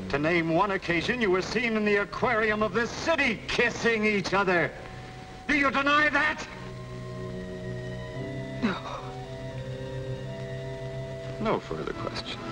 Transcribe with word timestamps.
To 0.09 0.19
name 0.19 0.53
one 0.53 0.71
occasion, 0.71 1.21
you 1.21 1.31
were 1.31 1.41
seen 1.41 1.77
in 1.77 1.85
the 1.85 2.01
aquarium 2.01 2.61
of 2.61 2.73
this 2.73 2.89
city 2.89 3.39
kissing 3.47 4.05
each 4.05 4.33
other. 4.33 4.69
Do 5.47 5.55
you 5.55 5.71
deny 5.71 6.09
that? 6.09 6.45
No. 8.61 8.75
No 11.39 11.59
further 11.59 11.93
questions. 11.93 12.44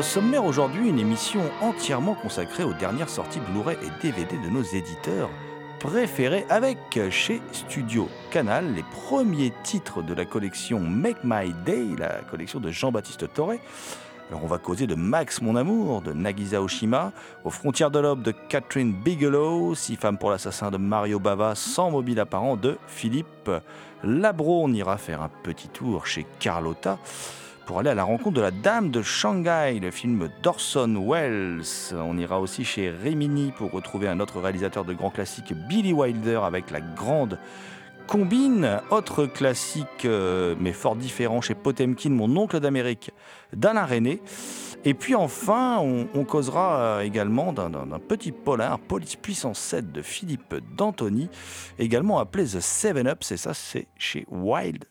Au 0.00 0.02
sommaire 0.02 0.46
aujourd'hui, 0.46 0.88
une 0.88 0.98
émission 0.98 1.42
entièrement 1.60 2.14
consacrée 2.14 2.64
aux 2.64 2.72
dernières 2.72 3.10
sorties 3.10 3.38
Blu-ray 3.50 3.76
et 3.82 4.02
DVD 4.02 4.34
de 4.38 4.48
nos 4.48 4.62
éditeurs 4.62 5.28
préférés 5.78 6.46
avec 6.48 6.78
chez 7.10 7.42
Studio 7.52 8.08
Canal 8.30 8.72
les 8.72 8.82
premiers 8.82 9.52
titres 9.62 10.00
de 10.00 10.14
la 10.14 10.24
collection 10.24 10.80
Make 10.80 11.18
My 11.22 11.52
Day, 11.66 11.84
la 11.98 12.22
collection 12.30 12.60
de 12.60 12.70
Jean-Baptiste 12.70 13.30
Toré. 13.34 13.60
Alors 14.30 14.42
on 14.42 14.46
va 14.46 14.56
causer 14.56 14.86
de 14.86 14.94
Max 14.94 15.42
Mon 15.42 15.54
Amour 15.54 16.00
de 16.00 16.14
Nagisa 16.14 16.62
Oshima, 16.62 17.12
Aux 17.44 17.50
frontières 17.50 17.90
de 17.90 17.98
l'aube 17.98 18.22
de 18.22 18.32
Catherine 18.48 18.94
Bigelow, 18.94 19.74
Six 19.74 19.96
femmes 19.96 20.16
pour 20.16 20.30
l'assassin 20.30 20.70
de 20.70 20.78
Mario 20.78 21.18
Bava, 21.18 21.54
Sans 21.54 21.90
mobile 21.90 22.20
apparent 22.20 22.56
de 22.56 22.78
Philippe 22.86 23.50
Labro. 24.02 24.64
On 24.64 24.72
ira 24.72 24.96
faire 24.96 25.20
un 25.20 25.30
petit 25.42 25.68
tour 25.68 26.06
chez 26.06 26.26
Carlotta 26.38 26.96
pour 27.66 27.78
aller 27.78 27.90
à 27.90 27.94
la 27.94 28.04
rencontre 28.04 28.36
de 28.36 28.40
la 28.40 28.50
Dame 28.50 28.90
de 28.90 29.02
Shanghai, 29.02 29.78
le 29.80 29.90
film 29.90 30.28
d'Orson 30.42 31.04
Welles. 31.08 31.94
On 31.94 32.18
ira 32.18 32.40
aussi 32.40 32.64
chez 32.64 32.90
Rimini 32.90 33.52
pour 33.56 33.70
retrouver 33.70 34.08
un 34.08 34.20
autre 34.20 34.40
réalisateur 34.40 34.84
de 34.84 34.92
grands 34.92 35.10
classiques, 35.10 35.52
Billy 35.68 35.92
Wilder, 35.92 36.40
avec 36.44 36.70
la 36.70 36.80
grande 36.80 37.38
combine. 38.06 38.80
Autre 38.90 39.26
classique, 39.26 40.04
euh, 40.04 40.54
mais 40.58 40.72
fort 40.72 40.96
différent, 40.96 41.40
chez 41.40 41.54
Potemkin, 41.54 42.10
Mon 42.10 42.36
oncle 42.36 42.58
d'Amérique, 42.60 43.12
d'Alain 43.52 43.86
René. 43.86 44.20
Et 44.84 44.94
puis 44.94 45.14
enfin, 45.14 45.78
on, 45.78 46.24
causera 46.24 46.80
euh, 46.80 47.00
également 47.00 47.52
d'un 47.52 47.70
petit 47.98 48.32
polar, 48.32 48.78
Police 48.78 49.16
Puissance 49.16 49.58
7 49.58 49.92
de 49.92 50.00
Philippe 50.00 50.54
D'Antoni, 50.74 51.28
également 51.78 52.18
appelé 52.18 52.44
The 52.44 52.60
Seven 52.60 53.06
Up, 53.06 53.18
c'est 53.20 53.36
ça, 53.36 53.52
c'est 53.52 53.88
chez 53.98 54.24
Wild 54.30 54.84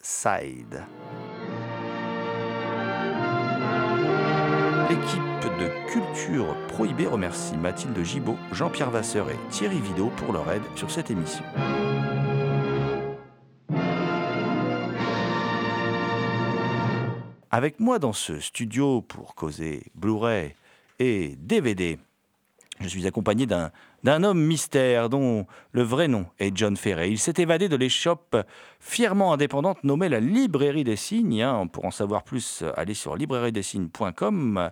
L'équipe 4.89 5.21
de 5.59 5.69
Culture 5.91 6.55
Prohibée 6.67 7.05
remercie 7.05 7.55
Mathilde 7.55 8.03
Gibaud, 8.03 8.37
Jean-Pierre 8.51 8.89
Vasseur 8.89 9.29
et 9.29 9.35
Thierry 9.51 9.79
Vidot 9.79 10.11
pour 10.17 10.33
leur 10.33 10.51
aide 10.51 10.63
sur 10.75 10.89
cette 10.89 11.11
émission. 11.11 11.43
Avec 17.51 17.79
moi 17.79 17.99
dans 17.99 18.13
ce 18.13 18.39
studio 18.39 19.03
pour 19.03 19.35
causer 19.35 19.83
Blu-ray 19.93 20.55
et 20.97 21.35
DVD, 21.37 21.99
je 22.79 22.87
suis 22.87 23.05
accompagné 23.07 23.45
d'un 23.45 23.71
d'un 24.03 24.23
homme 24.23 24.41
mystère 24.41 25.09
dont 25.09 25.45
le 25.71 25.83
vrai 25.83 26.07
nom 26.07 26.25
est 26.39 26.55
John 26.55 26.77
Ferret. 26.77 27.11
Il 27.11 27.19
s'est 27.19 27.33
évadé 27.37 27.67
de 27.67 27.75
l'échoppe 27.75 28.37
fièrement 28.79 29.33
indépendante 29.33 29.83
nommée 29.83 30.07
la 30.09 30.19
Librairie 30.19 30.85
des 30.85 30.95
Signes. 30.95 31.41
Hein. 31.41 31.67
Pour 31.67 31.85
en 31.85 31.91
savoir 31.91 32.23
plus, 32.23 32.63
allez 32.77 32.93
sur 32.93 33.15
librairiedessignes.com. 33.15 34.71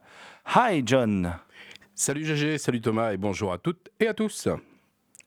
Hi 0.55 0.83
John. 0.85 1.33
Salut 1.93 2.23
GG, 2.23 2.57
salut 2.57 2.79
Thomas 2.79 3.11
et 3.11 3.17
bonjour 3.17 3.51
à 3.51 3.57
toutes 3.57 3.89
et 3.99 4.07
à 4.07 4.13
tous. 4.13 4.47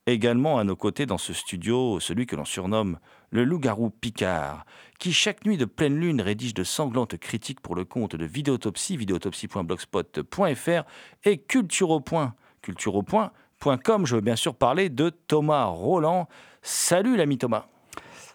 Également 0.06 0.58
à 0.58 0.64
nos 0.64 0.76
côtés 0.76 1.04
dans 1.04 1.18
ce 1.18 1.34
studio, 1.34 2.00
celui 2.00 2.26
que 2.26 2.36
l'on 2.36 2.44
surnomme 2.44 2.98
le 3.30 3.44
loup-garou 3.44 3.90
Picard, 3.90 4.64
qui 4.98 5.12
chaque 5.12 5.44
nuit 5.44 5.56
de 5.56 5.66
pleine 5.66 5.96
lune 5.98 6.20
rédige 6.20 6.54
de 6.54 6.64
sanglantes 6.64 7.16
critiques 7.18 7.60
pour 7.60 7.74
le 7.74 7.84
compte 7.84 8.16
de 8.16 8.24
Vidéotopsie, 8.24 8.96
vidéotopsie.blogspot.fr 8.96 10.82
et 11.24 11.38
Culture 11.38 11.90
au 11.90 12.00
point, 12.00 12.34
culture 12.62 12.94
au 12.94 13.02
point, 13.02 13.32
je 13.62 14.14
veux 14.14 14.20
bien 14.20 14.36
sûr 14.36 14.54
parler 14.54 14.88
de 14.88 15.10
Thomas 15.10 15.64
Roland. 15.64 16.28
Salut 16.62 17.16
l'ami 17.16 17.38
Thomas. 17.38 17.66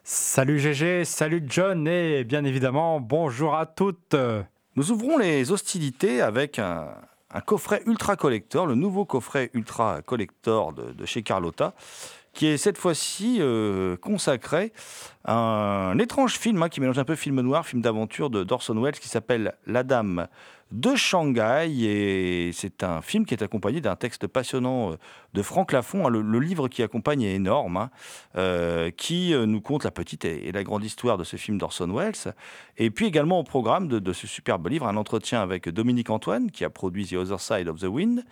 Salut 0.03 0.59
GG, 0.59 1.03
salut 1.03 1.43
John 1.47 1.87
et 1.87 2.23
bien 2.23 2.45
évidemment 2.45 2.99
bonjour 2.99 3.55
à 3.55 3.65
toutes. 3.65 4.15
Nous 4.75 4.91
ouvrons 4.91 5.17
les 5.17 5.51
hostilités 5.51 6.21
avec 6.21 6.59
un, 6.59 6.89
coffret 7.45 7.81
ultra 7.87 8.15
collector, 8.15 8.67
le 8.67 8.75
nouveau 8.75 9.05
coffret 9.05 9.49
ultra 9.53 10.01
collector 10.03 10.73
de, 10.73 11.05
chez 11.05 11.23
Carlotta, 11.23 11.73
qui 12.33 12.45
est 12.47 12.57
cette 12.57 12.77
fois-ci 12.77 13.37
euh, 13.39 13.97
consacré 13.97 14.73
à 15.23 15.35
un 15.35 15.97
étrange 15.97 16.37
film 16.37 16.61
hein, 16.61 16.69
qui 16.69 16.81
mélange 16.81 16.99
un 16.99 17.03
peu 17.03 17.15
film 17.15 17.41
noir, 17.41 17.65
film 17.65 17.81
d'aventure 17.81 18.29
de 18.29 18.43
Dorson 18.43 18.79
Welles 18.79 18.99
qui 18.99 19.09
s'appelle 19.09 19.55
La 19.65 19.83
Dame 19.83 20.27
de 20.75 20.95
Shanghai. 20.95 21.71
Et 21.81 22.51
c'est 22.53 22.83
un 22.83 23.01
film 23.01 23.25
qui 23.25 23.33
est 23.33 23.41
accompagné 23.41 23.81
d'un 23.81 23.95
texte 23.95 24.27
passionnant 24.27 24.91
euh, 24.91 24.95
de 25.33 25.41
Franck 25.41 25.71
Lafont. 25.71 26.05
Hein. 26.05 26.09
Le, 26.09 26.39
livre 26.39 26.67
qui 26.67 26.83
accompagne 26.83 27.23
est 27.23 27.35
énorme, 27.35 27.77
hein, 27.77 27.89
euh, 28.37 28.91
qui 28.91 29.33
euh, 29.33 29.45
nous 29.45 29.61
conte 29.61 29.85
la 29.85 29.91
petite 29.91 30.25
et, 30.25 30.51
la 30.51 30.63
grande 30.63 30.83
histoire 30.83 31.17
de 31.17 31.23
ce 31.23 31.37
film 31.37 31.57
d'Orson 31.57 31.89
Welles. 31.91 32.33
Et 32.77 32.91
puis 32.91 33.05
également 33.05 33.39
au 33.39 33.43
programme 33.43 33.87
de, 33.87 34.13
ce 34.13 34.27
superbe 34.27 34.67
livre, 34.67 34.87
un 34.87 34.97
entretien 34.97 35.41
avec 35.41 35.69
Dominique 35.69 36.09
Antoine, 36.09 36.51
qui 36.51 36.65
a 36.65 36.69
produit 36.69 37.07
The 37.07 37.13
Other 37.13 37.39
Side 37.39 37.69
of 37.69 37.79
the 37.79 37.85
Wind. 37.85 38.23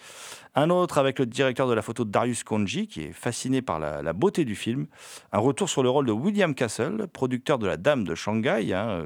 Un 0.56 0.70
autre 0.70 0.98
avec 0.98 1.18
le 1.20 1.26
directeur 1.26 1.68
de 1.68 1.74
la 1.74 1.82
photo 1.82 2.04
Darius 2.04 2.44
Konji, 2.44 2.88
qui 2.88 3.02
est 3.02 3.14
fasciné 3.14 3.62
par 3.62 3.80
la, 3.80 4.14
beauté 4.14 4.46
du 4.46 4.56
film. 4.56 4.86
Un 5.32 5.40
retour 5.40 5.70
sur 5.70 5.82
le 5.82 5.90
rôle 5.90 6.06
de 6.06 6.12
William 6.12 6.54
Castle, 6.54 7.08
producteur 7.12 7.58
de 7.58 7.66
La 7.66 7.78
Dame 7.78 8.04
de 8.04 8.14
Shanghai, 8.14 8.74
hein, 8.74 9.04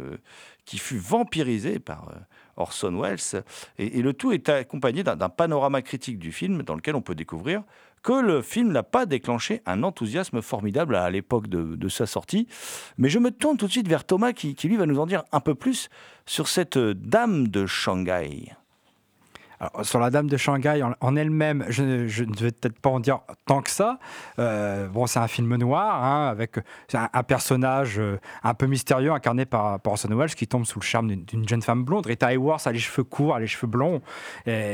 qui 0.65 0.77
fut 0.77 0.97
vampirisé 0.97 1.79
par 1.79 2.09
Orson 2.57 2.99
Welles. 2.99 3.43
Et, 3.77 4.01
le 4.01 4.13
tout 4.13 4.31
est 4.31 4.49
accompagné 4.49 5.03
d'un 5.03 5.29
panorama 5.29 5.81
critique 5.81 6.19
du 6.19 6.31
film 6.31 6.63
dans 6.63 6.75
lequel 6.75 6.95
on 6.95 7.01
peut 7.01 7.15
découvrir 7.15 7.63
que 8.03 8.13
le 8.13 8.41
film 8.41 8.71
n'a 8.71 8.83
pas 8.83 9.05
déclenché 9.05 9.61
un 9.65 9.83
enthousiasme 9.83 10.41
formidable 10.41 10.95
à 10.95 11.09
l'époque 11.09 11.47
de, 11.47 11.89
sa 11.89 12.05
sortie. 12.05 12.47
Mais 12.97 13.09
je 13.09 13.19
me 13.19 13.31
tourne 13.31 13.57
tout 13.57 13.67
de 13.67 13.71
suite 13.71 13.87
vers 13.87 14.05
Thomas 14.05 14.33
qui, 14.33 14.55
lui 14.63 14.77
va 14.77 14.85
nous 14.85 14.99
en 14.99 15.05
dire 15.05 15.23
un 15.31 15.39
peu 15.39 15.55
plus 15.55 15.89
sur 16.25 16.47
cette 16.47 16.77
dame 16.77 17.47
de 17.47 17.65
Shanghai. 17.65 18.53
Sur 19.81 19.99
la 19.99 20.11
Dame 20.11 20.27
de 20.27 20.37
Shanghai 20.37 20.83
en, 21.01 21.15
elle-même, 21.15 21.65
je, 21.69 21.81
ne 21.81 22.35
vais 22.35 22.51
peut-être 22.51 22.79
pas 22.79 22.91
en 22.91 22.99
dire 22.99 23.21
tant 23.47 23.61
que 23.61 23.71
ça. 23.71 23.97
Euh, 24.37 24.87
bon, 24.87 25.07
c'est 25.07 25.17
un 25.17 25.27
film 25.27 25.55
noir 25.55 26.03
hein, 26.03 26.27
avec 26.27 26.59
un, 26.93 27.23
personnage 27.23 27.97
euh, 27.97 28.19
un 28.43 28.53
peu 28.53 28.67
mystérieux 28.67 29.11
incarné 29.11 29.45
par, 29.45 29.79
Orson 29.83 30.09
Welles 30.09 30.35
qui 30.35 30.47
tombe 30.47 30.65
sous 30.65 30.79
le 30.79 30.85
charme 30.85 31.07
d'une- 31.07 31.47
jeune 31.47 31.63
femme 31.63 31.83
blonde. 31.83 32.05
Rita 32.05 32.31
Hayworth 32.31 32.67
a 32.67 32.71
les 32.71 32.79
cheveux 32.79 33.03
courts, 33.03 33.35
a 33.35 33.39
les 33.39 33.47
cheveux 33.47 33.67
blonds. 33.67 34.01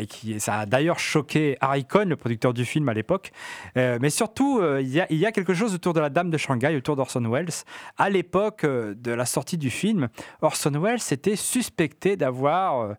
Qui, 0.09 0.39
ça 0.39 0.59
a 0.59 0.65
d'ailleurs 0.65 0.99
choqué 0.99 1.57
Harry 1.61 1.85
Cohn, 1.85 2.09
le 2.09 2.15
producteur 2.15 2.53
du 2.53 2.65
film 2.65 2.89
à 2.89 2.93
l'époque. 2.93 3.31
Euh, 3.77 3.99
mais 4.01 4.09
surtout, 4.09 4.61
il 4.79 4.87
y, 4.87 5.15
y 5.15 5.25
a 5.25 5.31
quelque 5.31 5.53
chose 5.53 5.73
autour 5.73 5.93
de 5.93 6.01
la 6.01 6.09
Dame 6.09 6.29
de 6.29 6.37
Shanghai, 6.37 6.75
autour 6.75 6.95
d'Orson 6.97 7.23
Welles. 7.29 7.49
À 7.97 8.09
l'époque 8.09 8.65
de 8.65 9.11
la 9.11 9.25
sortie 9.25 9.57
du 9.57 9.69
film, 9.69 10.09
Orson 10.41 10.71
Welles 10.71 10.99
était 11.11 11.35
suspecté 11.35 12.17
d'avoir 12.17 12.95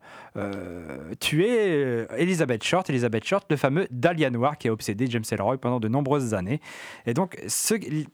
tué 1.20 1.73
euh, 1.74 2.06
Elizabeth 2.16 2.62
Short, 2.64 2.88
Elizabeth 2.88 3.24
Short, 3.24 3.44
le 3.50 3.56
fameux 3.56 3.86
Dahlia 3.90 4.30
Noir 4.30 4.58
qui 4.58 4.68
a 4.68 4.72
obsédé 4.72 5.06
James 5.08 5.24
Ellroy 5.30 5.58
pendant 5.58 5.80
de 5.80 5.88
nombreuses 5.88 6.34
années. 6.34 6.60
Et 7.06 7.14
donc, 7.14 7.38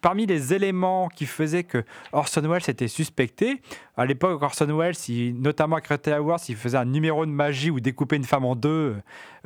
parmi 0.00 0.26
les 0.26 0.54
éléments 0.54 1.08
qui 1.08 1.26
faisaient 1.26 1.64
que 1.64 1.84
Orson 2.12 2.42
Welles 2.42 2.68
était 2.68 2.88
suspecté, 2.88 3.60
à 3.96 4.06
l'époque, 4.06 4.42
Orson 4.42 4.66
Welles, 4.76 4.94
notamment 5.34 5.76
avec 5.76 5.88
Rita 5.88 6.12
Hayworth, 6.12 6.48
il 6.48 6.56
faisait 6.56 6.78
un 6.78 6.84
numéro 6.84 7.26
de 7.26 7.30
magie 7.30 7.70
où 7.70 7.80
découpait 7.80 8.16
une 8.16 8.24
femme 8.24 8.44
en 8.44 8.56
deux, 8.56 8.96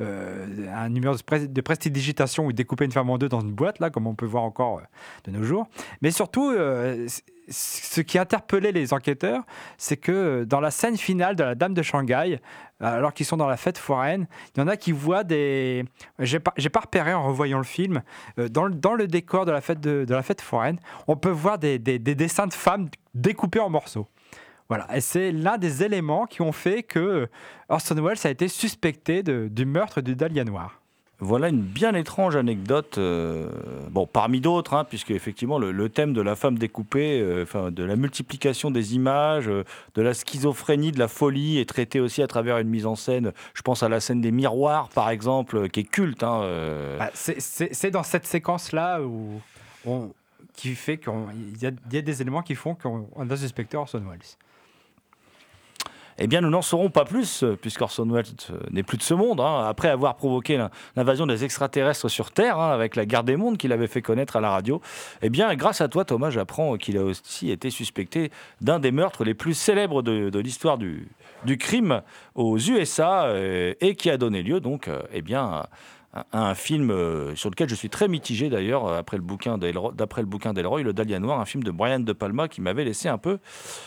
euh, 0.01 0.45
un 0.73 0.89
numéro 0.89 1.15
de, 1.15 1.61
prestidigitation 1.61 2.45
où 2.45 2.51
il 2.51 2.55
découpait 2.55 2.85
une 2.85 2.91
femme 2.91 3.09
en 3.09 3.17
deux 3.17 3.29
dans 3.29 3.41
une 3.41 3.51
boîte, 3.53 3.79
là, 3.79 3.89
comme 3.89 4.07
on 4.07 4.15
peut 4.15 4.25
voir 4.25 4.43
encore 4.43 4.79
euh, 4.79 4.81
de 5.25 5.37
nos 5.37 5.43
jours. 5.43 5.67
Mais 6.01 6.11
surtout, 6.11 6.53
ce 7.49 8.01
qui 8.01 8.17
interpellait 8.17 8.71
les 8.71 8.93
enquêteurs, 8.93 9.43
c'est 9.77 9.97
que 9.97 10.11
euh, 10.11 10.45
dans 10.45 10.59
la 10.59 10.71
scène 10.71 10.97
finale 10.97 11.35
de 11.35 11.43
la 11.43 11.55
Dame 11.55 11.73
de 11.73 11.81
Shanghai, 11.81 12.39
alors 12.79 13.13
qu'ils 13.13 13.25
sont 13.25 13.37
dans 13.37 13.47
la 13.47 13.57
fête 13.57 13.77
foraine, 13.77 14.27
il 14.55 14.59
y 14.59 14.63
en 14.63 14.67
a 14.67 14.75
qui 14.77 14.91
voient 14.91 15.23
des. 15.23 15.85
J'ai 16.19 16.39
pas, 16.39 16.51
pas 16.51 16.79
repéré 16.79 17.13
en 17.13 17.23
revoyant 17.27 17.57
le 17.57 17.63
film. 17.63 18.01
euh, 18.39 18.49
dans, 18.49 18.65
le, 18.65 19.07
décor 19.07 19.45
de 19.45 19.51
la 19.51 19.61
fête, 19.61 19.79
de, 19.79 20.05
la 20.09 20.23
fête 20.23 20.41
foraine, 20.41 20.79
on 21.07 21.15
peut 21.15 21.29
voir 21.29 21.57
des, 21.57 21.79
des- 21.79 21.99
des 21.99 22.15
dessins 22.15 22.47
de 22.47 22.53
femmes 22.53 22.89
découpés 23.13 23.59
en 23.59 23.69
morceaux. 23.69 24.07
Voilà, 24.67 24.87
et 24.95 24.99
c'est 25.01 25.31
l'un 25.31 25.57
des 25.59 25.83
éléments 25.83 26.25
qui 26.25 26.41
ont 26.41 26.51
fait 26.51 26.81
que 26.81 27.29
Orson 27.69 27.95
Welles 28.03 28.17
a 28.25 28.29
été 28.31 28.47
suspecté 28.47 29.21
du 29.23 29.65
meurtre 29.65 30.01
du 30.01 30.15
Dahlia 30.15 30.43
Noir. 30.43 30.81
Voilà 31.19 31.47
une 31.49 31.61
bien 31.61 31.93
étrange 31.95 32.35
anecdote, 32.35 32.97
euh, 32.97 33.49
bon, 33.89 34.05
parmi 34.05 34.41
d'autres, 34.41 34.73
hein, 34.73 34.83
puisque 34.83 35.11
effectivement 35.11 35.57
le, 35.57 35.87
thème 35.89 36.11
de 36.13 36.21
la 36.21 36.35
femme 36.35 36.57
découpée, 36.57 37.21
euh, 37.21 37.45
de 37.71 37.83
la 37.83 37.95
multiplication 37.95 38.69
des 38.69 38.95
images, 38.95 39.47
euh, 39.47 39.63
de 39.95 40.01
la 40.01 40.13
schizophrénie, 40.13 40.91
de 40.91 40.99
la 40.99 41.07
folie, 41.07 41.57
est 41.59 41.69
traité 41.69 41.99
aussi 42.01 42.21
à 42.21 42.27
travers 42.27 42.57
une 42.57 42.67
mise 42.67 42.85
en 42.85 42.95
scène. 42.95 43.31
Je 43.53 43.61
pense 43.61 43.81
à 43.81 43.87
la 43.89 44.01
scène 44.01 44.19
des 44.19 44.31
miroirs, 44.31 44.89
par 44.89 45.09
exemple, 45.09 45.69
qui 45.69 45.81
est 45.81 45.83
culte. 45.83 46.21
hein. 46.23 46.41
Bah, 46.99 47.09
c'est- 47.13 47.91
dans 47.91 48.03
cette 48.03 48.25
séquence-là 48.25 49.01
où 49.01 49.41
qui 50.53 50.73
fait 50.75 50.97
qu'il 50.97 51.11
y, 51.61 51.65
a- 51.65 52.01
des 52.01 52.21
éléments 52.21 52.41
qui 52.41 52.55
font 52.55 52.75
qu'on 52.75 53.07
on 53.15 53.29
a 53.29 53.37
suspecté 53.37 53.77
Orson 53.77 53.99
Welles. 54.09 54.19
Eh 56.17 56.27
bien, 56.27 56.39
nous 56.39 56.49
n'en 56.49 56.61
saurons 56.61 56.89
pas 56.89 57.03
plus, 57.03 57.43
euh, 57.43 57.57
puisqu'Orson 57.61 58.05
Welles 58.09 58.23
euh, 58.49 58.57
n'est 58.71 58.83
plus 58.83 58.97
de 58.97 59.03
ce 59.03 59.13
monde. 59.13 59.41
hein. 59.41 59.65
Après 59.67 59.89
avoir 59.89 60.15
provoqué 60.15 60.55
l'in- 60.55 60.69
l'invasion 60.95 61.25
des 61.27 61.43
extraterrestres 61.43 62.09
sur 62.09 62.31
Terre, 62.31 62.57
hein, 62.57 62.71
avec 62.71 62.95
la 62.95 63.05
guerre 63.05 63.25
des 63.25 63.35
mondes 63.35 63.57
qu'il 63.57 63.73
avait 63.73 63.87
fait 63.87 64.01
connaître 64.01 64.37
à 64.37 64.41
la 64.41 64.49
radio, 64.49 64.81
eh 65.21 65.29
bien, 65.29 65.53
grâce 65.55 65.81
à 65.81 65.89
toi, 65.89 66.05
Thomas, 66.05 66.29
j'apprends 66.29 66.77
qu'il 66.77 66.97
a 66.97 67.03
aussi 67.03 67.51
été 67.51 67.69
suspecté 67.69 68.31
d'un 68.61 68.79
des 68.79 68.91
meurtres 68.91 69.25
les 69.25 69.33
plus 69.33 69.53
célèbres 69.53 70.01
de, 70.01 70.39
l'histoire 70.39 70.77
du, 70.77 71.09
crime 71.59 72.01
aux 72.35 72.57
USA, 72.57 73.25
euh, 73.25 73.73
et 73.81 73.95
qui 73.95 74.09
a 74.09 74.17
donné 74.17 74.41
lieu, 74.41 74.61
donc, 74.61 74.89
eh 75.11 75.21
bien, 75.21 75.65
un 76.31 76.55
film 76.55 76.91
euh, 76.91 77.35
sur 77.35 77.49
lequel 77.49 77.67
je 77.67 77.75
suis 77.75 77.89
très 77.89 78.07
mitigé 78.07 78.49
d'ailleurs 78.49 78.87
euh, 78.87 78.97
d'après 78.97 79.17
le 79.17 79.23
bouquin 79.23 79.57
d'Elroy, 80.53 80.81
Le 80.81 80.93
Dahlia 80.93 81.19
Noir, 81.19 81.39
un 81.39 81.45
film 81.45 81.63
de 81.63 81.71
Brian 81.71 81.99
De 81.99 82.13
Palma 82.13 82.47
qui 82.47 82.61
m'avait 82.61 82.85
laissé 82.85 83.09
un 83.09 83.17
peu 83.17 83.39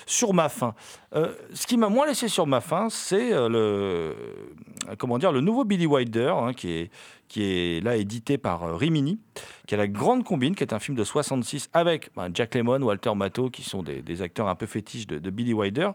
sur 0.06 0.34
ma 0.34 0.48
faim. 0.48 0.74
Euh, 1.14 1.32
ce 1.54 1.66
qui 1.66 1.76
m'a 1.78 1.88
moins 1.88 2.06
laissé 2.06 2.28
sur 2.28 2.46
ma 2.46 2.60
faim, 2.60 2.88
c'est 2.90 3.32
euh, 3.32 3.48
le 3.48 4.96
comment 4.98 5.18
dire 5.18 5.32
le 5.32 5.40
nouveau 5.40 5.64
Billy 5.64 5.86
Wilder 5.86 6.34
hein, 6.36 6.52
qui 6.52 6.72
est 6.72 6.90
qui 7.28 7.44
est 7.44 7.84
là 7.84 7.96
édité 7.96 8.38
par 8.38 8.64
euh, 8.64 8.74
Rimini, 8.74 9.18
qui 9.66 9.74
a 9.74 9.78
la 9.78 9.86
grande 9.86 10.24
combine, 10.24 10.54
qui 10.54 10.64
est 10.64 10.72
un 10.72 10.78
film 10.78 10.96
de 10.96 11.04
66 11.04 11.68
avec 11.72 12.10
ben, 12.16 12.30
Jack 12.32 12.54
Lemmon, 12.54 12.82
Walter 12.82 13.14
Matthau, 13.14 13.50
qui 13.50 13.62
sont 13.62 13.82
des, 13.82 14.22
acteurs 14.22 14.48
un 14.48 14.54
peu 14.54 14.66
fétiches 14.66 15.06
de, 15.06 15.30
Billy 15.30 15.52
Wilder, 15.52 15.90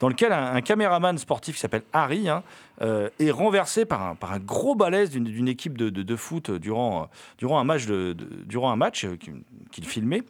dans 0.00 0.08
lequel 0.08 0.32
un, 0.32 0.60
caméraman 0.60 1.16
sportif 1.18 1.54
qui 1.54 1.60
s'appelle 1.60 1.84
Harry 1.92 2.28
hein, 2.28 2.42
euh, 2.82 3.08
est 3.18 3.30
renversé 3.30 3.84
par 3.84 4.02
un, 4.02 4.14
par 4.14 4.32
un 4.32 4.40
gros 4.40 4.74
balèze 4.74 5.10
d'une 5.10 5.48
équipe 5.48 5.78
de, 5.78 5.88
de- 5.88 6.16
foot 6.16 6.50
durant, 6.50 7.08
durant 7.38 7.58
un 7.58 7.64
match, 7.64 7.86
durant 7.86 8.70
un 8.70 8.76
match 8.76 9.04
euh, 9.04 9.16
qu'il 9.70 9.86
filmait. 9.86 10.22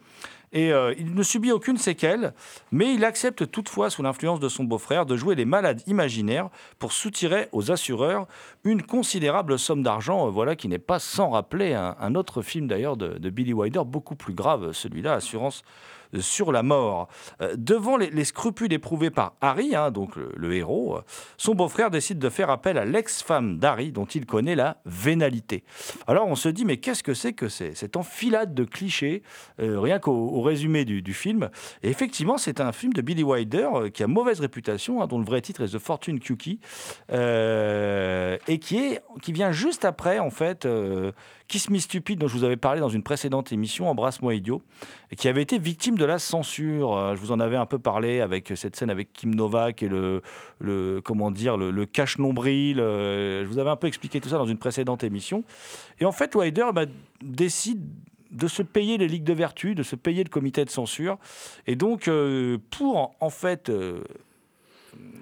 Et 0.53 0.71
euh, 0.71 0.93
il 0.97 1.15
ne 1.15 1.23
subit 1.23 1.51
aucune 1.51 1.77
séquelle, 1.77 2.33
mais 2.71 2.93
il 2.93 3.03
accepte 3.03 3.49
toutefois, 3.49 3.89
sous 3.89 4.03
l'influence 4.03 4.39
de 4.39 4.47
son 4.47 4.63
beau-frère, 4.63 5.07
de 5.07 5.17
jouer 5.17 5.33
les 5.33 5.45
malades 5.45 5.81
imaginaires 5.87 6.49
pour 6.77 6.93
soutirer 6.93 7.49
aux 7.51 7.71
assureurs 7.71 8.27
une 8.63 8.83
considérable 8.83 9.57
somme 9.57 9.81
d'argent, 9.81 10.27
euh, 10.27 10.29
voilà, 10.29 10.55
qui 10.55 10.67
n'est 10.67 10.77
pas 10.77 10.99
sans 10.99 11.31
rappeler 11.31 11.73
un, 11.73 12.13
autre 12.15 12.43
film 12.43 12.67
d'ailleurs 12.67 12.95
de, 12.95 13.17
de 13.17 13.29
Billy 13.31 13.53
Wilder, 13.53 13.81
beaucoup 13.85 14.15
plus 14.15 14.33
grave, 14.33 14.71
celui-là, 14.71 15.13
Assurance 15.13 15.63
sur 16.19 16.51
la 16.51 16.63
mort. 16.63 17.07
Euh, 17.41 17.55
devant 17.57 17.97
les, 17.97 18.09
les 18.09 18.23
scrupules 18.25 18.73
éprouvés 18.73 19.09
par 19.09 19.33
Harry, 19.41 19.75
hein, 19.75 19.91
donc 19.91 20.15
le, 20.15 20.53
héros, 20.55 20.97
euh, 20.97 21.01
son 21.37 21.55
beau-frère 21.55 21.91
décide 21.91 22.19
de 22.19 22.29
faire 22.29 22.49
appel 22.49 22.77
à 22.77 22.85
l'ex-femme 22.85 23.57
d'Harry, 23.59 23.91
dont 23.91 24.05
il 24.05 24.25
connaît 24.25 24.55
la 24.55 24.77
vénalité. 24.85 25.63
Alors 26.07 26.27
on 26.27 26.35
se 26.35 26.49
dit, 26.49 26.65
mais 26.65 26.77
qu'est-ce 26.77 27.03
que 27.03 27.13
c'est 27.13 27.33
que 27.33 27.49
c'est- 27.49 27.75
cette 27.75 27.97
enfilade 27.97 28.53
de 28.53 28.63
clichés, 28.63 29.23
euh, 29.59 29.79
rien 29.79 29.99
qu'au 29.99 30.13
au 30.13 30.41
résumé 30.41 30.85
du, 30.85 31.13
film 31.13 31.49
Et 31.83 31.89
effectivement, 31.89 32.37
c'est 32.37 32.59
un 32.59 32.71
film 32.71 32.93
de 32.93 33.01
Billy 33.01 33.23
Wilder 33.23 33.91
qui 33.93 34.03
a 34.03 34.07
mauvaise 34.07 34.39
réputation, 34.39 35.01
hein, 35.01 35.07
dont 35.07 35.19
le 35.19 35.25
vrai 35.25 35.41
titre 35.41 35.61
est 35.61 35.73
The 35.73 35.79
Fortune 35.79 36.19
Cookie, 36.19 36.59
et 37.11 38.59
qui, 38.59 38.77
est, 38.77 39.01
qui 39.21 39.31
vient 39.31 39.51
juste 39.51 39.85
après, 39.85 40.19
en 40.19 40.31
fait, 40.31 40.67
Kiss 41.47 41.69
Me 41.69 41.77
Stupid, 41.77 42.19
dont 42.19 42.27
je 42.27 42.37
vous 42.37 42.43
avais 42.43 42.57
parlé 42.57 42.79
dans 42.79 42.89
une 42.89 43.03
précédente 43.03 43.51
émission, 43.51 43.89
Embrasse-moi 43.89 44.33
idiot, 44.35 44.61
et 45.11 45.15
qui 45.15 45.27
avait 45.27 45.41
été 45.41 45.57
victime 45.59 45.97
de 45.97 46.05
la 46.05 46.17
censure. 46.19 46.95
Euh, 46.97 47.15
Je 47.15 47.19
vous 47.19 47.31
en 47.31 47.39
avais 47.39 47.57
un 47.57 47.65
peu 47.65 47.79
parlé 47.79 48.21
avec 48.21 48.53
cette 48.55 48.75
scène 48.75 48.89
avec 48.89 49.13
Kim 49.13 49.35
Novak 49.35 49.83
et 49.83 49.89
le, 49.89 50.21
comment 51.03 51.31
dire, 51.31 51.57
le, 51.57 51.71
le 51.71 51.85
cache-nombril. 51.85 52.79
euh, 52.79 53.43
Je 53.43 53.47
vous 53.47 53.59
avais 53.59 53.69
un 53.69 53.75
peu 53.75 53.87
expliqué 53.87 54.19
tout 54.21 54.29
ça 54.29 54.37
dans 54.37 54.45
une 54.45 54.57
précédente 54.57 55.03
émission. 55.03 55.43
Et 55.99 56.05
en 56.05 56.11
fait, 56.11 56.33
Wilder 56.35 56.69
bah, 56.73 56.85
décide 57.21 57.81
de 58.31 58.47
se 58.47 58.63
payer 58.63 58.97
les 58.97 59.07
ligues 59.07 59.23
de 59.23 59.33
vertu, 59.33 59.75
de 59.75 59.83
se 59.83 59.95
payer 59.95 60.23
le 60.23 60.29
comité 60.29 60.65
de 60.65 60.71
censure. 60.71 61.19
Et 61.67 61.75
donc, 61.75 62.07
euh, 62.07 62.57
pour 62.71 63.13
en 63.19 63.29
fait 63.29 63.71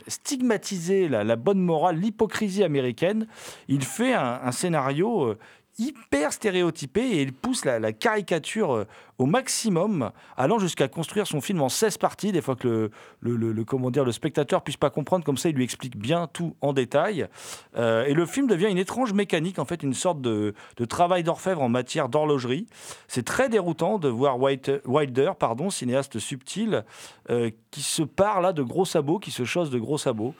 stigmatiser 0.08 1.10
la, 1.10 1.36
bonne 1.36 1.60
morale, 1.60 1.98
l'hypocrisie 1.98 2.64
américaine, 2.64 3.28
il 3.68 3.84
fait 3.84 4.14
un, 4.14 4.52
scénario 4.52 5.36
hyper 5.82 6.32
stéréotypé 6.32 7.02
et 7.02 7.22
il 7.22 7.34
pousse 7.34 7.66
la, 7.66 7.92
caricature 7.92 8.74
euh, 8.74 8.88
au 9.18 9.26
maximum, 9.26 10.12
allant 10.38 10.60
jusqu'à 10.60 10.88
construire 10.88 11.28
son 11.28 11.42
film 11.42 11.62
en 11.62 11.70
16 11.70 11.98
parties, 11.98 12.32
des 12.32 12.42
fois 12.42 12.56
que 12.56 12.68
le, 12.68 12.92
le, 13.20 13.36
le- 13.36 13.52
le- 13.52 13.66
comment 13.66 13.90
dire, 13.92 14.06
le 14.06 14.12
spectateur 14.12 14.64
puisse 14.64 14.78
pas 14.78 14.90
comprendre, 14.90 15.24
comme 15.26 15.38
ça 15.38 15.50
il 15.50 15.56
lui 15.56 15.64
explique 15.64 15.98
bien 15.98 16.28
tout 16.32 16.56
en 16.62 16.74
détail. 16.74 17.28
Euh, 17.76 18.06
et 18.06 18.14
le 18.14 18.26
film 18.26 18.48
devient 18.48 18.68
une 18.70 18.78
étrange 18.78 19.14
mécanique, 19.14 19.60
en 19.60 19.66
fait, 19.66 19.82
une 19.84 19.94
sorte 19.94 20.22
de, 20.22 20.54
travail 20.88 21.24
d'orfèvre 21.24 21.62
en 21.62 21.70
matière 21.70 22.10
d'horlogerie. 22.10 22.68
C'est 23.08 23.26
très 23.26 23.50
déroutant 23.50 23.98
de 23.98 24.08
voir 24.08 24.38
Wilder, 24.40 25.32
pardon, 25.40 25.70
cinéaste 25.70 26.20
subtil, 26.20 26.84
euh, 27.30 27.50
qui 27.72 27.82
se 27.82 28.04
part 28.04 28.42
là 28.42 28.54
de 28.54 28.62
gros 28.64 28.86
sabots, 28.86 29.20
qui 29.20 29.32
se 29.32 29.46
chausse 29.46 29.70
de 29.70 29.80
gros 29.80 29.98
sabots. 29.98 30.34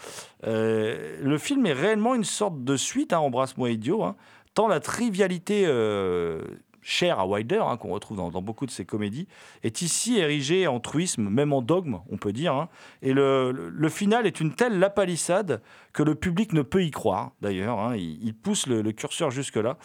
Le 0.44 1.38
film 1.38 1.66
est 1.66 1.74
réellement 1.74 2.16
une 2.16 2.24
sorte 2.24 2.64
de 2.64 2.76
suite, 2.76 3.14
hein, 3.14 3.20
Embrasse-moi 3.20 3.70
idiot, 3.72 4.04
hein, 4.04 4.16
tant 4.54 4.68
la 4.68 4.80
trivialité 4.80 5.64
euh, 5.66 6.42
chère 6.82 7.20
à 7.20 7.28
Wilder, 7.28 7.62
hein, 7.66 7.78
qu'on 7.78 7.90
retrouve 7.90 8.18
dans, 8.18 8.42
beaucoup 8.42 8.66
de 8.66 8.72
ses 8.72 8.86
comédies, 8.86 9.28
est 9.64 9.82
ici 9.82 10.18
érigée 10.18 10.68
en 10.68 10.80
truisme, 10.80 11.30
même 11.30 11.54
en 11.54 11.62
dogme, 11.62 12.00
on 12.10 12.18
peut 12.18 12.34
dire. 12.34 12.54
hein. 12.54 12.70
Et 13.02 13.14
le, 13.14 13.90
final 13.90 14.26
est 14.26 14.40
une 14.40 14.54
telle 14.54 14.80
lapalissade 14.80 15.62
que 15.94 16.04
le 16.04 16.16
public 16.16 16.54
ne 16.54 16.62
peut 16.62 16.84
y 16.84 16.92
croire, 16.92 17.32
d'ailleurs. 17.42 17.80
hein. 17.80 17.96
Il, 17.96 18.34
pousse 18.34 18.68
le, 18.68 18.82
le 18.82 18.92
curseur 18.92 19.32
jusque-là. 19.32 19.78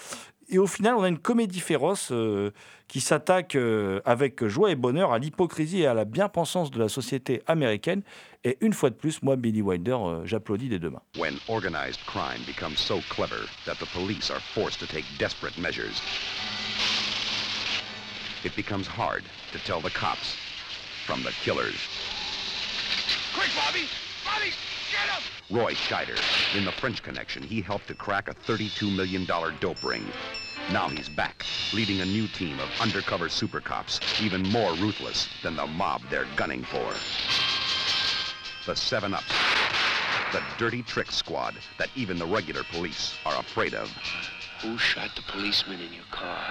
Et 0.48 0.58
au 0.58 0.66
final, 0.66 0.94
on 0.94 1.02
a 1.02 1.08
une 1.08 1.18
comédie 1.18 1.60
féroce 1.60 2.10
euh, 2.12 2.52
qui 2.86 3.00
s'attaque 3.00 3.56
euh, 3.56 4.00
avec 4.04 4.46
joie 4.46 4.70
et 4.70 4.76
bonheur 4.76 5.12
à 5.12 5.18
l'hypocrisie 5.18 5.80
et 5.80 5.86
à 5.86 5.94
la 5.94 6.04
bien-pensance 6.04 6.70
de 6.70 6.78
la 6.78 6.88
société 6.88 7.42
américaine. 7.48 8.02
Et 8.44 8.56
une 8.60 8.72
fois 8.72 8.90
de 8.90 8.94
plus, 8.94 9.22
moi, 9.22 9.34
Billy 9.34 9.60
Wilder, 9.60 9.96
euh, 9.98 10.24
j'applaudis 10.24 10.68
des 10.68 10.78
deux 10.78 10.90
mains. 10.90 11.02
When 11.18 11.34
organized 11.48 12.00
crime 12.06 12.42
becomes 12.46 12.78
so 12.78 13.00
clever 13.08 13.48
that 13.64 13.76
the 13.80 13.86
police 13.92 14.30
are 14.30 14.40
forced 14.40 14.78
to 14.78 14.86
take 14.86 15.04
desperate 15.18 15.58
measures, 15.58 16.00
it 18.44 18.54
becomes 18.54 18.86
hard 18.86 19.24
to 19.52 19.58
tell 19.64 19.80
the 19.80 19.92
cops 19.92 20.36
from 21.06 21.22
the 21.22 21.32
killers. 21.42 21.88
Quick, 23.34 23.50
Bobby! 23.56 23.86
Bobby! 24.24 24.52
Roy 25.50 25.74
Scheider. 25.74 26.18
In 26.56 26.64
the 26.64 26.72
French 26.72 27.02
Connection, 27.02 27.42
he 27.42 27.60
helped 27.60 27.86
to 27.88 27.94
crack 27.94 28.28
a 28.28 28.34
$32 28.34 28.94
million 28.94 29.24
dope 29.24 29.82
ring. 29.84 30.04
Now 30.72 30.88
he's 30.88 31.08
back, 31.08 31.44
leading 31.72 32.00
a 32.00 32.04
new 32.04 32.26
team 32.26 32.58
of 32.58 32.68
undercover 32.80 33.28
super 33.28 33.60
cops, 33.60 34.00
even 34.20 34.42
more 34.42 34.72
ruthless 34.74 35.28
than 35.42 35.54
the 35.54 35.66
mob 35.66 36.02
they're 36.10 36.26
gunning 36.34 36.64
for. 36.64 36.92
The 38.66 38.74
Seven 38.74 39.14
Ups. 39.14 39.32
The 40.32 40.42
dirty 40.58 40.82
trick 40.82 41.12
squad 41.12 41.54
that 41.78 41.90
even 41.94 42.18
the 42.18 42.26
regular 42.26 42.64
police 42.64 43.14
are 43.24 43.38
afraid 43.38 43.74
of. 43.74 43.88
Who 44.62 44.76
shot 44.76 45.10
the 45.14 45.22
policeman 45.22 45.80
in 45.80 45.92
your 45.92 46.04
car? 46.10 46.44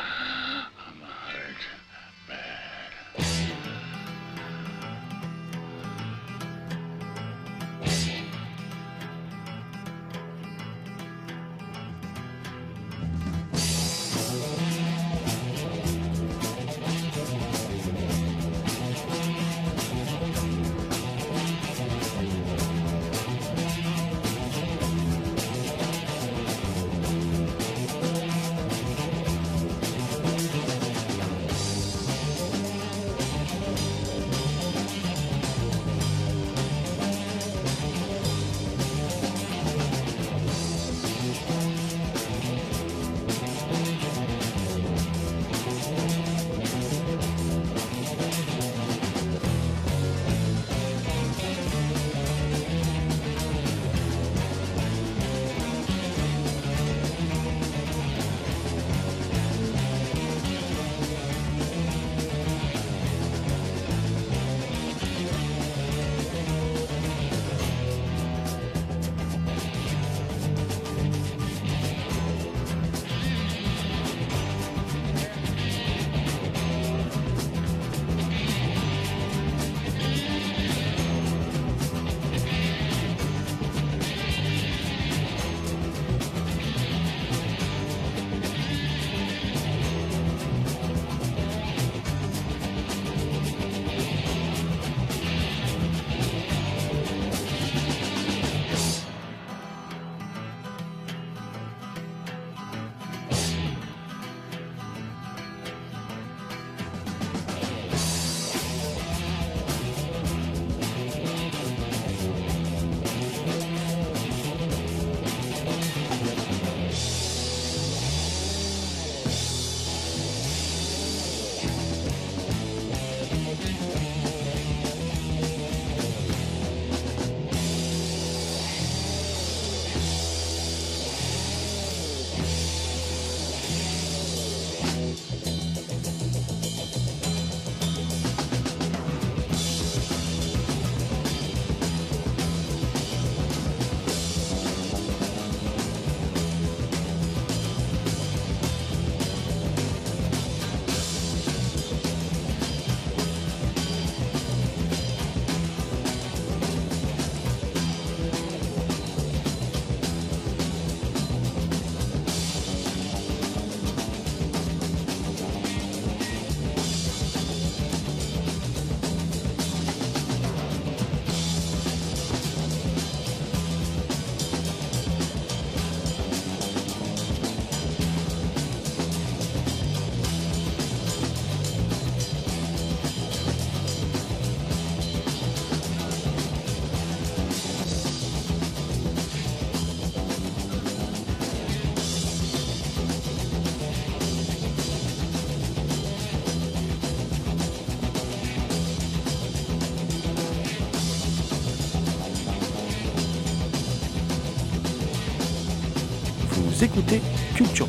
Écoutez 206.96 207.22
Culture. 207.56 207.88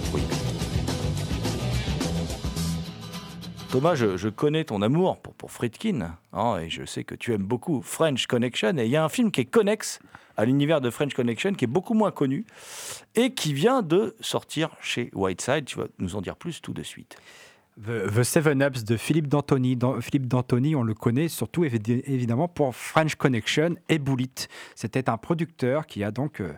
Thomas, 3.71 3.95
je, 3.95 4.17
je 4.17 4.29
connais 4.29 4.65
ton 4.65 4.83
amour 4.83 5.19
pour, 5.19 5.35
pour 5.35 5.51
Friedkin, 5.53 6.17
hein, 6.33 6.59
et 6.59 6.71
je 6.71 6.85
sais 6.85 7.05
que 7.05 7.15
tu 7.15 7.33
aimes 7.33 7.43
beaucoup 7.45 7.83
French 7.83 8.27
Connection, 8.27 8.77
et 8.79 8.85
il 8.87 8.91
y 8.91 8.97
a 8.97 9.05
un 9.05 9.09
film 9.09 9.31
qui 9.31 9.43
est 9.43 9.45
connexe 9.45 10.01
à 10.37 10.45
l'univers 10.45 10.81
de 10.81 10.91
French 10.91 11.15
Connection, 11.15 11.53
qui 11.55 11.65
est 11.65 11.69
beaucoup 11.69 11.95
moins 11.95 12.11
connu, 12.11 12.45
et 13.15 13.33
qui 13.33 13.53
vient 13.55 13.83
de 13.83 14.17
sortir 14.21 14.71
chez 14.81 15.11
Whiteside. 15.15 15.67
Tu 15.67 15.79
vas 15.79 15.87
nous 15.99 16.17
en 16.17 16.21
dire 16.21 16.37
plus 16.37 16.61
tout 16.61 16.73
de 16.73 16.83
suite. 16.83 17.17
The, 17.79 18.11
The 18.15 18.23
Seven 18.23 18.63
Ups 18.63 18.85
de 18.85 18.97
Philippe 18.97 19.29
D'Antoni. 19.29 19.77
Dans- 19.77 20.01
Philippe 20.01 20.27
D'Antoni, 20.29 20.75
on 20.75 20.83
le 20.83 20.95
connaît 20.95 21.29
surtout 21.29 21.63
évi- 21.65 22.03
évidemment 22.07 22.49
pour 22.49 22.75
French 22.75 23.17
Connection 23.17 23.75
et 23.91 23.99
Bullitt. 23.99 24.49
C'était 24.75 25.11
un 25.11 25.19
producteur 25.19 25.87
qui 25.87 26.03
a 26.03 26.11
donc 26.11 26.41
euh, 26.41 26.55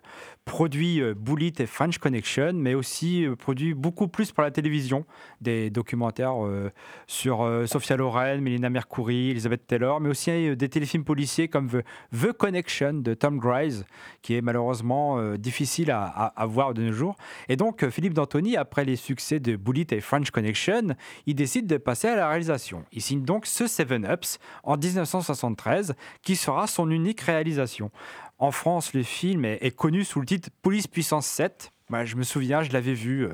produit 0.48 1.00
euh, 1.00 1.14
Bullitt 1.14 1.60
et 1.60 1.66
French 1.66 1.98
Connection, 1.98 2.54
mais 2.54 2.74
aussi 2.74 3.24
euh, 3.24 3.36
produit 3.36 3.74
beaucoup 3.74 4.08
plus 4.08 4.32
pour 4.32 4.42
la 4.42 4.50
télévision, 4.50 5.04
des 5.42 5.70
documentaires 5.70 6.44
euh, 6.44 6.72
sur 7.06 7.46
Sophia 7.66 7.96
Loren, 7.96 8.40
Melina 8.40 8.70
Mercouri, 8.70 9.30
Elizabeth 9.30 9.66
Taylor, 9.66 10.00
mais 10.00 10.08
aussi 10.08 10.56
des 10.56 10.68
téléfilms 10.68 11.04
policiers 11.04 11.48
comme 11.48 11.68
The, 11.68 12.32
Connection 12.32 12.94
de 12.94 13.14
Tom 13.14 13.38
Grise, 13.38 13.84
qui 14.22 14.34
est 14.34 14.40
malheureusement 14.40 15.34
difficile 15.36 15.90
à, 15.90 16.32
voir 16.46 16.74
de 16.74 16.82
nos 16.82 16.92
jours. 16.92 17.16
Et 17.48 17.56
donc, 17.56 17.88
Philippe 17.90 18.14
D'Antoni, 18.14 18.56
après 18.56 18.84
les 18.84 18.96
succès 18.96 19.40
de 19.40 19.56
Bullitt 19.56 19.92
et 19.92 20.00
French 20.00 20.30
Connection, 20.30 20.94
il 21.26 21.34
décide 21.34 21.66
de 21.66 21.76
passer 21.76 22.08
à 22.08 22.16
la 22.16 22.28
réalisation. 22.28 22.84
Il 22.92 23.02
signe 23.02 23.22
donc 23.22 23.46
ce 23.46 23.66
Seven 23.66 24.06
Ups 24.10 24.38
en 24.62 24.76
1973, 24.76 25.94
qui 26.22 26.36
sera 26.36 26.66
son 26.66 26.90
unique 26.90 27.20
réalisation. 27.20 27.90
En 28.38 28.52
France, 28.52 28.94
le 28.94 29.02
film 29.02 29.44
est, 29.44 29.74
connu 29.74 30.04
sous 30.04 30.20
le 30.20 30.26
titre 30.26 30.48
Police 30.62 30.86
Puissance 30.86 31.26
7. 31.26 31.72
Moi, 31.90 32.04
je 32.04 32.16
me 32.16 32.22
souviens, 32.22 32.62
je 32.62 32.72
l'avais 32.72 32.94
vu. 32.94 33.26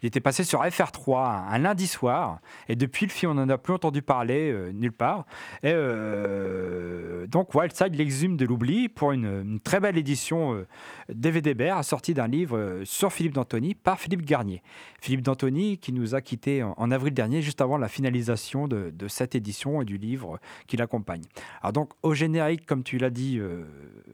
Euh, 0.00 0.02
il 0.02 0.06
était 0.06 0.20
passé 0.20 0.44
sur 0.44 0.62
FR3 0.62 1.18
un, 1.18 1.52
un 1.52 1.58
lundi 1.58 1.86
soir. 1.86 2.40
Et 2.68 2.76
depuis 2.76 3.06
le 3.06 3.10
film, 3.10 3.32
on 3.32 3.34
n'en 3.34 3.48
a 3.48 3.58
plus 3.58 3.74
entendu 3.74 4.02
parler 4.02 4.50
euh, 4.50 4.72
nulle 4.72 4.92
part. 4.92 5.26
Et 5.62 5.72
euh, 5.72 7.26
donc, 7.26 7.54
Wildside 7.54 7.94
l'exhume 7.94 8.36
de 8.36 8.44
l'oubli 8.44 8.88
pour 8.88 9.12
une, 9.12 9.60
très 9.60 9.80
belle 9.80 9.98
édition 9.98 10.54
euh, 10.54 10.66
DVD 11.08 11.54
assortie 11.68 12.14
d'un 12.14 12.28
livre 12.28 12.56
euh, 12.56 12.84
sur 12.84 13.12
Philippe 13.12 13.34
d'Antoni 13.34 13.74
par 13.74 13.98
Philippe 13.98 14.24
Garnier. 14.24 14.62
Philippe 15.00 15.22
d'Antoni 15.22 15.78
qui 15.78 15.92
nous 15.92 16.14
a 16.14 16.20
quittés 16.20 16.62
en, 16.62 16.90
avril 16.90 17.14
dernier, 17.14 17.42
juste 17.42 17.60
avant 17.60 17.78
la 17.78 17.88
finalisation 17.88 18.68
de, 18.68 18.92
cette 19.08 19.34
édition 19.34 19.82
et 19.82 19.84
du 19.84 19.96
livre 19.96 20.38
qui 20.66 20.76
l'accompagne. 20.76 21.22
Alors, 21.62 21.72
donc, 21.72 21.90
au 22.02 22.14
générique, 22.14 22.66
comme 22.66 22.82
tu 22.82 22.98
l'as 22.98 23.10
dit, 23.10 23.38
euh, 23.38 23.64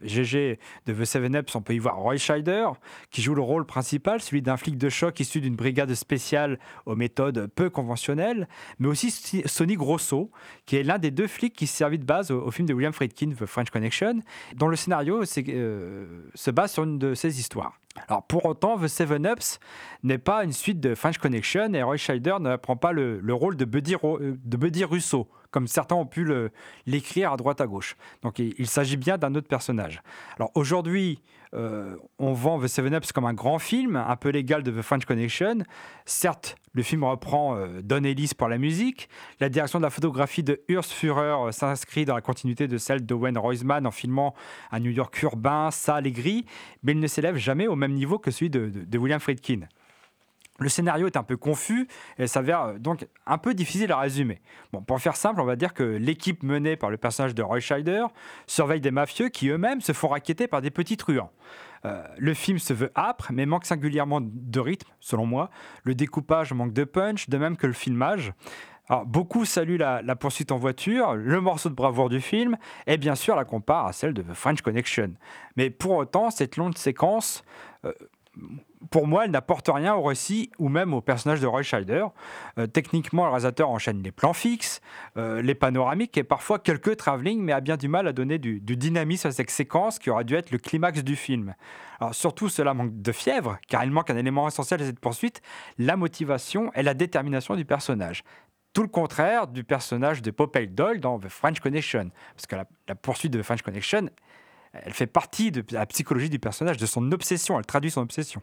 GG 0.03 0.59
de 0.87 0.93
The 0.93 1.05
Seven 1.05 1.37
Ups, 1.37 1.55
on 1.55 1.63
peut 1.63 1.75
y 1.75 1.79
voir 1.79 1.97
Roy 1.97 2.17
Scheider 2.17 2.69
qui 3.11 3.23
joue 3.23 3.35
le 3.35 3.43
rôle 3.43 3.67
principal, 3.67 4.21
celui 4.21 4.43
d'un 4.43 4.57
flic 4.57 4.79
de 4.79 4.89
choc 4.89 5.19
issu 5.21 5.41
d'une 5.41 5.57
brigade 5.57 5.76
spéciale 5.95 6.59
aux 6.87 6.97
méthodes 6.97 7.49
peu 7.55 7.71
conventionnelles, 7.71 8.49
mais 8.79 8.89
aussi 8.89 9.11
Si- 9.11 9.43
Sonny 9.47 9.75
Grosso, 9.75 10.31
qui 10.65 10.77
est 10.77 10.83
l'un 10.83 10.99
des 10.99 11.11
deux 11.11 11.27
flics 11.27 11.55
qui 11.55 11.67
servit 11.67 11.99
de 11.99 12.05
base 12.05 12.31
au, 12.31 12.51
film 12.51 12.67
de 12.67 12.75
William 12.75 12.93
Friedkin, 12.93 13.31
The 13.31 13.47
French 13.47 13.71
Connection, 13.71 14.21
dont 14.55 14.69
le 14.69 14.77
scénario 14.77 15.23
euh, 15.49 16.23
se 16.35 16.51
base 16.51 16.73
sur 16.73 16.85
une 16.85 16.99
de 16.99 17.15
ses 17.15 17.39
histoires. 17.39 17.79
Alors 18.09 18.23
pour 18.25 18.45
autant, 18.45 18.79
The 18.79 18.89
Seven 18.89 19.27
Ups 19.27 19.59
n'est 20.03 20.19
pas 20.19 20.45
une 20.45 20.53
suite 20.53 20.81
de 20.81 20.95
French 20.95 21.19
Connection 21.19 21.73
et 21.75 21.83
Roy 21.83 21.97
Scheider 21.97 22.37
ne 22.41 22.57
prend 22.57 22.77
pas 22.77 22.93
le, 22.93 23.21
le 23.21 23.35
rôle 23.35 23.57
de 23.57 23.65
Buddy, 23.65 23.95
Ro- 23.95 24.19
euh, 24.21 24.37
de 24.45 24.57
Buddy 24.57 24.85
Russo, 24.85 25.29
comme 25.51 25.67
certains 25.67 25.97
ont 25.97 26.07
pu 26.07 26.29
l'écrire 26.87 27.33
à 27.33 27.37
droite 27.37 27.61
à 27.61 27.67
gauche. 27.67 27.97
Donc 28.23 28.39
il, 28.39 28.55
il 28.59 28.67
s'agit 28.67 28.97
bien 28.97 29.19
d'un 29.19 29.35
autre 29.35 29.49
personnage. 29.49 30.03
Alors 30.37 30.51
aujourd'hui, 30.55 31.23
euh, 31.55 31.97
on 32.19 32.33
vend 32.33 32.61
The 32.61 32.67
Seven 32.67 32.95
Ups 32.95 33.13
comme 33.13 33.25
un 33.25 33.35
grand 33.35 33.59
film, 33.59 33.97
un 33.97 34.17
peu 34.17 34.29
l'égal 34.29 34.63
de 34.63 34.71
The 34.71 34.83
French 34.83 35.05
Connection. 35.05 35.59
Certes, 36.05 36.57
le 36.77 36.83
film 36.83 37.05
reprend 37.05 37.57
euh, 37.57 37.81
Don 37.83 38.05
Ellis 38.05 38.33
pour 38.37 38.49
la 38.49 38.59
musique. 38.59 39.09
La 39.41 39.49
direction 39.49 39.79
de 39.79 39.85
la 39.85 39.91
photographie 39.91 40.43
de 40.43 40.61
Urs 40.69 40.85
Führer 40.85 41.47
euh, 41.47 41.51
s'inscrit 41.51 42.05
dans 42.05 42.15
la 42.15 42.21
continuité 42.21 42.69
de 42.69 42.77
celle 42.77 43.05
d'Owen 43.05 43.37
Roisman 43.39 43.87
en 43.87 43.91
filmant 43.91 44.35
un 44.71 44.81
New 44.81 44.91
York 44.91 45.21
urbain, 45.23 45.71
sale 45.71 46.07
et 46.07 46.13
gris, 46.13 46.45
mais 46.83 46.93
il 46.93 47.01
ne 47.01 47.07
s'élève 47.07 47.37
jamais 47.37 47.67
au 47.67 47.77
même 47.77 47.95
niveau 47.95 48.19
que 48.19 48.31
celui 48.31 48.51
de 48.51 48.99
William 48.99 49.21
Friedkin. 49.21 49.63
Le 50.59 50.71
scénario 50.71 51.07
est 51.07 51.19
un 51.19 51.23
peu 51.23 51.37
confus 51.37 51.87
et 52.19 52.27
s'avère 52.27 52.63
euh, 52.63 52.79
donc 52.79 53.07
un 53.27 53.39
peu 53.39 53.53
difficile 53.55 53.93
à 53.93 53.99
résumer. 53.99 54.41
Bon, 54.73 54.81
pour 54.81 55.01
faire 55.01 55.17
simple, 55.17 55.41
on 55.41 55.45
va 55.45 55.57
dire 55.57 55.75
que 55.75 55.83
l'équipe 55.83 56.43
menée 56.43 56.77
par 56.77 56.91
le 56.91 56.97
personnage 56.97 57.35
de 57.35 57.43
Roy 57.43 57.61
Scheider 57.61 58.07
surveille 58.47 58.81
des 58.81 58.91
mafieux 58.91 59.29
qui 59.29 59.49
eux-mêmes 59.49 59.81
se 59.81 59.93
font 59.93 60.09
raqueter 60.09 60.47
par 60.47 60.63
des 60.63 60.71
petits 60.71 60.97
truands. 60.97 61.31
Euh, 61.87 62.03
le 62.19 62.35
film 62.35 62.59
se 62.59 62.73
veut 62.73 62.91
âpre, 62.97 63.31
mais 63.33 63.47
manque 63.47 63.65
singulièrement 63.65 64.21
de 64.23 64.61
rythme, 64.61 64.91
selon 65.01 65.27
moi. 65.27 65.51
Le 65.85 65.95
découpage 65.95 66.53
manque 66.53 66.73
de 66.73 66.85
punch, 66.85 67.29
de 67.29 67.39
même 67.39 67.57
que 67.57 67.67
le 67.67 67.73
filmage. 67.73 68.33
Alors, 68.89 69.05
beaucoup 69.05 69.45
saluent 69.45 69.79
la, 69.79 70.17
poursuite 70.17 70.53
en 70.53 70.59
voiture, 70.59 71.15
le 71.15 71.41
morceau 71.41 71.69
de 71.69 71.75
bravoure 71.75 72.09
du 72.09 72.21
film, 72.21 72.57
et 72.87 72.99
bien 72.99 73.15
sûr 73.15 73.35
la 73.35 73.45
comparent 73.45 73.87
à 73.87 73.93
celle 73.93 74.15
de 74.15 74.23
The 74.23 74.33
French 74.33 74.63
Connection. 74.63 75.15
Mais 75.57 75.71
pour 75.71 75.97
autant, 75.97 76.31
cette 76.31 76.57
longue 76.57 76.77
séquence, 76.77 77.45
euh, 77.85 77.93
pour 78.91 79.07
moi, 79.07 79.25
elle 79.25 79.31
n'apporte 79.31 79.69
rien 79.69 79.95
au 79.95 80.03
récit 80.03 80.51
ou 80.59 80.69
même 80.69 80.95
au 80.95 81.01
personnage 81.01 81.41
de 81.41 81.47
Roy 81.47 81.63
Scheider. 81.63 82.07
Euh, 82.59 82.67
techniquement, 82.67 83.25
le 83.25 83.31
réalisateur 83.31 83.71
enchaîne 83.71 84.03
les 84.03 84.13
plans 84.13 84.33
fixes, 84.33 84.81
euh, 85.17 85.43
les 85.43 85.55
panoramiques 85.55 86.17
et 86.17 86.25
parfois 86.25 86.59
quelques 86.59 86.97
travelling, 86.97 87.41
mais 87.41 87.53
a 87.53 87.61
bien 87.61 87.77
du 87.77 87.89
mal 87.89 88.07
à 88.07 88.13
donner 88.13 88.39
du, 88.39 88.61
dynamisme 88.61 89.29
à 89.29 89.33
cette 89.33 89.51
séquence 89.51 89.99
qui 89.99 90.11
aurait 90.11 90.25
dû 90.25 90.35
être 90.35 90.51
le 90.51 90.59
climax 90.59 91.03
du 91.03 91.17
film. 91.17 91.55
Alors 92.01 92.15
surtout, 92.15 92.49
cela 92.49 92.75
manque 92.75 93.01
de 93.01 93.13
fièvre, 93.13 93.59
car 93.69 93.85
il 93.85 93.91
manque 93.91 94.11
un 94.11 94.17
élément 94.17 94.47
essentiel 94.47 94.83
à 94.83 94.85
cette 94.85 95.01
poursuite, 95.01 95.41
la 95.79 95.97
motivation 95.97 96.71
et 96.75 96.83
la 96.83 96.95
détermination 96.95 97.57
du 97.57 97.65
personnage. 97.65 98.23
Tout 98.73 98.83
le 98.83 98.89
contraire 98.89 99.47
du 99.47 99.65
personnage 99.65 100.21
de 100.21 100.31
Popeye 100.31 100.69
Doyle 100.69 101.01
dans 101.01 101.19
The 101.19 101.29
French 101.29 101.61
Connection. 101.61 102.11
Parce 102.35 102.47
que 102.47 102.57
la 102.57 102.95
poursuite 102.95 103.33
de 103.33 103.41
The 103.41 103.43
French 103.43 103.63
Connection, 103.63 104.11
elle 104.85 104.93
fait 104.93 105.07
partie 105.07 105.51
de 105.51 105.65
la 105.71 105.87
psychologie 105.87 106.31
du 106.31 106.39
personnage, 106.39 106.77
de 106.77 106.87
son 106.87 107.11
obsession, 107.13 107.59
elle 107.59 107.67
traduit 107.67 107.91
son 107.91 108.03
obsession. 108.03 108.43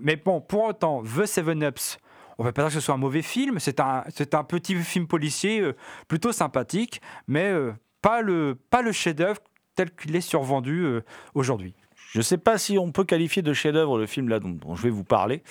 Mais 0.00 0.16
bon, 0.16 0.40
pour 0.40 0.64
autant, 0.64 1.02
The 1.02 1.26
Seven 1.26 1.62
Ups, 1.64 1.98
on 2.38 2.42
ne 2.42 2.48
va 2.48 2.52
pas 2.52 2.62
dire 2.62 2.68
que 2.68 2.74
ce 2.74 2.80
soit 2.80 2.94
un 2.94 2.98
mauvais 2.98 3.22
film, 3.22 3.58
c'est 3.58 3.80
un, 3.80 4.04
un 4.32 4.44
petit 4.44 4.74
film 4.76 5.06
policier 5.06 5.60
euh, 5.60 5.76
plutôt 6.08 6.32
sympathique, 6.32 7.02
mais 7.28 7.44
euh, 7.44 7.72
pas 8.00 8.22
le, 8.22 8.56
pas 8.70 8.80
le 8.80 8.92
chef-d'œuvre 8.92 9.40
tel 9.74 9.94
qu'il 9.94 10.16
est 10.16 10.22
survendu 10.22 10.80
euh, 10.84 11.04
aujourd'hui. 11.34 11.74
Je 12.12 12.18
ne 12.18 12.22
sais 12.22 12.38
pas 12.38 12.56
si 12.56 12.78
on 12.78 12.92
peut 12.92 13.04
qualifier 13.04 13.42
de 13.42 13.52
chef-d'œuvre 13.52 13.98
le 13.98 14.06
film 14.06 14.28
là 14.28 14.40
dont, 14.40 14.74
je 14.74 14.82
vais 14.82 14.90
vous 14.90 15.04
parler, 15.04 15.42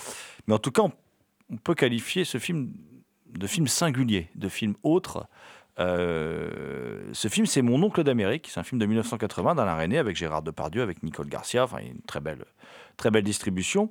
mais 0.48 0.56
en 0.56 0.60
tout 0.60 0.72
cas, 0.72 0.82
on 1.52 1.58
peut 1.58 1.76
qualifier 1.76 2.26
ce 2.26 2.38
film 2.40 2.74
de 3.28 3.48
film 3.48 3.68
singulier, 3.68 4.30
de 4.34 4.50
film 4.50 4.74
autre. 4.82 5.28
Euh, 5.80 7.02
ce 7.14 7.28
film, 7.28 7.46
c'est 7.46 7.62
Mon 7.62 7.82
oncle 7.82 8.04
d'Amérique. 8.04 8.50
C'est 8.52 8.60
un 8.60 8.64
film 8.64 8.80
de 8.80 8.86
1980 8.86 9.56
d'Alain 9.56 9.78
René 9.78 9.98
avec 9.98 10.16
Gérard 10.16 10.42
Depardieu, 10.42 10.82
avec 10.82 11.04
Nicole 11.04 11.28
Garcia. 11.28 11.64
Enfin, 11.64 11.80
une 11.80 12.02
très 12.02 12.20
belle, 12.20 12.46
très 12.98 13.12
belle 13.12 13.24
distribution. 13.24 13.90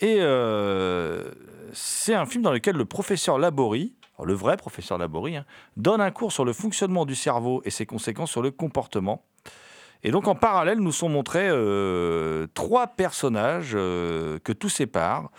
Et 0.00 0.16
euh, 0.20 1.30
c'est 1.72 2.14
un 2.14 2.26
film 2.26 2.42
dans 2.42 2.52
lequel 2.52 2.76
le 2.76 2.84
professeur 2.84 3.38
Laborie, 3.38 3.94
le 4.22 4.34
vrai 4.34 4.56
professeur 4.56 4.98
Laborie, 4.98 5.36
hein, 5.36 5.46
donne 5.76 6.00
un 6.00 6.10
cours 6.10 6.32
sur 6.32 6.44
le 6.44 6.52
fonctionnement 6.52 7.06
du 7.06 7.14
cerveau 7.14 7.62
et 7.64 7.70
ses 7.70 7.86
conséquences 7.86 8.30
sur 8.30 8.42
le 8.42 8.50
comportement. 8.50 9.24
Et 10.02 10.10
donc 10.10 10.28
en 10.28 10.34
parallèle, 10.34 10.78
nous 10.78 10.92
sont 10.92 11.10
montrés 11.10 11.48
euh, 11.50 12.46
trois 12.54 12.86
personnages 12.86 13.72
que 13.72 14.52
tout 14.52 14.70
sépare 14.70 15.30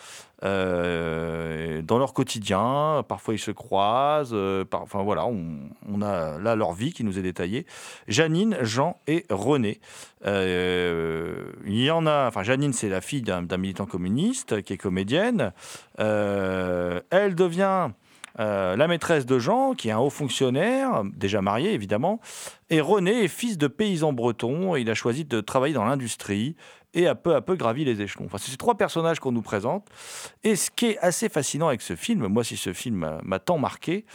euh, 0.44 1.82
dans 1.84 2.00
leur 2.00 2.14
quotidien. 2.14 3.04
Parfois 3.08 3.34
ils 3.34 3.40
se 3.40 3.52
croisent. 3.52 4.34
euh, 4.34 4.66
enfin 4.74 5.04
voilà, 5.04 5.26
on, 5.26 6.02
a 6.02 6.40
là 6.40 6.56
leur 6.56 6.74
vie 6.74 6.94
qui 6.94 7.04
nous 7.04 7.20
est 7.20 7.22
détaillée. 7.22 7.66
Janine, 8.08 8.58
Jean 8.62 9.00
et 9.08 9.26
René. 9.30 9.80
Euh, 10.26 11.52
il 11.66 11.82
y 11.82 11.92
en 11.92 12.08
a. 12.08 12.28
Enfin 12.28 12.44
Janine, 12.44 12.74
c'est 12.74 12.90
la 12.90 13.02
fille 13.02 13.22
d'un 13.22 13.58
militant 13.58 13.86
communiste 13.86 14.62
qui 14.64 14.74
est 14.74 14.78
comédienne. 14.78 15.54
Elle 15.98 17.36
devient 17.36 17.90
la 18.38 18.88
maîtresse 18.88 19.28
de 19.28 19.38
Jean, 19.38 19.74
qui 19.74 19.90
est 19.90 19.92
un 19.92 20.00
haut 20.00 20.10
fonctionnaire, 20.10 21.04
déjà 21.14 21.42
marié 21.42 21.74
évidemment, 21.74 22.20
et 22.72 22.82
René 22.82 23.26
est 23.26 23.28
fils 23.28 23.58
de 23.58 23.68
paysan 23.68 24.14
breton, 24.14 24.76
et 24.76 24.82
il 24.82 24.90
a 24.90 24.96
choisi 24.96 25.26
de 25.26 25.42
travailler 25.42 25.74
dans 25.74 25.84
l'industrie, 25.84 26.56
et 26.94 27.08
a 27.08 27.16
peu 27.16 27.36
à 27.36 27.42
peu 27.42 27.56
gravi 27.56 27.86
les 27.86 28.02
échelons. 28.02 28.26
Enfin, 28.26 28.38
c'est 28.38 28.52
ces 28.52 28.58
trois 28.58 28.76
personnages 28.76 29.20
qu'on 29.20 29.32
nous 29.32 29.42
présente. 29.42 29.88
Et 30.44 30.56
ce 30.56 30.70
qui 30.70 30.88
est 30.88 30.98
assez 31.00 31.30
fascinant 31.30 31.68
avec 31.68 31.82
ce 31.82 31.96
film, 31.96 32.28
moi 32.28 32.44
si 32.44 32.58
ce 32.58 32.74
film 32.74 33.20
m'a- 33.24 33.40
tant 33.40 33.58
marqué, 33.58 34.06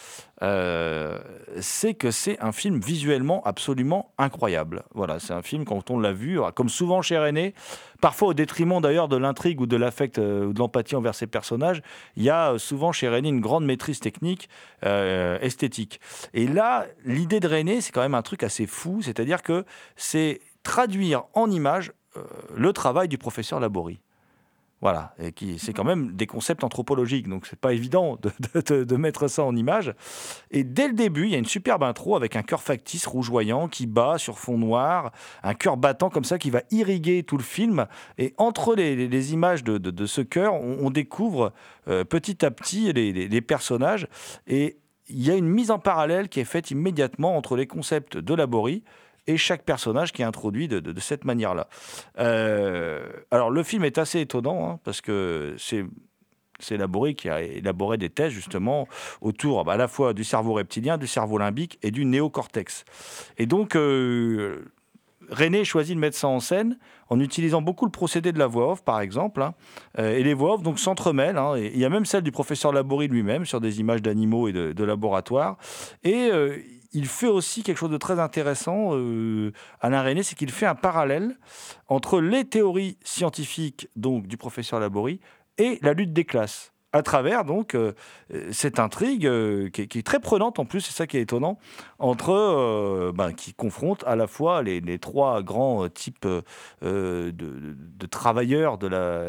euh, 0.42 1.18
c'est 1.60 1.94
que 1.94 2.10
c'est 2.10 2.38
un 2.40 2.52
film 2.52 2.78
visuellement 2.78 3.42
absolument 3.44 4.12
incroyable. 4.18 4.82
Voilà, 4.94 5.18
c'est 5.18 5.32
un 5.32 5.42
film, 5.42 5.64
quand 5.64 5.90
on 5.90 5.98
l'a 5.98 6.12
vu, 6.12 6.38
comme 6.54 6.68
souvent 6.68 7.00
chez 7.00 7.18
René, 7.18 7.54
parfois 8.02 8.28
au 8.28 8.34
détriment 8.34 8.80
d'ailleurs 8.80 9.08
de 9.08 9.16
l'intrigue 9.16 9.60
ou 9.62 9.66
de 9.66 9.76
l'affect 9.76 10.18
euh, 10.18 10.46
ou 10.46 10.52
de 10.52 10.58
l'empathie 10.58 10.96
envers 10.96 11.14
ses 11.14 11.26
personnages, 11.26 11.80
il 12.16 12.22
y 12.24 12.30
a 12.30 12.52
euh, 12.52 12.58
souvent 12.58 12.92
chez 12.92 13.08
René 13.08 13.30
une 13.30 13.40
grande 13.40 13.64
maîtrise 13.64 14.00
technique, 14.00 14.48
esthétique. 14.82 16.00
Et 16.34 16.46
là, 16.46 16.86
l'idée 17.04 17.40
de 17.40 17.48
René, 17.48 17.80
c'est 17.80 17.92
quand 17.92 18.02
même 18.02 18.14
un 18.14 18.22
truc 18.22 18.42
assez 18.42 18.66
fou, 18.66 19.00
c'est-à-dire 19.02 19.42
que 19.42 19.64
c'est 19.96 20.40
traduire 20.62 21.24
en 21.32 21.50
images 21.50 21.92
le 22.54 22.72
travail 22.72 23.08
du 23.08 23.18
professeur 23.18 23.60
Laborie. 23.60 24.00
Voilà, 24.82 25.14
et 25.18 25.32
qui 25.32 25.58
c'est 25.58 25.72
quand 25.72 25.84
même 25.84 26.12
des 26.12 26.26
concepts 26.26 26.62
anthropologiques, 26.62 27.28
donc 27.28 27.46
c'est 27.46 27.58
pas 27.58 27.72
évident 27.72 28.18
de, 28.66 28.96
mettre 28.96 29.26
ça 29.26 29.42
en 29.42 29.56
image. 29.56 29.94
Et 30.50 30.64
dès 30.64 30.86
le 30.86 30.92
début, 30.92 31.24
il 31.24 31.30
y 31.30 31.34
a 31.34 31.38
une 31.38 31.46
superbe 31.46 31.82
intro 31.82 32.14
avec 32.14 32.36
un 32.36 32.42
cœur 32.42 32.62
factice 32.62 33.06
rougeoyant 33.06 33.68
qui 33.68 33.86
bat 33.86 34.18
sur 34.18 34.38
fond 34.38 34.58
noir, 34.58 35.12
un 35.42 35.54
cœur 35.54 35.78
battant 35.78 36.10
comme 36.10 36.24
ça 36.24 36.38
qui 36.38 36.50
va 36.50 36.60
irriguer 36.70 37.22
tout 37.22 37.38
le 37.38 37.42
film. 37.42 37.86
Et 38.18 38.34
entre 38.36 38.74
les, 38.74 39.32
images 39.32 39.64
de, 39.64 40.06
ce 40.06 40.20
cœur, 40.20 40.54
on, 40.54 40.90
découvre 40.90 41.54
euh, 41.88 42.04
petit 42.04 42.44
à 42.44 42.50
petit 42.50 42.92
les, 42.92 43.12
les- 43.12 43.28
les 43.28 43.40
personnages. 43.40 44.08
Et 44.46 44.76
il 45.08 45.24
y 45.24 45.30
a 45.30 45.36
une 45.36 45.48
mise 45.48 45.70
en 45.70 45.78
parallèle 45.78 46.28
qui 46.28 46.40
est 46.40 46.44
faite 46.44 46.70
immédiatement 46.70 47.36
entre 47.36 47.56
les 47.56 47.66
concepts 47.66 48.18
de 48.18 48.34
Laborie 48.34 48.82
et 49.26 49.36
chaque 49.36 49.64
personnage 49.64 50.12
qui 50.12 50.22
est 50.22 50.24
introduit 50.24 50.68
de, 50.68 51.00
cette 51.00 51.24
manière-là. 51.24 51.68
Euh, 52.18 53.06
alors 53.30 53.50
le 53.50 53.62
film 53.62 53.84
est 53.84 53.98
assez 53.98 54.20
étonnant 54.20 54.68
hein, 54.68 54.80
parce 54.84 55.00
que 55.00 55.54
c'est 55.58 55.84
c'est 56.58 56.78
Laborie 56.78 57.14
qui 57.14 57.28
a 57.28 57.42
élaboré 57.42 57.98
des 57.98 58.08
thèses 58.08 58.32
justement 58.32 58.88
autour 59.20 59.70
à 59.70 59.76
la 59.76 59.88
fois 59.88 60.14
du 60.14 60.24
cerveau 60.24 60.54
reptilien, 60.54 60.96
du 60.96 61.06
cerveau 61.06 61.36
limbique 61.36 61.78
et 61.82 61.90
du 61.90 62.06
néocortex. 62.06 62.84
Et 63.36 63.44
donc 63.44 63.76
euh, 63.76 64.64
René 65.30 65.64
choisit 65.64 65.94
de 65.94 66.00
mettre 66.00 66.16
ça 66.16 66.28
en 66.28 66.40
scène 66.40 66.78
en 67.08 67.20
utilisant 67.20 67.62
beaucoup 67.62 67.84
le 67.84 67.90
procédé 67.90 68.32
de 68.32 68.38
la 68.38 68.46
voix 68.46 68.72
off, 68.72 68.84
par 68.84 69.00
exemple. 69.00 69.42
hein. 69.42 69.54
Euh, 69.98 70.16
et 70.16 70.22
les 70.22 70.34
voix 70.34 70.54
off 70.54 70.62
donc 70.62 70.78
s'entremêlent. 70.78 71.38
hein. 71.38 71.56
Il 71.56 71.78
y 71.78 71.84
a 71.84 71.88
même 71.88 72.04
celle 72.04 72.22
du 72.22 72.32
professeur 72.32 72.72
Laborie 72.72 73.08
lui-même 73.08 73.44
sur 73.44 73.60
des 73.60 73.80
images 73.80 74.02
d'animaux 74.02 74.48
et 74.48 74.52
de, 74.52 74.72
de 74.72 74.84
laboratoire. 74.84 75.56
Et 76.04 76.30
euh, 76.32 76.56
il 76.96 77.06
fait 77.06 77.28
aussi 77.28 77.62
quelque 77.62 77.76
chose 77.76 77.90
de 77.90 77.98
très 77.98 78.18
intéressant, 78.18 78.96
euh, 78.96 79.52
Alain 79.82 80.02
René, 80.02 80.22
c'est 80.22 80.34
qu'il 80.34 80.50
fait 80.50 80.64
un 80.64 80.74
parallèle 80.74 81.36
entre 81.88 82.22
les 82.22 82.46
théories 82.46 82.96
scientifiques 83.04 83.88
donc 83.96 84.26
du 84.26 84.38
professeur 84.38 84.80
Laborie 84.80 85.20
et 85.58 85.78
la 85.82 85.92
lutte 85.92 86.14
des 86.14 86.24
classes 86.24 86.72
à 86.96 87.02
travers 87.02 87.44
donc 87.44 87.74
euh, 87.74 87.92
cette 88.50 88.78
intrigue 88.78 89.26
euh, 89.26 89.68
qui, 89.70 89.82
est, 89.82 90.06
très 90.06 90.20
prenante 90.20 90.58
en 90.58 90.64
plus, 90.64 90.80
c'est 90.80 90.92
ça 90.92 91.06
qui 91.06 91.18
est 91.18 91.22
étonnant, 91.22 91.58
entre 91.98 92.30
euh, 92.30 93.12
ben, 93.14 93.32
qui 93.32 93.54
confronte 93.54 94.04
à 94.06 94.16
la 94.16 94.26
fois 94.26 94.62
les, 94.62 94.98
trois 94.98 95.42
grands 95.42 95.88
types 95.88 96.26
de, 96.82 97.32
travailleurs 98.10 98.78
de 98.78 98.86
la 98.86 99.22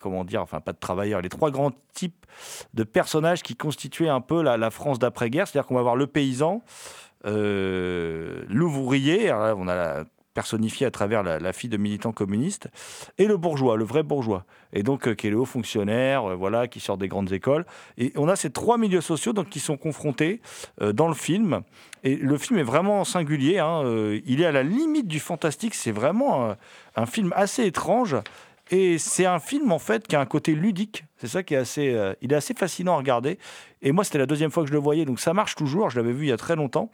comment 0.00 0.24
dire, 0.24 0.42
enfin 0.42 0.60
pas 0.60 0.72
de 0.72 0.78
travailleurs, 0.78 1.20
les 1.20 1.28
trois 1.28 1.50
grands 1.50 1.72
types 1.92 2.26
de 2.74 2.84
personnages 2.84 3.42
qui 3.42 3.56
constituaient 3.56 4.08
un 4.08 4.20
peu 4.20 4.42
la, 4.42 4.70
France 4.70 4.98
d'après-guerre, 4.98 5.48
c'est-à-dire 5.48 5.66
qu'on 5.66 5.74
va 5.74 5.80
avoir 5.80 5.96
le 5.96 6.06
paysan, 6.06 6.62
l'ouvrier, 7.24 9.28
là, 9.28 9.54
on 9.56 9.68
a 9.68 9.74
la 9.74 10.04
personnifié 10.38 10.86
à 10.86 10.92
travers 10.92 11.24
la, 11.24 11.52
fille 11.52 11.68
de 11.68 11.76
militants 11.76 12.12
communistes, 12.12 12.68
et 13.18 13.26
le 13.26 13.36
bourgeois, 13.36 13.76
le 13.76 13.82
vrai 13.82 14.04
bourgeois, 14.04 14.44
et 14.72 14.84
donc 14.84 15.08
euh, 15.08 15.14
qui 15.16 15.26
est 15.26 15.30
le 15.30 15.36
haut 15.36 15.44
fonctionnaire, 15.44 16.30
euh, 16.30 16.36
voilà, 16.36 16.68
qui 16.68 16.78
sort 16.78 16.96
des 16.96 17.08
grandes 17.08 17.32
écoles. 17.32 17.66
Et 17.96 18.12
on 18.14 18.28
a 18.28 18.36
ces 18.36 18.50
trois 18.50 18.78
milieux 18.78 19.00
sociaux 19.00 19.32
donc, 19.32 19.48
qui 19.48 19.58
sont 19.58 19.76
confrontés 19.76 20.40
euh, 20.80 20.92
dans 20.92 21.08
le 21.08 21.14
film. 21.14 21.62
Et 22.04 22.14
le 22.14 22.38
film 22.38 22.60
est 22.60 22.68
vraiment 22.74 23.02
singulier, 23.02 23.58
hein, 23.58 23.82
euh, 23.82 24.20
il 24.26 24.40
est 24.40 24.46
à 24.46 24.52
la 24.52 24.62
limite 24.62 25.08
du 25.08 25.18
fantastique, 25.18 25.74
c'est 25.74 25.90
vraiment 25.90 26.54
un 26.94 27.06
film 27.06 27.32
assez 27.34 27.64
étrange. 27.64 28.14
Et 28.70 28.98
c'est 28.98 29.26
un 29.26 29.38
film 29.38 29.72
en 29.72 29.78
fait 29.78 30.06
qui 30.06 30.16
a 30.16 30.20
un 30.20 30.26
côté 30.26 30.54
ludique. 30.54 31.04
C'est 31.16 31.26
ça 31.26 31.42
qui 31.42 31.54
est 31.54 31.58
assez, 31.58 31.90
euh, 31.90 32.14
il 32.20 32.32
est 32.32 32.36
assez 32.36 32.54
fascinant 32.54 32.94
à 32.94 32.96
regarder. 32.98 33.38
Et 33.82 33.92
moi, 33.92 34.04
c'était 34.04 34.18
la 34.18 34.26
deuxième 34.26 34.50
fois 34.50 34.62
que 34.62 34.68
je 34.68 34.74
le 34.74 34.78
voyais, 34.78 35.04
donc 35.04 35.20
ça 35.20 35.32
marche 35.32 35.54
toujours. 35.54 35.90
Je 35.90 35.96
l'avais 35.96 36.12
vu 36.12 36.26
il 36.26 36.28
y 36.28 36.32
a 36.32 36.36
très 36.36 36.56
longtemps. 36.56 36.90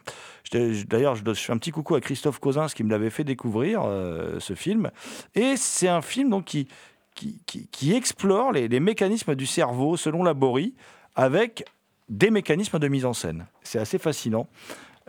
D'ailleurs, 0.53 1.15
je, 1.15 1.33
fais 1.33 1.51
un 1.51 1.57
petit 1.57 1.71
coucou 1.71 1.95
à 1.95 2.01
Christophe 2.01 2.39
Cosins 2.39 2.67
qui 2.67 2.83
me 2.83 2.89
l'avait 2.89 3.09
fait 3.09 3.23
découvrir 3.23 3.81
euh, 3.83 4.39
ce 4.39 4.53
film. 4.53 4.91
Et 5.33 5.57
c'est 5.57 5.89
un 5.89 6.01
film 6.01 6.29
donc 6.29 6.45
qui 6.45 6.67
qui, 7.15 7.93
explore 7.93 8.51
les, 8.51 8.67
les 8.67 8.79
mécanismes 8.79 9.35
du 9.35 9.45
cerveau 9.45 9.95
selon 9.95 10.23
la 10.23 10.33
Bory 10.33 10.73
avec 11.15 11.63
des 12.09 12.29
mécanismes 12.29 12.79
de 12.79 12.87
mise 12.87 13.05
en 13.05 13.13
scène. 13.13 13.47
C'est 13.63 13.79
assez 13.79 13.97
fascinant. 13.97 14.47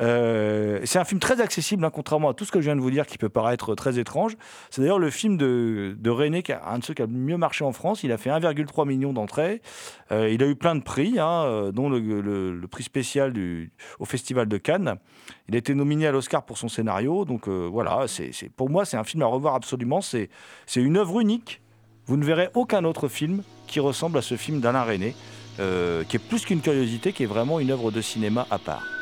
Euh, 0.00 0.80
c'est 0.85 0.98
un 0.98 1.04
film 1.04 1.20
très 1.20 1.40
accessible, 1.40 1.85
hein, 1.85 1.90
contrairement 1.90 2.30
à 2.30 2.35
tout 2.35 2.44
ce 2.44 2.52
que 2.52 2.61
je 2.61 2.66
viens 2.66 2.76
de 2.76 2.80
vous 2.80 2.90
dire 2.90 3.06
qui 3.06 3.18
peut 3.18 3.28
paraître 3.28 3.74
très 3.74 3.98
étrange. 3.98 4.37
C'est 4.70 4.82
d'ailleurs 4.82 4.98
le 4.98 5.11
film 5.11 5.37
de, 5.37 5.96
de 5.98 6.11
René, 6.11 6.42
un 6.64 6.78
de 6.78 6.85
ceux 6.85 6.94
qui 6.94 7.02
a 7.02 7.06
le 7.06 7.12
mieux 7.12 7.37
marché 7.37 7.64
en 7.64 7.72
France. 7.72 8.02
Il 8.02 8.12
a 8.12 8.18
fait 8.18 8.30
1,3 8.30 8.87
million 8.87 9.12
d'entrées. 9.12 9.62
Euh, 10.12 10.28
il 10.30 10.42
a 10.42 10.46
eu 10.46 10.54
plein 10.54 10.74
de 10.74 10.82
prix, 10.82 11.18
hein, 11.18 11.44
euh, 11.44 11.72
dont 11.72 11.88
le, 11.88 12.66
prix 12.70 12.82
spécial 12.82 13.32
au 13.98 14.04
Festival 14.04 14.48
de 14.48 14.56
Cannes. 14.59 14.96
Il 15.48 15.54
a 15.54 15.59
été 15.59 15.74
nominé 15.74 16.06
à 16.06 16.12
l'Oscar 16.12 16.44
pour 16.44 16.59
son 16.59 16.68
scénario. 16.68 17.24
Donc 17.24 17.48
voilà, 17.48 18.06
pour 18.56 18.68
moi, 18.68 18.85
c'est 18.85 18.96
un 18.96 19.04
film 19.04 19.22
à 19.22 19.26
revoir 19.26 19.54
absolument. 19.54 20.00
C'est, 20.00 20.28
c'est 20.66 20.82
une 20.82 20.96
œuvre 20.96 21.20
unique. 21.20 21.62
Vous 22.06 22.16
ne 22.16 22.24
verrez 22.24 22.50
aucun 22.54 22.85
autre 22.85 23.09
film 23.09 23.42
qui 23.66 23.80
ressemble 23.80 24.18
à 24.18 24.22
ce 24.22 24.37
film 24.37 24.61
d'Alain 24.61 24.82
René, 24.82 25.14
qui 25.56 26.16
est 26.16 26.28
plus 26.28 26.44
qu'une 26.44 26.61
curiosité, 26.61 27.12
qui 27.12 27.22
est 27.22 27.26
vraiment 27.26 27.61
une 27.61 27.70
œuvre 27.70 27.90
de 27.90 28.00
cinéma 28.00 28.46
à 28.50 28.59
part. 28.59 28.95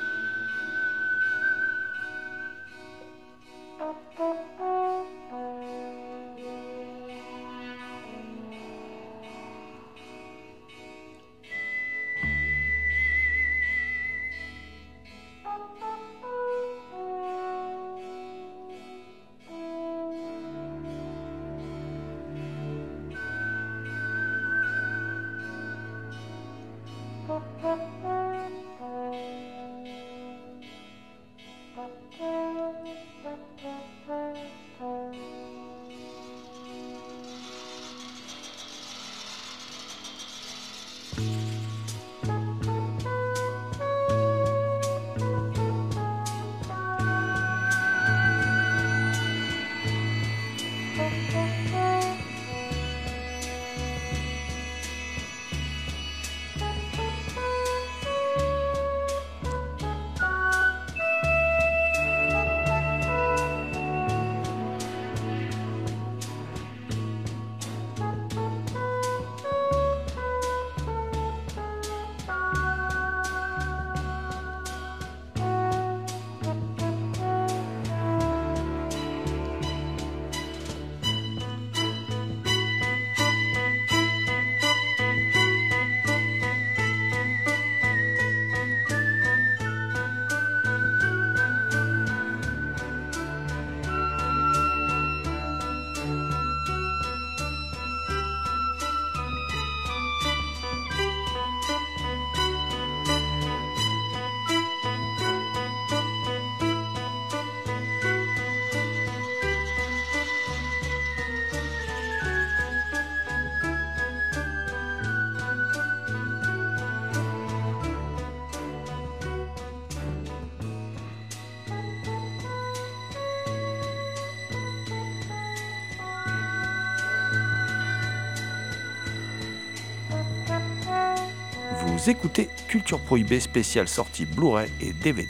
Écoutez 132.09 132.49
Culture 132.69 133.01
Prohibée 133.01 133.41
spéciale 133.41 133.89
sortie 133.89 134.27
Blu-ray 134.27 134.71
et 134.81 134.93
DVD. 134.93 135.29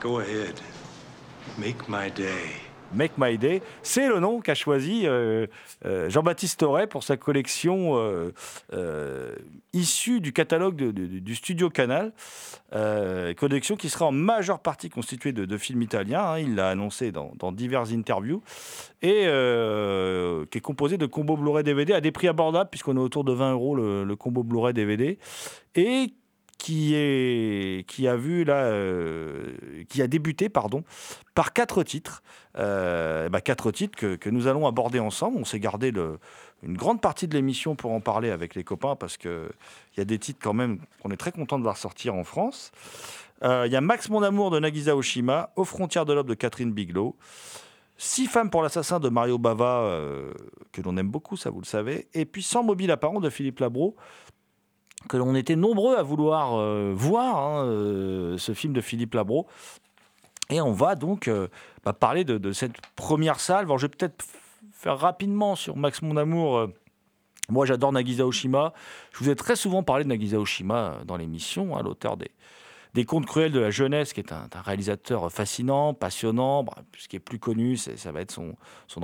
Go 0.00 0.20
ahead. 0.20 0.60
Make 1.58 1.88
my 1.88 2.10
day. 2.10 2.68
Make 2.94 3.18
My 3.18 3.36
Day, 3.36 3.60
c'est 3.82 4.08
le 4.08 4.18
nom 4.18 4.40
qu'a 4.40 4.54
choisi 4.54 5.02
euh, 5.04 5.46
euh, 5.84 6.08
Jean-Baptiste 6.08 6.62
Auré 6.62 6.86
pour 6.86 7.02
sa 7.02 7.16
collection 7.16 7.96
euh, 8.72 9.34
issue 9.72 10.20
du 10.20 10.32
catalogue 10.32 10.76
du 10.76 11.34
studio 11.34 11.68
Canal, 11.68 12.12
collection 13.36 13.76
qui 13.76 13.88
sera 13.88 14.06
en 14.06 14.12
majeure 14.12 14.60
partie 14.60 14.88
constituée 14.88 15.32
de, 15.32 15.58
films 15.58 15.82
italiens, 15.82 16.22
hein, 16.22 16.38
il 16.38 16.54
l'a 16.54 16.70
annoncé 16.70 17.12
dans, 17.12 17.52
diverses 17.52 17.92
interviews, 17.92 18.42
et 19.02 19.26
qui 20.50 20.58
est 20.58 20.62
composée 20.62 20.96
de 20.96 21.06
combos 21.06 21.36
Blu-ray 21.36 21.64
DVD 21.64 21.92
à 21.92 22.00
des 22.00 22.12
prix 22.12 22.28
abordables, 22.28 22.70
puisqu'on 22.70 22.96
est 22.96 23.00
autour 23.00 23.24
de 23.24 23.32
20 23.32 23.52
euros 23.52 23.74
le, 23.74 24.04
le 24.04 24.16
combo 24.16 24.42
Blu-ray 24.42 24.72
DVD, 24.72 25.18
et 25.74 26.14
qui, 26.58 28.06
a 28.08 28.16
vu 28.16 28.44
là, 28.44 28.64
euh, 28.64 29.56
qui 29.88 30.02
a 30.02 30.06
débuté 30.08 30.48
pardon, 30.48 30.82
par 31.34 31.52
quatre 31.52 31.82
titres, 31.84 32.22
euh, 32.58 33.28
bah, 33.28 33.40
quatre 33.40 33.70
titres 33.70 33.96
que, 33.96 34.16
que, 34.16 34.28
nous 34.28 34.48
allons 34.48 34.66
aborder 34.66 34.98
ensemble. 34.98 35.38
On 35.38 35.44
s'est 35.44 35.60
gardé 35.60 35.92
une 36.62 36.76
grande 36.76 37.00
partie 37.00 37.28
de 37.28 37.34
l'émission 37.34 37.76
pour 37.76 37.92
en 37.92 38.00
parler 38.00 38.30
avec 38.30 38.54
les 38.54 38.64
copains 38.64 38.96
parce 38.96 39.16
qu'il 39.16 39.48
y 39.96 40.00
a 40.00 40.04
des 40.04 40.18
titres 40.18 40.40
quand 40.42 40.52
même 40.52 40.80
qu'on 41.02 41.10
est 41.10 41.16
très 41.16 41.32
content 41.32 41.58
de 41.58 41.62
voir 41.62 41.76
sortir 41.76 42.14
en 42.14 42.24
France. 42.24 42.72
Euh, 43.44 43.64
il 43.66 43.72
y 43.72 43.76
a 43.76 43.80
Max 43.80 44.10
Mon 44.10 44.22
Amour 44.24 44.50
de 44.50 44.58
Nagisa 44.58 44.96
Oshima, 44.96 45.50
Aux 45.54 45.64
frontières 45.64 46.04
de 46.04 46.12
l'aube 46.12 46.28
de 46.28 46.34
Catherine 46.34 46.72
Bigelow, 46.72 47.14
Six 48.00 48.26
femmes 48.26 48.50
pour 48.50 48.62
l'assassin 48.62 49.00
de 49.00 49.08
Mario 49.08 49.38
Bava, 49.38 50.00
que 50.70 50.82
l'on 50.82 50.96
aime 50.96 51.08
beaucoup, 51.08 51.36
ça 51.36 51.50
vous 51.50 51.60
le 51.60 51.66
savez, 51.66 52.06
et 52.14 52.26
puis 52.26 52.44
Sans 52.44 52.62
mobile 52.62 52.92
apparent 52.92 53.18
de 53.18 53.28
Philippe 53.28 53.58
Labro, 53.58 53.96
que 55.08 55.16
l'on 55.16 55.34
était 55.34 55.56
nombreux 55.56 55.96
à 55.96 56.02
vouloir 56.02 56.54
euh, 56.54 56.92
voir, 56.94 57.38
hein, 57.38 57.64
euh, 57.64 58.38
ce 58.38 58.52
film 58.52 58.72
de 58.72 58.80
Philippe 58.80 59.14
Labro. 59.14 59.46
Et 60.50 60.60
on 60.60 60.72
va 60.72 60.94
donc 60.94 61.30
bah, 61.84 61.92
parler 61.92 62.24
de, 62.24 62.52
cette 62.52 62.80
première 62.96 63.38
salve. 63.38 63.68
Alors, 63.68 63.78
je 63.78 63.86
vais 63.86 63.90
peut-être 63.94 64.24
faire 64.72 64.98
rapidement 64.98 65.56
sur 65.56 65.76
Max 65.76 66.00
Mon 66.00 66.16
Amour. 66.16 66.68
Moi, 67.50 67.66
j'adore 67.66 67.92
Nagisa 67.92 68.26
Oshima. 68.26 68.72
Je 69.12 69.18
vous 69.18 69.28
ai 69.28 69.36
très 69.36 69.56
souvent 69.56 69.82
parlé 69.82 70.04
de 70.04 70.08
Nagisa 70.08 70.40
Oshima 70.40 71.00
dans 71.04 71.18
l'émission, 71.18 71.76
hein, 71.76 71.82
l'auteur 71.82 72.16
des, 72.16 72.30
des 72.94 73.04
Contes 73.04 73.26
cruels 73.26 73.52
de 73.52 73.60
la 73.60 73.70
jeunesse, 73.70 74.12
qui 74.12 74.20
est 74.20 74.32
un, 74.32 74.48
réalisateur 74.64 75.30
fascinant, 75.30 75.92
passionnant. 75.92 76.64
Ce 76.96 77.08
qui 77.08 77.16
est 77.16 77.20
plus 77.20 77.38
connu, 77.38 77.76
ça 77.76 78.10
va 78.10 78.22
être 78.22 78.32
son, 78.32 78.56
son 78.86 79.02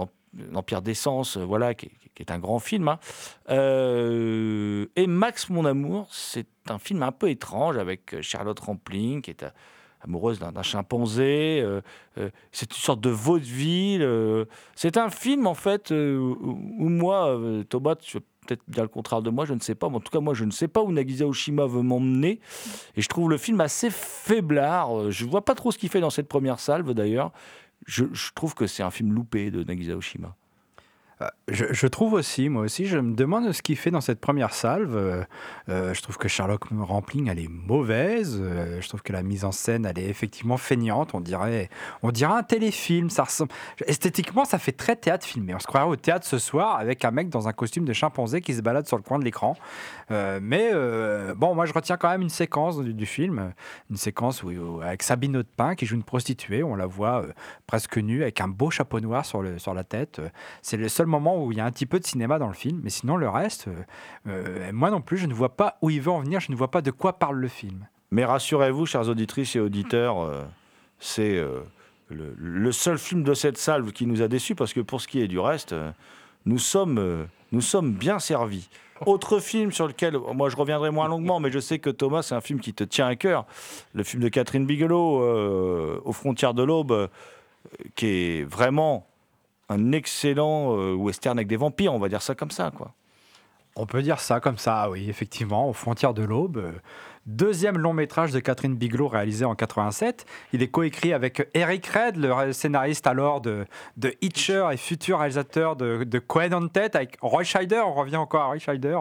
Empire 0.54 0.82
d'essence, 0.82 1.36
voilà, 1.36 1.74
qui 1.74 1.90
est, 2.18 2.30
un 2.30 2.38
grand 2.38 2.58
film. 2.58 2.88
Hein. 2.88 2.98
Euh, 3.50 4.86
et 4.96 5.06
Max, 5.06 5.48
mon 5.48 5.64
amour, 5.64 6.08
c'est 6.10 6.46
un 6.68 6.78
film 6.78 7.02
un 7.02 7.12
peu 7.12 7.28
étrange 7.28 7.76
avec 7.76 8.20
Charlotte 8.22 8.58
Rampling, 8.58 9.22
qui 9.22 9.30
est 9.30 9.44
amoureuse 10.04 10.38
d'un 10.38 10.62
chimpanzé. 10.62 11.60
Euh, 11.62 11.80
euh, 12.18 12.30
c'est 12.52 12.70
une 12.72 12.80
sorte 12.80 13.00
de 13.00 13.10
vaudeville. 13.10 14.02
Euh, 14.02 14.44
c'est 14.74 14.96
un 14.96 15.10
film, 15.10 15.46
en 15.46 15.54
fait, 15.54 15.90
euh, 15.92 16.18
où, 16.18 16.88
moi, 16.88 17.38
Thomas, 17.68 17.96
je 18.04 18.18
peut-être 18.46 18.62
bien 18.68 18.82
le 18.82 18.88
contraire 18.88 19.22
de 19.22 19.30
moi, 19.30 19.46
je 19.46 19.54
ne 19.54 19.60
sais 19.60 19.74
pas. 19.74 19.86
En 19.86 20.00
tout 20.00 20.10
cas, 20.10 20.20
moi, 20.20 20.34
je 20.34 20.44
ne 20.44 20.50
sais 20.50 20.68
pas 20.68 20.82
où 20.82 20.92
Nagisa 20.92 21.26
Oshima 21.26 21.64
veut 21.64 21.80
m'emmener. 21.80 22.40
Et 22.94 23.00
je 23.00 23.08
trouve 23.08 23.30
le 23.30 23.38
film 23.38 23.58
assez 23.62 23.88
faiblard. 23.90 25.10
Je 25.10 25.24
ne 25.24 25.30
vois 25.30 25.46
pas 25.46 25.54
trop 25.54 25.72
ce 25.72 25.78
qu'il 25.78 25.88
fait 25.88 26.00
dans 26.00 26.10
cette 26.10 26.28
première 26.28 26.60
salve, 26.60 26.92
d'ailleurs. 26.92 27.32
Je, 27.86 28.04
trouve 28.34 28.54
que 28.54 28.66
c'est 28.66 28.82
un 28.82 28.90
film 28.90 29.12
loupé 29.12 29.50
de 29.50 29.62
Nagisa 29.62 29.96
Oshima. 29.96 30.36
Je, 31.48 31.66
je, 31.70 31.86
trouve 31.86 32.14
aussi, 32.14 32.48
moi 32.48 32.62
aussi, 32.62 32.86
je 32.86 32.98
me 32.98 33.14
demande 33.14 33.52
ce 33.52 33.62
qu'il 33.62 33.76
fait 33.76 33.90
dans 33.90 34.00
cette 34.00 34.20
première 34.20 34.52
salve. 34.52 34.96
Euh, 35.68 35.94
je 35.94 36.02
trouve 36.02 36.16
que 36.16 36.26
Sherlock 36.26 36.64
Rampling, 36.70 37.28
elle 37.28 37.38
est 37.38 37.48
mauvaise. 37.48 38.38
Euh, 38.40 38.80
je 38.80 38.88
trouve 38.88 39.02
que 39.02 39.12
la 39.12 39.22
mise 39.22 39.44
en 39.44 39.52
scène, 39.52 39.86
elle 39.86 39.98
est 39.98 40.08
effectivement 40.08 40.56
feignante. 40.56 41.14
On 41.14 41.20
dirait, 41.20 41.68
on 42.02 42.10
dirait 42.10 42.32
un 42.32 42.42
téléfilm. 42.42 43.10
Ça 43.10 43.24
ressemble... 43.24 43.52
Esthétiquement, 43.86 44.44
ça 44.44 44.58
fait 44.58 44.72
très 44.72 44.96
théâtre 44.96 45.26
filmé. 45.26 45.54
On 45.54 45.58
se 45.58 45.66
croirait 45.66 45.86
au 45.86 45.96
théâtre 45.96 46.26
ce 46.26 46.38
soir 46.38 46.78
avec 46.78 47.04
un 47.04 47.10
mec 47.10 47.28
dans 47.28 47.46
un 47.46 47.52
costume 47.52 47.84
de 47.84 47.92
chimpanzé 47.92 48.40
qui 48.40 48.54
se 48.54 48.62
balade 48.62 48.86
sur 48.86 48.96
le 48.96 49.02
coin 49.02 49.18
de 49.18 49.24
l'écran. 49.24 49.54
Euh, 50.10 50.40
mais 50.42 50.72
bon, 51.34 51.54
moi, 51.54 51.66
je 51.66 51.72
retiens 51.72 51.96
quand 51.96 52.08
même 52.08 52.22
une 52.22 52.30
séquence 52.30 52.80
du, 52.80 53.06
film. 53.06 53.52
Une 53.90 53.96
séquence 53.96 54.42
où, 54.42 54.80
avec 54.82 55.02
Sabine 55.02 55.36
Hautepin 55.36 55.74
qui 55.74 55.86
joue 55.86 55.94
une 55.94 56.04
prostituée. 56.04 56.62
On 56.62 56.74
la 56.74 56.86
voit 56.86 57.24
presque 57.66 57.98
nue 57.98 58.22
avec 58.22 58.40
un 58.40 58.48
beau 58.48 58.70
chapeau 58.70 59.00
noir 59.00 59.24
sur, 59.24 59.44
sur 59.58 59.74
la 59.74 59.84
tête. 59.84 60.20
C'est 60.62 60.76
le 60.76 60.88
seul 60.88 61.03
moment 61.06 61.42
où 61.42 61.52
il 61.52 61.58
y 61.58 61.60
a 61.60 61.64
un 61.64 61.70
petit 61.70 61.86
peu 61.86 61.98
de 61.98 62.06
cinéma 62.06 62.38
dans 62.38 62.48
le 62.48 62.54
film, 62.54 62.80
mais 62.82 62.90
sinon 62.90 63.16
le 63.16 63.28
reste, 63.28 63.68
euh, 64.26 64.70
moi 64.72 64.90
non 64.90 65.00
plus, 65.00 65.18
je 65.18 65.26
ne 65.26 65.34
vois 65.34 65.56
pas 65.56 65.78
où 65.82 65.90
il 65.90 66.00
veut 66.00 66.10
en 66.10 66.20
venir, 66.20 66.40
je 66.40 66.50
ne 66.50 66.56
vois 66.56 66.70
pas 66.70 66.82
de 66.82 66.90
quoi 66.90 67.18
parle 67.18 67.36
le 67.36 67.48
film. 67.48 67.86
Mais 68.10 68.24
rassurez-vous, 68.24 68.86
chers 68.86 69.08
auditrices 69.08 69.56
et 69.56 69.60
auditeurs, 69.60 70.20
euh, 70.20 70.42
c'est 70.98 71.36
euh, 71.36 71.60
le, 72.08 72.34
le, 72.36 72.72
seul 72.72 72.98
film 72.98 73.22
de 73.22 73.34
cette 73.34 73.58
salve 73.58 73.92
qui 73.92 74.06
nous 74.06 74.22
a 74.22 74.28
déçus, 74.28 74.54
parce 74.54 74.72
que 74.72 74.80
pour 74.80 75.00
ce 75.00 75.08
qui 75.08 75.20
est 75.20 75.28
du 75.28 75.38
reste, 75.38 75.74
nous 76.46 76.58
sommes, 76.58 77.26
nous 77.52 77.60
sommes 77.60 77.92
bien 77.92 78.18
servis. 78.18 78.68
Autre 79.06 79.40
film 79.40 79.72
sur 79.72 79.88
lequel, 79.88 80.16
moi 80.34 80.48
je 80.48 80.56
reviendrai 80.56 80.90
moins 80.90 81.08
longuement, 81.08 81.40
mais 81.40 81.50
je 81.50 81.58
sais 81.58 81.78
que 81.78 81.90
Thomas, 81.90 82.22
c'est 82.22 82.34
un 82.34 82.40
film 82.40 82.60
qui 82.60 82.72
te 82.72 82.84
tient 82.84 83.06
à 83.06 83.16
cœur, 83.16 83.46
le 83.92 84.04
film 84.04 84.22
de 84.22 84.28
Catherine 84.28 84.66
Bigelow, 84.66 86.00
Aux 86.04 86.12
frontières 86.12 86.54
de 86.54 86.62
l'aube, 86.62 87.08
qui 87.96 88.06
est 88.06 88.44
vraiment 88.44 89.08
un 89.68 89.92
excellent 89.92 90.76
euh, 90.76 90.94
western 90.94 91.38
avec 91.38 91.48
des 91.48 91.56
vampires, 91.56 91.94
on 91.94 91.98
va 91.98 92.08
dire 92.08 92.22
ça 92.22 92.34
comme 92.34 92.50
ça, 92.50 92.70
quoi. 92.70 92.92
On 93.76 93.86
peut 93.86 94.02
dire 94.02 94.20
ça 94.20 94.38
comme 94.38 94.58
ça, 94.58 94.88
oui, 94.88 95.10
effectivement, 95.10 95.68
aux 95.68 95.72
frontières 95.72 96.14
de 96.14 96.22
l'aube. 96.22 96.72
Deuxième 97.26 97.78
long 97.78 97.92
métrage 97.92 98.30
de 98.30 98.38
Catherine 98.38 98.76
Bigelow 98.76 99.08
réalisé 99.08 99.44
en 99.44 99.54
87. 99.54 100.26
Il 100.52 100.62
est 100.62 100.68
coécrit 100.68 101.12
avec 101.12 101.48
Eric 101.54 101.86
Red, 101.86 102.16
le 102.16 102.52
scénariste 102.52 103.06
alors 103.06 103.40
de, 103.40 103.64
de 103.96 104.14
Hitcher 104.20 104.68
et 104.70 104.76
futur 104.76 105.18
réalisateur 105.18 105.74
de, 105.74 106.04
de 106.04 106.18
Cohen 106.18 106.52
on 106.52 106.68
Tête, 106.68 106.94
avec 106.94 107.16
Roy 107.20 107.42
Scheider. 107.42 107.82
On 107.84 107.94
revient 107.94 108.18
encore 108.18 108.42
à 108.42 108.46
Roy 108.48 108.58
Scheider. 108.58 108.98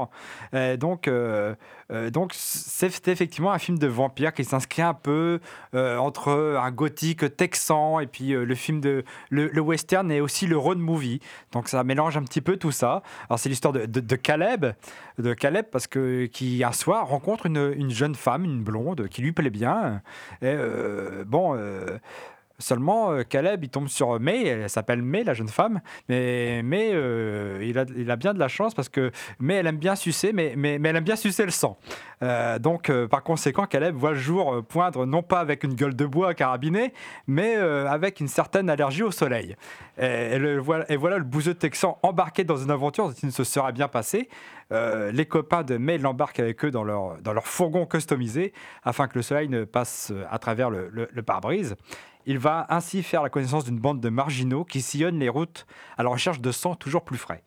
Donc, 0.79 1.07
euh, 1.07 1.53
euh, 1.91 2.09
donc 2.09 2.31
c'est 2.35 3.07
effectivement 3.07 3.51
un 3.51 3.59
film 3.59 3.77
de 3.77 3.87
vampire 3.87 4.33
qui 4.33 4.43
s'inscrit 4.43 4.81
un 4.81 4.93
peu 4.93 5.39
euh, 5.73 5.97
entre 5.97 6.57
un 6.59 6.71
gothique 6.71 7.35
texan 7.35 7.99
et 7.99 8.07
puis 8.07 8.33
euh, 8.33 8.45
le 8.45 8.55
film 8.55 8.81
de 8.81 9.03
le, 9.29 9.59
western 9.59 10.11
et 10.11 10.21
aussi 10.21 10.47
le 10.47 10.57
road 10.57 10.77
movie. 10.77 11.19
Donc 11.51 11.67
ça 11.67 11.83
mélange 11.83 12.17
un 12.17 12.23
petit 12.23 12.41
peu 12.41 12.57
tout 12.57 12.71
ça. 12.71 13.03
Alors 13.29 13.39
c'est 13.39 13.49
l'histoire 13.49 13.73
de, 13.73 13.85
de, 13.85 14.15
Caleb, 14.15 14.65
de 15.17 15.33
Caleb 15.33 15.65
parce 15.71 15.87
que 15.87 16.25
qui 16.25 16.63
un 16.63 16.71
soir 16.71 17.07
rencontre 17.07 17.45
une, 17.45 17.73
une 17.75 17.91
jeune 17.91 18.15
femme, 18.15 18.45
une 18.45 18.63
blonde 18.63 19.07
qui 19.09 19.21
lui 19.21 19.31
plaît 19.31 19.49
bien. 19.49 20.01
Et 20.41 20.55
bon. 21.25 21.57
Seulement, 22.59 23.11
euh, 23.11 23.23
Caleb, 23.23 23.63
il 23.63 23.69
tombe 23.69 23.87
sur 23.87 24.19
May, 24.19 24.45
elle 24.45 24.69
s'appelle 24.69 25.01
May, 25.01 25.23
la 25.23 25.33
jeune 25.33 25.47
femme, 25.47 25.81
mais 26.07 26.61
euh, 26.93 27.59
il, 27.63 27.79
a, 27.79 27.85
il, 27.95 28.15
bien 28.15 28.33
de 28.33 28.39
la 28.39 28.47
chance 28.47 28.75
parce 28.75 28.89
que 28.89 29.11
May, 29.39 29.55
elle 29.55 29.67
aime 29.67 29.77
bien 29.77 29.95
sucer, 29.95 30.33
mais, 30.33 30.53
elle 30.55 30.95
aime 30.95 31.03
bien 31.03 31.15
sucer 31.15 31.45
le 31.45 31.51
sang. 31.51 31.77
Euh, 32.21 32.59
donc, 32.59 32.91
par 33.07 33.23
conséquent, 33.23 33.65
Caleb 33.65 33.95
voit 33.95 34.11
le 34.11 34.19
jour 34.19 34.63
poindre 34.63 35.05
non 35.07 35.23
pas 35.23 35.39
avec 35.39 35.63
une 35.63 35.73
gueule 35.73 35.95
de 35.95 36.05
bois 36.05 36.35
carabinée, 36.35 36.93
mais 37.25 37.55
avec 37.55 38.19
une 38.19 38.27
certaine 38.27 38.69
allergie 38.69 39.03
au 39.03 39.11
soleil. 39.11 39.55
Et, 39.99 40.37
voilà 40.57 41.17
le 41.17 41.23
bouseux 41.23 41.55
texan 41.55 41.97
embarqué 42.03 42.43
dans 42.43 42.57
une 42.57 42.71
aventure 42.71 43.13
qui 43.13 43.25
ne 43.25 43.31
se 43.31 43.43
serait 43.43 43.73
bien 43.73 43.87
passée. 43.87 44.29
Euh, 44.71 45.11
les 45.11 45.25
copains 45.25 45.63
de 45.63 45.77
May 45.77 45.97
l'embarquent 45.97 46.39
avec 46.39 46.63
eux 46.65 46.71
dans 46.71 46.83
leur, 46.83 47.47
fourgon 47.47 47.85
customisé 47.85 48.53
afin 48.83 49.07
que 49.07 49.15
le 49.15 49.21
soleil 49.21 49.49
ne 49.49 49.65
passe 49.65 50.13
à 50.31 50.39
travers 50.39 50.69
le, 50.69 50.89
le 50.89 51.23
pare-brise. 51.23 51.75
Il 52.25 52.39
va 52.39 52.65
ainsi 52.69 53.03
faire 53.03 53.23
la 53.23 53.29
connaissance 53.29 53.65
d'une 53.65 53.79
bande 53.79 53.99
de 53.99 54.09
marginaux 54.09 54.63
qui 54.63 54.81
sillonnent 54.81 55.19
les 55.19 55.29
routes 55.29 55.65
à 55.97 56.03
la 56.03 56.09
recherche 56.09 56.39
de 56.39 56.51
sang 56.51 56.75
toujours 56.75 57.03
plus 57.03 57.17
frais. 57.17 57.43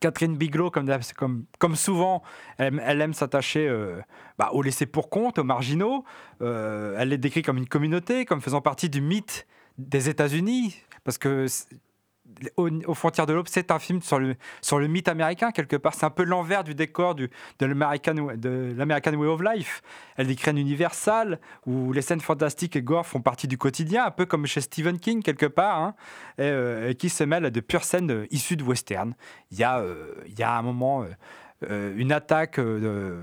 Catherine 0.00 0.36
Bigelow, 0.36 0.70
comme, 0.70 1.76
souvent, 1.76 2.22
elle, 2.58 2.80
elle 2.84 3.00
aime 3.00 3.14
s'attacher 3.14 3.66
euh, 3.68 4.00
bah, 4.38 4.50
aux 4.52 4.62
laissés 4.62 4.86
pour 4.86 5.10
compte, 5.10 5.38
aux 5.38 5.44
marginaux. 5.44 6.04
Euh, 6.42 6.96
elle 6.98 7.08
les 7.08 7.18
décrit 7.18 7.42
comme 7.42 7.56
une 7.56 7.66
communauté, 7.66 8.24
comme 8.24 8.40
faisant 8.40 8.60
partie 8.60 8.88
du 8.88 9.00
mythe 9.00 9.46
des 9.78 10.08
États-Unis, 10.08 10.76
parce 11.02 11.18
que 11.18 11.46
aux, 12.56 12.94
frontières 12.94 13.26
de 13.26 13.32
l'aube, 13.32 13.46
c'est 13.48 13.70
un 13.70 13.78
film 13.78 14.02
sur 14.02 14.18
le, 14.18 14.36
sur 14.60 14.78
le 14.78 14.86
mythe 14.86 15.08
américain, 15.08 15.50
quelque 15.52 15.76
part. 15.76 15.94
C'est 15.94 16.06
un 16.06 16.10
peu 16.10 16.24
l'envers 16.24 16.64
du 16.64 16.74
décor 16.74 17.14
du, 17.14 17.30
de 17.58 17.66
l'American 17.66 19.14
Way 19.14 19.28
of 19.28 19.40
Life. 19.42 19.82
Elle 20.16 20.26
décrit 20.26 20.50
un 20.50 21.36
où 21.66 21.92
les 21.92 22.02
scènes 22.02 22.20
fantastiques 22.20 22.76
et 22.76 22.82
gore 22.82 23.06
font 23.06 23.20
partie 23.20 23.48
du 23.48 23.58
quotidien, 23.58 24.06
un 24.06 24.10
peu 24.10 24.26
comme 24.26 24.46
chez 24.46 24.60
Stephen 24.60 24.98
King, 24.98 25.22
quelque 25.22 25.46
part, 25.46 25.78
hein, 25.78 25.94
euh, 26.40 26.90
et, 26.90 26.94
qui 26.94 27.08
se 27.08 27.24
mêle 27.24 27.44
à 27.44 27.50
de 27.50 27.60
pures 27.60 27.84
scènes 27.84 28.26
issues 28.30 28.56
de 28.56 28.64
western. 28.64 29.14
Il 29.50 29.58
y 29.58 29.64
a, 29.64 29.78
euh, 29.78 30.14
y 30.36 30.42
a 30.42 30.56
un 30.56 30.62
moment. 30.62 31.06
Euh, 31.70 31.94
une 31.96 32.12
attaque 32.12 32.58
euh, 32.58 33.22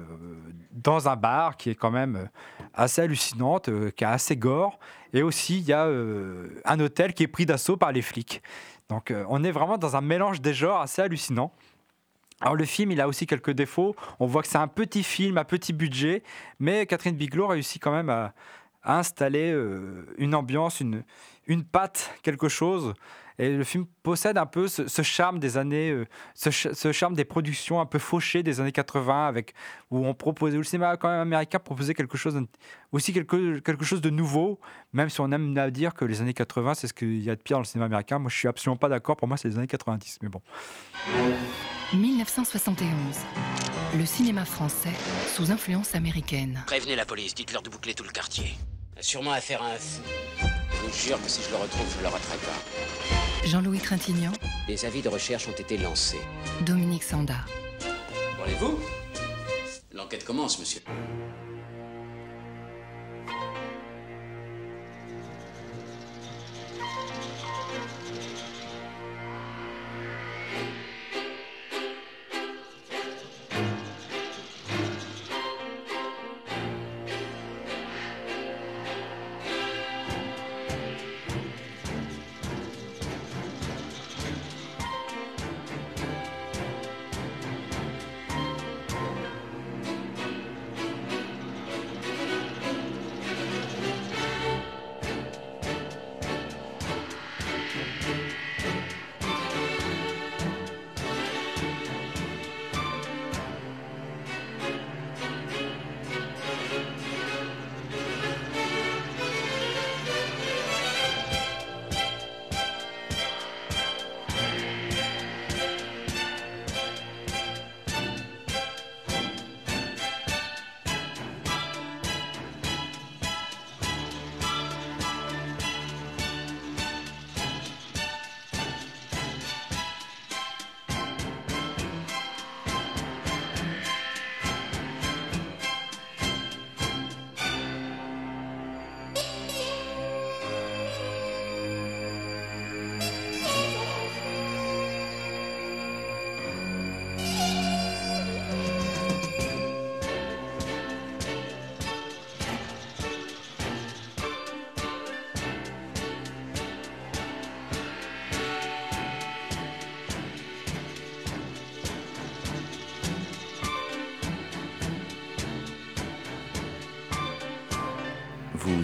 dans 0.71 1.09
un 1.09 1.15
bar 1.15 1.57
qui 1.57 1.69
est 1.69 1.75
quand 1.75 1.91
même 1.91 2.29
assez 2.73 3.01
hallucinante, 3.01 3.69
euh, 3.69 3.91
qui 3.91 4.03
est 4.03 4.07
assez 4.07 4.37
gore. 4.37 4.79
Et 5.13 5.23
aussi, 5.23 5.59
il 5.59 5.65
y 5.65 5.73
a 5.73 5.83
un 5.83 6.79
hôtel 6.79 7.13
qui 7.13 7.23
est 7.23 7.27
pris 7.27 7.45
d'assaut 7.45 7.75
par 7.75 7.91
les 7.91 8.01
flics. 8.01 8.41
Donc 8.91 9.09
euh, 9.09 9.23
on 9.29 9.41
est 9.45 9.51
vraiment 9.51 9.77
dans 9.77 9.95
un 9.95 10.01
mélange 10.01 10.41
des 10.41 10.53
genres 10.53 10.81
assez 10.81 11.01
hallucinant. 11.01 11.53
Alors 12.41 12.55
le 12.55 12.65
film, 12.65 12.91
il 12.91 12.99
a 12.99 13.07
aussi 13.07 13.25
quelques 13.25 13.51
défauts. 13.51 13.95
On 14.19 14.25
voit 14.25 14.41
que 14.41 14.49
c'est 14.49 14.57
un 14.57 14.67
petit 14.67 15.03
film 15.03 15.37
à 15.37 15.45
petit 15.45 15.71
budget, 15.71 16.23
mais 16.59 16.85
Catherine 16.85 17.15
Bigelow 17.15 17.47
réussit 17.47 17.81
quand 17.81 17.93
même 17.93 18.09
à, 18.09 18.33
installer 18.83 19.51
euh, 19.53 20.05
une 20.17 20.35
ambiance, 20.35 20.81
une, 20.81 21.03
une 21.47 21.63
patte, 21.63 22.13
quelque 22.21 22.49
chose. 22.49 22.93
Et 23.41 23.49
le 23.49 23.63
film 23.63 23.87
possède 24.03 24.37
un 24.37 24.45
peu 24.45 24.67
ce, 24.67 24.87
ce 24.87 25.01
charme 25.01 25.39
des 25.39 25.57
années, 25.57 25.89
euh, 25.89 26.05
ce, 26.35 26.51
ch 26.51 26.73
ce, 26.75 26.91
charme 26.91 27.15
des 27.15 27.25
productions 27.25 27.81
un 27.81 27.87
peu 27.87 27.97
fauchées 27.97 28.43
des 28.43 28.59
années 28.59 28.71
80, 28.71 29.27
avec, 29.27 29.55
où 29.89 30.05
on 30.05 30.13
proposait, 30.13 30.57
où 30.57 30.59
le 30.59 30.63
cinéma 30.63 30.95
quand 30.95 31.09
même 31.09 31.21
américain 31.21 31.57
proposait 31.57 31.95
quelque 31.95 32.17
chose, 32.17 32.39
aussi 32.91 33.13
quelque, 33.13 33.57
quelque 33.57 33.83
chose 33.83 33.99
de 33.99 34.11
nouveau, 34.11 34.59
même 34.93 35.09
si 35.09 35.21
on 35.21 35.31
aime 35.31 35.57
à 35.57 35.71
dire 35.71 35.95
que 35.95 36.05
les 36.05 36.21
années 36.21 36.35
80, 36.35 36.75
c'est 36.75 36.85
ce 36.85 36.93
qu'il 36.93 37.23
y 37.23 37.31
a 37.31 37.35
de 37.35 37.41
pire 37.41 37.55
dans 37.57 37.61
le 37.61 37.65
cinéma 37.65 37.87
américain. 37.87 38.19
Moi, 38.19 38.29
je 38.29 38.37
suis 38.37 38.47
absolument 38.47 38.77
pas 38.77 38.89
d'accord. 38.89 39.17
Pour 39.17 39.27
moi, 39.27 39.37
c'est 39.37 39.47
les 39.47 39.57
années 39.57 39.65
90, 39.65 40.19
mais 40.21 40.29
bon. 40.29 40.41
1971. 41.95 42.85
Le 43.97 44.05
cinéma 44.05 44.45
français 44.45 44.93
sous 45.33 45.49
influence 45.49 45.95
américaine. 45.95 46.63
Prévenez 46.67 46.95
la 46.95 47.05
police, 47.05 47.33
dites-leur 47.33 47.63
de 47.63 47.71
boucler 47.71 47.95
tout 47.95 48.03
le 48.03 48.11
quartier. 48.11 48.53
Sûrement 48.99 49.31
affaire 49.31 49.63
à 49.63 49.71
un 49.71 49.77
fou. 49.77 50.03
Je 50.39 50.87
vous 50.87 50.93
jure 50.93 51.21
que 51.23 51.27
si 51.27 51.41
je 51.41 51.49
le 51.49 51.55
retrouve, 51.55 51.87
je 51.97 52.03
le 52.03 52.07
raterai 52.07 52.37
pas. 52.37 53.30
Jean-Louis 53.45 53.79
Trintignant, 53.79 54.31
Des 54.67 54.85
avis 54.85 55.01
de 55.01 55.09
recherche 55.09 55.47
ont 55.47 55.59
été 55.59 55.77
lancés. 55.77 56.21
Dominique 56.65 57.03
Sanda. 57.03 57.45
Parlez-vous? 58.37 58.79
L'enquête 59.93 60.23
commence, 60.23 60.59
monsieur. 60.59 60.81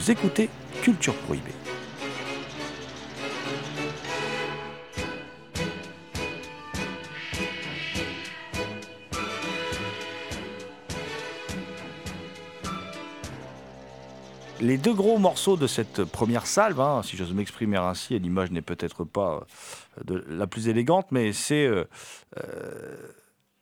Écoutez 0.10 0.50
Culture 0.84 1.14
Prohibée. 1.16 1.52
Les 14.62 14.78
deux 14.78 14.94
gros 14.94 15.18
morceaux 15.18 15.58
de 15.58 15.68
cette 15.68 16.06
première 16.06 16.48
salve, 16.48 16.80
hein, 16.80 17.02
si 17.04 17.18
j'ose 17.18 17.34
m'exprimer 17.34 17.76
ainsi, 17.76 18.18
l'image 18.18 18.52
n'est 18.52 18.62
peut-être 18.62 19.04
pas 19.04 19.46
euh, 20.10 20.24
la 20.30 20.48
plus 20.48 20.70
élégante, 20.70 21.08
mais 21.12 21.34
c'est 21.34 21.68
euh, 21.68 21.84
euh, 22.38 22.96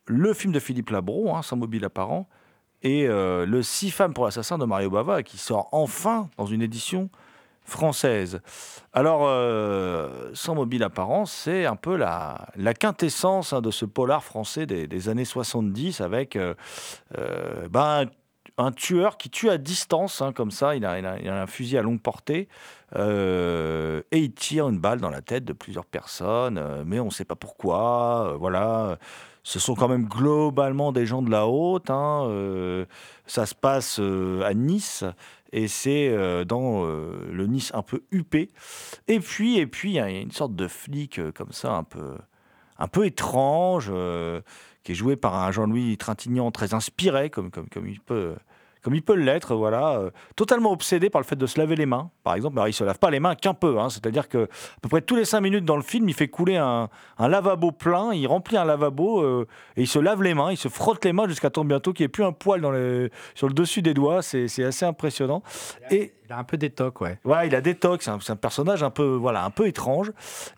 le 0.06 0.34
film 0.36 0.54
de 0.54 0.60
Philippe 0.60 0.92
Labro, 0.92 1.36
hein, 1.36 1.42
Sans 1.42 1.58
mobile 1.58 1.86
apparent, 1.86 2.30
et 2.86 3.08
euh, 3.08 3.48
le 3.48 3.64
Six 3.64 3.90
femmes 3.90 4.14
pour 4.14 4.26
l'assassin 4.26 4.60
de 4.60 4.66
Mario 4.66 4.92
Bava, 4.92 5.24
qui 5.24 5.40
sort 5.40 5.68
enfin 5.72 6.30
dans 6.38 6.46
une 6.46 6.62
édition 6.62 7.10
française. 7.64 8.42
Alors, 8.94 9.22
euh, 9.24 10.30
Sans 10.36 10.54
mobile 10.54 10.84
apparent, 10.84 11.26
c'est 11.26 11.66
un 11.66 11.76
peu 11.76 11.98
la, 11.98 12.48
quintessence 12.80 13.54
hein, 13.54 13.62
de 13.62 13.72
ce 13.72 13.86
polar 13.86 14.24
français 14.24 14.68
des, 14.68 15.10
années 15.10 15.26
70, 15.26 16.00
avec 16.00 16.36
euh, 16.36 16.54
ben, 17.72 18.06
un 18.60 18.72
tueur 18.72 19.18
qui 19.18 19.32
tue 19.32 19.50
à 19.50 19.58
distance, 19.58 20.22
hein, 20.22 20.32
comme 20.32 20.52
ça, 20.52 20.76
il 20.76 20.86
a, 20.86 20.92
un 20.94 21.48
fusil 21.48 21.80
à 21.80 21.82
longue 21.82 22.02
portée, 22.02 22.48
et 22.96 24.18
il 24.20 24.32
tire 24.34 24.70
une 24.70 24.78
balle 24.78 25.02
dans 25.02 25.10
la 25.10 25.22
tête 25.22 25.44
de 25.44 25.54
plusieurs 25.54 25.86
personnes, 25.86 26.84
mais 26.86 27.00
on 27.00 27.06
ne 27.06 27.10
sait 27.10 27.26
pas 27.26 27.36
pourquoi, 27.36 28.36
voilà. 28.40 29.00
Ce 29.46 29.60
sont 29.60 29.76
quand 29.76 29.88
même 29.88 30.06
globalement 30.06 30.92
des 30.92 31.06
gens 31.06 31.22
de 31.22 31.30
la 31.30 31.46
haute, 31.48 31.92
hein, 31.92 32.24
euh, 32.30 32.86
ça 33.28 33.46
se 33.46 33.54
passe 33.54 34.00
euh, 34.00 34.42
à 34.42 34.56
Nice, 34.56 35.04
et 35.52 35.68
c'est 35.68 36.10
euh, 36.10 36.46
dans 36.46 36.84
le 36.84 37.46
Nice 37.46 37.72
un 37.76 37.84
peu 37.84 38.02
huppé. 38.10 38.50
Et 39.08 39.20
puis, 39.20 39.60
et 39.60 39.68
puis, 39.68 39.92
il 39.92 39.94
y 39.94 40.00
a 40.00 40.10
une 40.10 40.32
sorte 40.32 40.56
de 40.56 40.68
flic 40.68 41.22
comme 41.34 41.52
ça, 41.52 41.74
un 41.74 41.84
peu, 41.84 42.16
un 42.80 42.88
peu 42.88 43.06
étrange, 43.06 43.92
qui 44.84 44.94
est 44.94 44.96
joué 44.96 45.16
par 45.16 45.36
un 45.36 45.52
Jean-Louis 45.52 45.96
Trintignant 45.98 46.50
très 46.50 46.74
inspiré, 46.74 47.30
comme, 47.30 47.52
comme, 47.52 47.70
comme 47.70 47.88
il 47.88 48.00
peut. 48.00 48.34
Comme 48.86 48.94
il 48.94 49.02
peut 49.02 49.16
l'être, 49.16 49.56
voilà, 49.56 49.98
euh, 49.98 50.12
totalement 50.36 50.72
obsédé 50.72 51.10
par 51.10 51.20
le 51.20 51.26
fait 51.26 51.36
de 51.36 51.48
se 51.48 51.60
laver 51.60 51.76
les 51.76 51.88
mains, 51.88 52.12
par 52.24 52.36
exemple. 52.36 52.60
Alors, 52.60 52.68
il 52.68 52.74
se 52.74 52.84
lave 52.84 53.00
pas 53.00 53.10
les 53.10 53.20
mains 53.20 53.34
qu'un 53.34 53.56
peu, 53.56 53.80
hein, 53.80 53.90
c'est-à-dire 53.90 54.30
que 54.30 54.44
à 54.44 54.80
peu 54.80 54.90
près 54.90 55.02
tous 55.02 55.16
les 55.16 55.26
cinq 55.26 55.42
minutes 55.42 55.66
dans 55.66 55.76
le 55.76 55.82
film, 55.82 56.08
il 56.08 56.14
fait 56.14 56.28
couler 56.28 56.58
un, 56.58 56.88
un 57.18 57.28
lavabo 57.28 57.72
plein, 57.72 58.14
il 58.14 58.28
remplit 58.28 58.58
un 58.58 58.64
lavabo 58.64 59.24
euh, 59.24 59.48
et 59.76 59.82
il 59.82 59.88
se 59.88 59.98
lave 59.98 60.22
les 60.22 60.36
mains, 60.36 60.52
il 60.52 60.58
se 60.58 60.68
frotte 60.68 61.04
les 61.04 61.14
mains 61.14 61.28
jusqu'à 61.28 61.50
temps 61.50 61.66
bientôt 61.66 61.94
qu'il 61.94 62.04
n'y 62.04 62.06
ait 62.06 62.10
plus 62.10 62.24
un 62.24 62.32
poil 62.32 62.62
dans 62.62 62.70
les, 62.70 63.10
sur 63.34 63.48
le 63.48 63.56
dessus 63.56 63.82
des 63.82 63.96
doigts. 63.96 64.22
C'est 64.22 64.64
assez 64.64 64.86
impressionnant. 64.86 65.42
Et 65.90 66.14
Il 66.26 66.32
a 66.32 66.38
un 66.38 66.44
peu 66.44 66.58
d'étoque, 66.58 67.02
ouais. 67.02 67.18
Ouais, 67.26 67.48
il 67.48 67.56
a 67.56 67.62
des 67.62 67.74
tocs, 67.74 68.04
c'est 68.04 68.12
un, 68.12 68.20
c'est 68.20 68.34
un 68.34 68.36
personnage 68.36 68.84
un 68.84 68.92
peu, 68.92 69.16
voilà, 69.16 69.46
un 69.46 69.50
peu 69.50 69.66
étrange. 69.66 70.12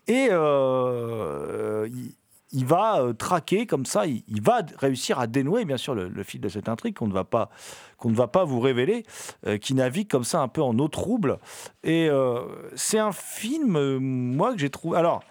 Et 0.06 0.28
euh, 0.30 1.88
il, 1.90 2.12
il 2.52 2.64
va 2.64 3.00
euh, 3.00 3.12
traquer 3.12 3.66
comme 3.66 3.86
ça, 3.86 4.06
il, 4.06 4.42
va 4.42 4.62
réussir 4.78 5.18
à 5.18 5.26
dénouer, 5.26 5.64
bien 5.64 5.76
sûr, 5.76 5.94
le, 5.94 6.22
fil 6.22 6.40
de 6.40 6.48
cette 6.48 6.68
intrigue 6.68 6.96
qu'on 6.96 7.06
ne 7.06 7.12
va 7.12 7.24
pas, 7.24 7.50
qu'on 7.98 8.10
ne 8.10 8.14
va 8.14 8.26
pas 8.26 8.44
vous 8.44 8.60
révéler, 8.60 9.04
euh, 9.46 9.58
qui 9.58 9.74
navigue 9.74 10.08
comme 10.08 10.24
ça 10.24 10.40
un 10.40 10.48
peu 10.48 10.62
en 10.62 10.78
eau 10.78 10.88
trouble. 10.88 11.38
Et 11.84 12.08
euh, 12.08 12.40
c'est 12.74 12.98
un 12.98 13.12
film, 13.12 13.98
moi, 13.98 14.52
que 14.52 14.58
j'ai 14.58 14.70
trouvé. 14.70 14.96
Alors, 14.96 15.22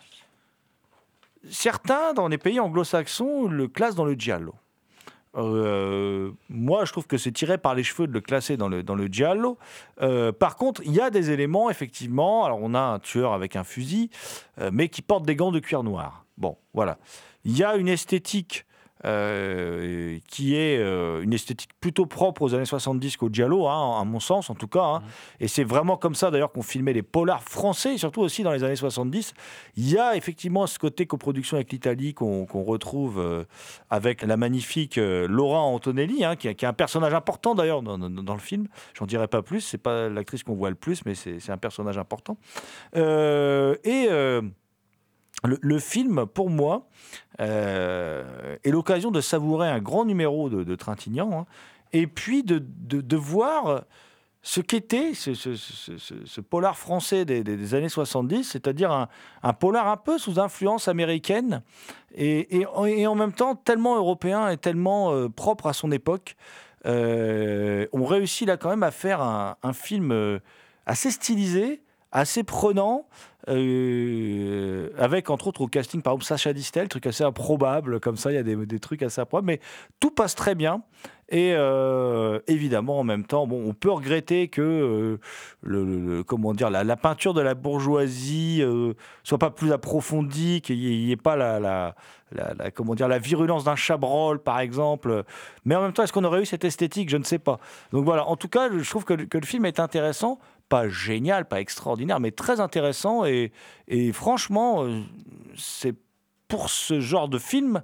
certains 1.50 2.14
dans 2.14 2.28
les 2.28 2.38
pays 2.38 2.60
anglo-saxons 2.60 3.48
le 3.48 3.68
classent 3.68 3.96
dans 3.96 4.06
le 4.06 4.14
giallo. 4.14 4.54
Euh, 5.38 6.32
moi, 6.50 6.86
je 6.86 6.92
trouve 6.92 7.08
que 7.08 7.18
c'est 7.18 7.32
tiré 7.32 7.58
par 7.58 7.76
les 7.76 7.84
cheveux 7.84 8.08
de 8.08 8.14
le 8.14 8.22
classer 8.22 8.58
dans 8.58 8.70
le, 8.70 8.84
dans 8.84 8.96
le 8.96 9.08
giallo. 9.08 9.58
Euh, 10.02 10.32
par 10.32 10.56
contre, 10.56 10.82
il 10.86 10.94
y 10.94 11.02
a 11.02 11.10
des 11.10 11.32
éléments, 11.32 11.70
effectivement. 11.70 12.46
Alors, 12.46 12.60
on 12.62 12.74
a 12.74 12.80
un 12.80 13.00
tueur 13.00 13.34
avec 13.34 13.56
un 13.56 13.64
fusil, 13.64 14.10
euh, 14.60 14.70
mais 14.74 14.90
qui 14.90 15.02
porte 15.02 15.26
des 15.26 15.36
gants 15.36 15.52
de 15.52 15.60
cuir 15.60 15.84
noir. 15.84 16.26
Bon, 16.38 16.58
voilà. 16.74 16.98
Il 17.46 17.58
y 17.58 17.64
a 17.64 17.76
une 17.76 17.88
esthétique 17.88 18.66
euh, 19.06 20.18
qui 20.28 20.56
est 20.56 20.78
euh, 20.80 21.22
une 21.22 21.34
esthétique 21.34 21.72
plutôt 21.80 22.06
propre 22.06 22.42
aux 22.42 22.54
années 22.56 22.66
70 22.66 23.18
qu'au 23.18 23.30
giallo, 23.32 23.68
hein, 23.68 24.00
à 24.02 24.04
mon 24.04 24.20
sens 24.20 24.50
en 24.50 24.56
tout 24.56 24.68
cas. 24.68 24.84
hein. 24.84 25.02
Et 25.40 25.48
c'est 25.48 25.64
vraiment 25.64 25.98
comme 25.98 26.16
ça 26.16 26.32
d'ailleurs 26.32 26.52
qu'on 26.52 26.62
filmait 26.64 26.94
les 26.94 27.04
polars 27.04 27.44
français, 27.44 27.96
et 27.96 27.98
surtout 27.98 28.22
aussi 28.22 28.44
dans 28.44 28.52
les 28.52 28.64
années 28.64 28.76
70. 28.76 29.34
Il 29.76 29.90
y 29.90 29.98
a 29.98 30.16
effectivement 30.16 30.66
ce 30.68 30.80
côté 30.80 31.06
coproduction 31.06 31.58
avec 31.58 31.72
l'Italie 31.72 32.14
qu'on 32.14 32.46
retrouve 32.64 33.20
euh, 33.20 33.44
avec 33.90 34.22
la 34.24 34.38
magnifique 34.38 34.98
Laura 34.98 35.60
Antonelli, 35.60 36.24
hein, 36.26 36.36
qui, 36.36 36.48
est- 36.48 36.56
qui 36.56 36.66
est 36.66 36.68
un 36.68 36.74
personnage 36.74 37.14
important 37.14 37.56
d'ailleurs 37.56 37.82
dans, 37.82 37.98
dans- 37.98 38.10
dans 38.10 38.34
le 38.34 38.40
film. 38.40 38.68
J'en 38.94 39.06
dirai 39.06 39.28
pas 39.28 39.42
plus, 39.42 39.62
c'est 39.62 39.78
pas 39.78 40.10
l'actrice 40.10 40.44
qu'on 40.44 40.56
voit 40.56 40.70
le 40.70 40.76
plus, 40.76 41.06
mais 41.06 41.16
c'est 41.16 41.50
un 41.50 41.58
personnage 41.58 41.98
important. 41.98 42.38
Et 42.96 44.08
le, 45.44 45.80
film, 45.80 46.26
pour 46.26 46.50
moi, 46.50 46.88
euh, 47.40 48.56
est 48.64 48.72
l'occasion 48.72 49.12
de 49.12 49.22
savourer 49.22 49.68
un 49.68 49.80
grand 49.80 50.06
numéro 50.06 50.50
de, 50.50 50.64
Trintignant, 50.76 51.32
hein, 51.42 51.46
et 51.94 52.08
puis 52.08 52.44
de, 52.44 52.58
de- 52.60 53.02
voir 53.16 53.84
ce 54.42 54.62
qu'était 54.62 55.14
ce, 55.14 56.42
polar 56.42 56.78
français 56.78 57.26
des, 57.26 57.44
des- 57.44 57.76
années 57.76 57.90
70, 57.90 58.44
c'est-à-dire 58.44 58.92
un, 58.92 59.10
un 59.44 59.54
polar 59.54 59.88
un 59.88 59.98
peu 59.98 60.18
sous 60.18 60.40
influence 60.40 60.88
américaine 60.88 61.62
et, 62.16 62.60
et 62.60 62.66
en- 62.66 63.16
même 63.16 63.34
temps 63.34 63.56
tellement 63.56 63.96
européen 63.98 64.50
et 64.50 64.58
tellement 64.58 65.12
euh, 65.12 65.30
propre 65.30 65.68
à 65.68 65.74
son 65.74 65.92
époque. 65.92 66.36
Euh, 66.86 67.88
on 67.92 68.06
réussit 68.06 68.48
là 68.48 68.58
quand 68.58 68.70
même 68.70 68.84
à 68.84 68.92
faire 68.92 69.22
un, 69.22 69.58
film 69.74 70.12
assez 70.86 71.12
stylisé, 71.12 71.82
assez 72.18 72.44
prenant, 72.44 73.06
euh, 73.48 74.90
avec 74.98 75.30
entre 75.30 75.48
autres 75.48 75.62
au 75.62 75.68
casting 75.68 76.02
par 76.02 76.14
exemple 76.14 76.26
Sacha 76.26 76.52
Distel, 76.52 76.90
truc 76.90 77.06
assez 77.06 77.24
improbable 77.24 78.00
comme 78.00 78.18
ça, 78.18 78.32
il 78.32 78.36
y 78.36 78.40
a 78.40 78.44
des, 78.44 78.56
des 78.56 78.80
trucs 78.80 79.04
assez 79.04 79.22
improbables, 79.22 79.48
mais 79.48 79.60
tout 80.00 80.12
passe 80.12 80.36
très 80.36 80.56
bien. 80.56 80.82
Et 81.30 81.54
euh, 81.56 82.40
évidemment, 82.48 83.00
en 83.00 83.04
même 83.04 83.26
temps, 83.26 83.48
bon, 83.48 83.62
on 83.68 83.74
peut 83.74 83.92
regretter 83.92 84.48
que 84.48 84.62
euh, 84.62 85.20
le, 85.62 86.24
comment 86.24 86.54
dire, 86.54 86.70
la, 86.70 86.96
peinture 86.96 87.34
de 87.34 87.42
la 87.42 87.54
bourgeoisie 87.54 88.64
soit 89.24 89.38
pas 89.38 89.50
plus 89.50 89.74
approfondie, 89.74 90.62
qu'il 90.62 90.80
n'y 90.80 91.12
ait, 91.12 91.18
pas 91.18 91.36
la, 91.36 91.60
la, 91.60 91.96
la- 92.32 92.72
comment 92.72 92.96
dire, 92.96 93.10
la 93.10 93.20
virulence 93.20 93.66
d'un 93.66 93.76
chabrol, 93.76 94.40
par 94.40 94.62
exemple. 94.62 95.26
Mais 95.66 95.76
en 95.76 95.82
même 95.82 95.92
temps, 95.92 96.04
est-ce 96.04 96.14
qu'on 96.14 96.24
aurait 96.24 96.44
eu 96.44 96.46
cette 96.46 96.64
esthétique? 96.64 97.10
Je 97.10 97.18
ne 97.18 97.26
sais 97.26 97.40
pas. 97.40 97.60
Donc 97.92 98.06
voilà, 98.06 98.26
en 98.26 98.38
tout 98.38 98.48
cas, 98.48 98.70
je 98.72 98.90
trouve 98.90 99.04
que, 99.04 99.14
que 99.14 99.38
le 99.38 99.46
film 99.46 99.66
est 99.66 99.82
intéressant. 99.82 100.40
Pas 100.70 100.90
génial, 100.90 101.48
pas 101.48 101.62
extraordinaire, 101.62 102.20
mais 102.20 102.32
très 102.32 102.60
intéressant. 102.60 103.26
Et, 103.26 103.52
et 103.88 104.12
franchement, 104.12 104.84
euh, 104.84 105.02
c'est 105.56 105.96
pour 106.48 106.70
ce 106.70 107.00
genre 107.00 107.30
de 107.30 107.38
film 107.38 107.82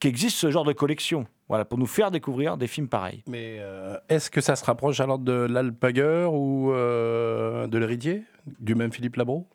qu'existe 0.00 0.36
ce 0.36 0.50
genre 0.50 0.64
de 0.64 0.72
collection. 0.72 1.26
Voilà, 1.48 1.64
pour 1.64 1.78
nous 1.78 1.86
faire 1.86 2.10
découvrir 2.10 2.56
des 2.56 2.66
films 2.66 2.88
pareils. 2.88 3.22
Mais 3.28 3.58
euh, 3.60 3.96
est-ce 4.08 4.30
que 4.30 4.40
ça 4.40 4.56
se 4.56 4.64
rapproche 4.64 4.98
alors 4.98 5.18
de 5.18 5.32
l'Alpaguer 5.32 6.26
ou 6.30 6.72
euh, 6.72 7.66
de 7.68 7.78
l'Héritier 7.78 8.24
Du 8.58 8.74
même 8.74 8.92
Philippe 8.92 9.16
Labro? 9.16 9.46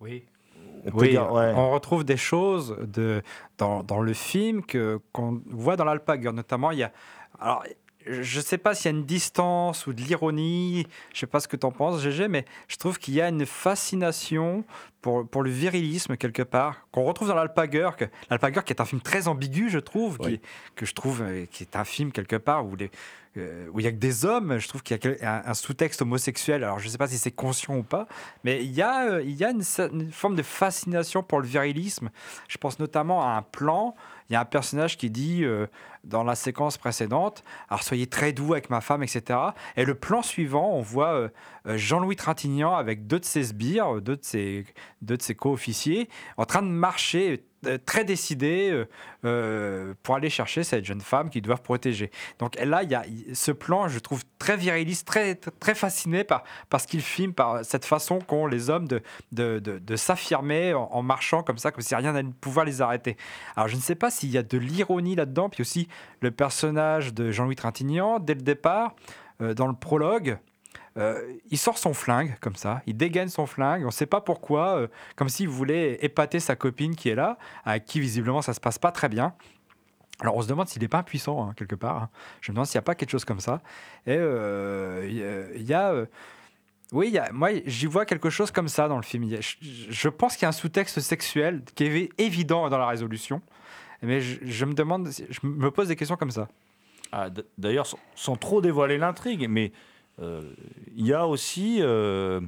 Oui. 0.00 0.24
On 0.86 0.98
Oui, 0.98 1.10
dire, 1.10 1.30
ouais. 1.30 1.52
on 1.54 1.72
retrouve 1.72 2.04
des 2.04 2.16
choses 2.16 2.74
de, 2.80 3.22
dans, 3.58 3.82
dans 3.82 4.00
le 4.00 4.14
film 4.14 4.64
que, 4.64 4.98
qu'on 5.12 5.42
voit 5.50 5.76
dans 5.76 5.84
l'Alpaguer. 5.84 6.32
Notamment, 6.32 6.70
il 6.70 6.78
y 6.78 6.82
a. 6.84 6.92
Alors, 7.38 7.64
je 8.06 8.38
ne 8.38 8.42
sais 8.44 8.58
pas 8.58 8.74
s'il 8.74 8.90
y 8.90 8.94
a 8.94 8.98
une 8.98 9.04
distance 9.04 9.86
ou 9.86 9.92
de 9.92 10.00
l'ironie, 10.00 10.86
je 11.12 11.16
ne 11.16 11.20
sais 11.20 11.26
pas 11.26 11.40
ce 11.40 11.48
que 11.48 11.56
tu 11.56 11.66
en 11.66 11.70
penses, 11.72 12.00
GG, 12.02 12.28
mais 12.28 12.44
je 12.68 12.76
trouve 12.76 12.98
qu'il 12.98 13.14
y 13.14 13.20
a 13.20 13.28
une 13.28 13.44
fascination 13.46 14.64
pour, 15.02 15.26
pour 15.28 15.42
le 15.42 15.50
virilisme 15.50 16.16
quelque 16.16 16.42
part, 16.42 16.86
qu'on 16.92 17.04
retrouve 17.04 17.28
dans 17.28 17.34
l'Alpaguer. 17.34 17.90
que- 17.96 18.04
L'Alpaguer 18.30 18.60
qui 18.64 18.72
est 18.72 18.80
un 18.80 18.84
film 18.84 19.00
très 19.00 19.28
ambigu, 19.28 19.68
je 19.70 19.78
trouve, 19.78 20.18
qui- 20.18 20.40
que 20.76 20.86
je 20.86 20.94
trouve 20.94 21.22
euh, 21.22 21.46
qui 21.50 21.62
est 21.62 21.76
un 21.76 21.84
film 21.84 22.12
quelque 22.12 22.36
part 22.36 22.66
où 22.66 22.76
les, 22.76 22.90
où 23.36 23.78
il 23.78 23.84
y 23.84 23.86
a 23.86 23.92
que 23.92 23.96
des 23.96 24.24
hommes. 24.24 24.58
Je 24.58 24.68
trouve 24.68 24.82
qu'il 24.82 24.98
y 24.98 25.24
a 25.24 25.48
un, 25.48 25.54
sous-texte 25.54 26.02
homosexuel. 26.02 26.64
Alors 26.64 26.78
je 26.78 26.86
ne 26.86 26.90
sais 26.90 26.98
pas 26.98 27.08
si 27.08 27.18
c'est 27.18 27.30
conscient 27.30 27.76
ou 27.76 27.82
pas, 27.82 28.06
mais 28.44 28.64
il 28.64 28.72
y 28.72 28.82
a, 28.82 29.10
euh, 29.10 29.22
une, 29.22 30.10
forme 30.10 30.36
de 30.36 30.42
fascination 30.42 31.22
pour 31.22 31.40
le 31.40 31.46
virilisme. 31.46 32.10
Je 32.48 32.58
pense 32.58 32.78
notamment 32.78 33.22
à 33.22 33.36
un 33.36 33.42
plan. 33.42 33.94
Il 34.28 34.34
y 34.34 34.36
a 34.36 34.40
un 34.40 34.44
personnage 34.44 34.96
qui 34.96 35.10
dit 35.10 35.44
euh, 35.44 35.66
dans 36.04 36.22
la 36.22 36.34
séquence 36.34 36.78
précédente 36.78 37.42
Alors 37.68 37.82
soyez 37.82 38.06
très 38.06 38.32
doux 38.32 38.52
avec 38.52 38.70
ma 38.70 38.80
femme, 38.80 39.02
etc. 39.02 39.38
Et 39.76 39.84
le 39.84 39.94
plan 39.94 40.22
suivant, 40.22 40.70
on 40.72 40.82
voit 40.82 41.14
euh, 41.14 41.28
euh, 41.59 41.59
Jean-Louis 41.66 42.16
Trintignant 42.16 42.74
avec 42.74 43.06
deux 43.06 43.20
de 43.20 43.24
ses 43.24 43.44
sbires, 43.44 43.96
euh, 43.96 44.00
deux 44.00 44.16
de 44.16 44.24
ses, 44.24 44.64
deux 45.02 45.16
de 45.16 45.22
ses 45.22 45.34
co-officiers, 45.34 46.08
en 46.36 46.44
train 46.44 46.62
de 46.62 46.68
marcher 46.68 47.44
euh, 47.66 47.76
très 47.84 48.06
euh, 48.42 48.84
euh, 49.26 49.94
pour 50.02 50.14
aller 50.14 50.30
chercher 50.30 50.64
cette 50.64 50.86
jeune 50.86 51.02
femme 51.02 51.28
qu'ils 51.28 51.42
doivent 51.42 51.60
protéger. 51.60 52.10
Donc 52.38 52.58
là, 52.58 52.82
il 52.82 52.90
y 52.90 52.94
a 52.94 53.04
ce 53.34 53.52
plan, 53.52 53.86
je 53.86 53.98
trouve 53.98 54.22
très 54.38 54.56
viriliste, 54.56 55.06
très, 55.06 55.34
très 55.34 55.74
fasciné 55.74 56.24
par, 56.24 56.42
par 56.70 56.80
ce 56.80 56.86
qu'il 56.86 57.02
filme, 57.02 57.34
par 57.34 57.62
cette 57.64 57.84
façon 57.84 58.18
qu'ont 58.18 58.46
les 58.46 58.70
hommes 58.70 58.88
de, 58.88 59.02
de, 59.32 59.58
de- 59.58 59.96
s'affirmer 59.96 60.72
en, 60.72 61.02
marchant 61.02 61.42
comme 61.42 61.58
ça, 61.58 61.70
comme 61.70 61.82
si 61.82 61.94
rien 61.94 62.12
n'allait 62.12 62.30
pouvoir 62.40 62.64
les 62.64 62.80
arrêter. 62.80 63.18
Alors 63.56 63.68
je 63.68 63.76
ne 63.76 63.82
sais 63.82 63.94
pas 63.94 64.10
s'il 64.10 64.30
y 64.30 64.38
a 64.38 64.42
de 64.42 64.56
l'ironie 64.56 65.14
là-dedans, 65.14 65.50
puis 65.50 65.60
aussi 65.60 65.86
le 66.22 66.30
personnage 66.30 67.12
de 67.12 67.30
Jean-Louis 67.30 67.56
Trintignant, 67.56 68.20
dès 68.20 68.34
le 68.34 68.42
départ, 68.42 68.94
euh, 69.42 69.52
dans 69.52 69.66
le 69.66 69.74
prologue, 69.74 70.38
euh, 70.96 71.32
il 71.50 71.58
sort 71.58 71.78
son 71.78 71.94
flingue 71.94 72.36
comme 72.40 72.56
ça, 72.56 72.82
il 72.86 72.96
dégaine 72.96 73.28
son 73.28 73.46
flingue, 73.46 73.82
on 73.82 73.86
ne 73.86 73.90
sait 73.92 74.06
pas 74.06 74.20
pourquoi, 74.20 74.76
euh, 74.76 74.88
comme 75.16 75.28
s'il 75.28 75.48
voulait 75.48 76.04
épater 76.04 76.40
sa 76.40 76.56
copine 76.56 76.96
qui 76.96 77.08
est 77.08 77.14
là, 77.14 77.38
avec 77.64 77.84
qui 77.84 78.00
visiblement 78.00 78.42
ça 78.42 78.54
se 78.54 78.60
passe 78.60 78.78
pas 78.78 78.90
très 78.90 79.08
bien. 79.08 79.34
Alors 80.20 80.36
on 80.36 80.42
se 80.42 80.48
demande 80.48 80.68
s'il 80.68 80.82
n'est 80.82 80.88
pas 80.88 80.98
impuissant 80.98 81.42
hein, 81.48 81.54
quelque 81.56 81.76
part. 81.76 81.96
hein. 81.96 82.10
Je 82.40 82.50
me 82.50 82.56
demande 82.56 82.66
s'il 82.66 82.76
n'y 82.78 82.80
a 82.80 82.82
pas 82.82 82.94
quelque 82.94 83.10
chose 83.10 83.24
comme 83.24 83.40
ça. 83.40 83.62
Et 84.06 84.16
euh, 84.16 85.52
il 85.56 85.62
y 85.62 85.72
a- 85.74 85.92
euh, 85.92 86.06
oui, 86.92 87.16
moi 87.32 87.50
j'y 87.66 87.86
vois 87.86 88.04
quelque 88.04 88.30
chose 88.30 88.50
comme 88.50 88.68
ça 88.68 88.88
dans 88.88 88.96
le 88.96 89.02
film. 89.02 89.28
Je, 89.40 90.08
pense 90.08 90.34
qu'il 90.34 90.42
y 90.42 90.46
a 90.46 90.48
un 90.48 90.52
sous-texte 90.52 91.00
sexuel 91.00 91.62
qui 91.74 91.84
est 91.84 92.10
évident 92.18 92.68
dans 92.68 92.78
la 92.78 92.86
résolution. 92.88 93.42
Mais 94.02 94.20
je, 94.20 94.64
me 94.64 94.72
demande, 94.72 95.08
je 95.08 95.40
me 95.44 95.70
pose 95.70 95.88
des 95.88 95.96
questions 95.96 96.16
comme 96.16 96.30
ça. 96.30 96.48
Ah, 97.12 97.28
D'ailleurs, 97.58 97.86
sans, 98.14 98.36
trop 98.36 98.60
dévoiler 98.60 98.98
l'intrigue, 98.98 99.46
mais 99.48 99.72
il 100.96 101.06
y 101.06 101.12
a 101.12 101.26
aussi, 101.26 101.78
euh, 101.80 102.40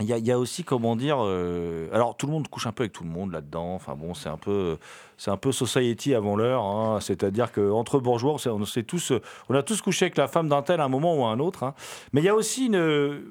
il 0.00 0.06
y, 0.06 0.12
a, 0.12 0.18
il 0.18 0.26
y 0.26 0.30
a 0.32 0.38
aussi, 0.38 0.62
comment 0.62 0.94
dire, 0.94 1.16
euh, 1.20 1.88
alors 1.92 2.16
tout 2.16 2.26
le 2.26 2.32
monde 2.32 2.48
couche 2.48 2.66
un 2.66 2.72
peu 2.72 2.82
avec 2.84 2.92
tout 2.92 3.02
le 3.04 3.10
monde 3.10 3.32
là-dedans. 3.32 3.74
Enfin 3.74 3.94
bon, 3.94 4.12
c'est 4.14 4.28
un 4.28 4.36
peu, 4.36 4.76
c'est 5.16 5.30
un 5.30 5.36
peu 5.38 5.52
society 5.52 6.14
avant 6.14 6.36
l'heure. 6.36 6.62
hein. 6.62 6.98
C'est-à-dire 7.00 7.50
que 7.50 7.70
entre 7.70 7.98
bourgeois, 7.98 8.32
on, 8.34 8.38
s'est- 8.38 8.50
on 8.50 8.64
s'est 8.66 8.82
tous, 8.82 9.12
on 9.48 9.54
a 9.54 9.62
tous 9.62 9.80
couché 9.80 10.04
avec 10.06 10.16
la 10.18 10.28
femme 10.28 10.48
d'un 10.48 10.62
tel 10.62 10.80
à 10.80 10.84
un 10.84 10.88
moment 10.88 11.16
ou 11.16 11.24
à 11.24 11.28
un 11.30 11.38
autre. 11.40 11.62
hein. 11.64 11.74
Mais 12.12 12.20
il 12.20 12.24
y 12.24 12.28
a 12.28 12.34
aussi 12.34 12.66
une, 12.66 13.22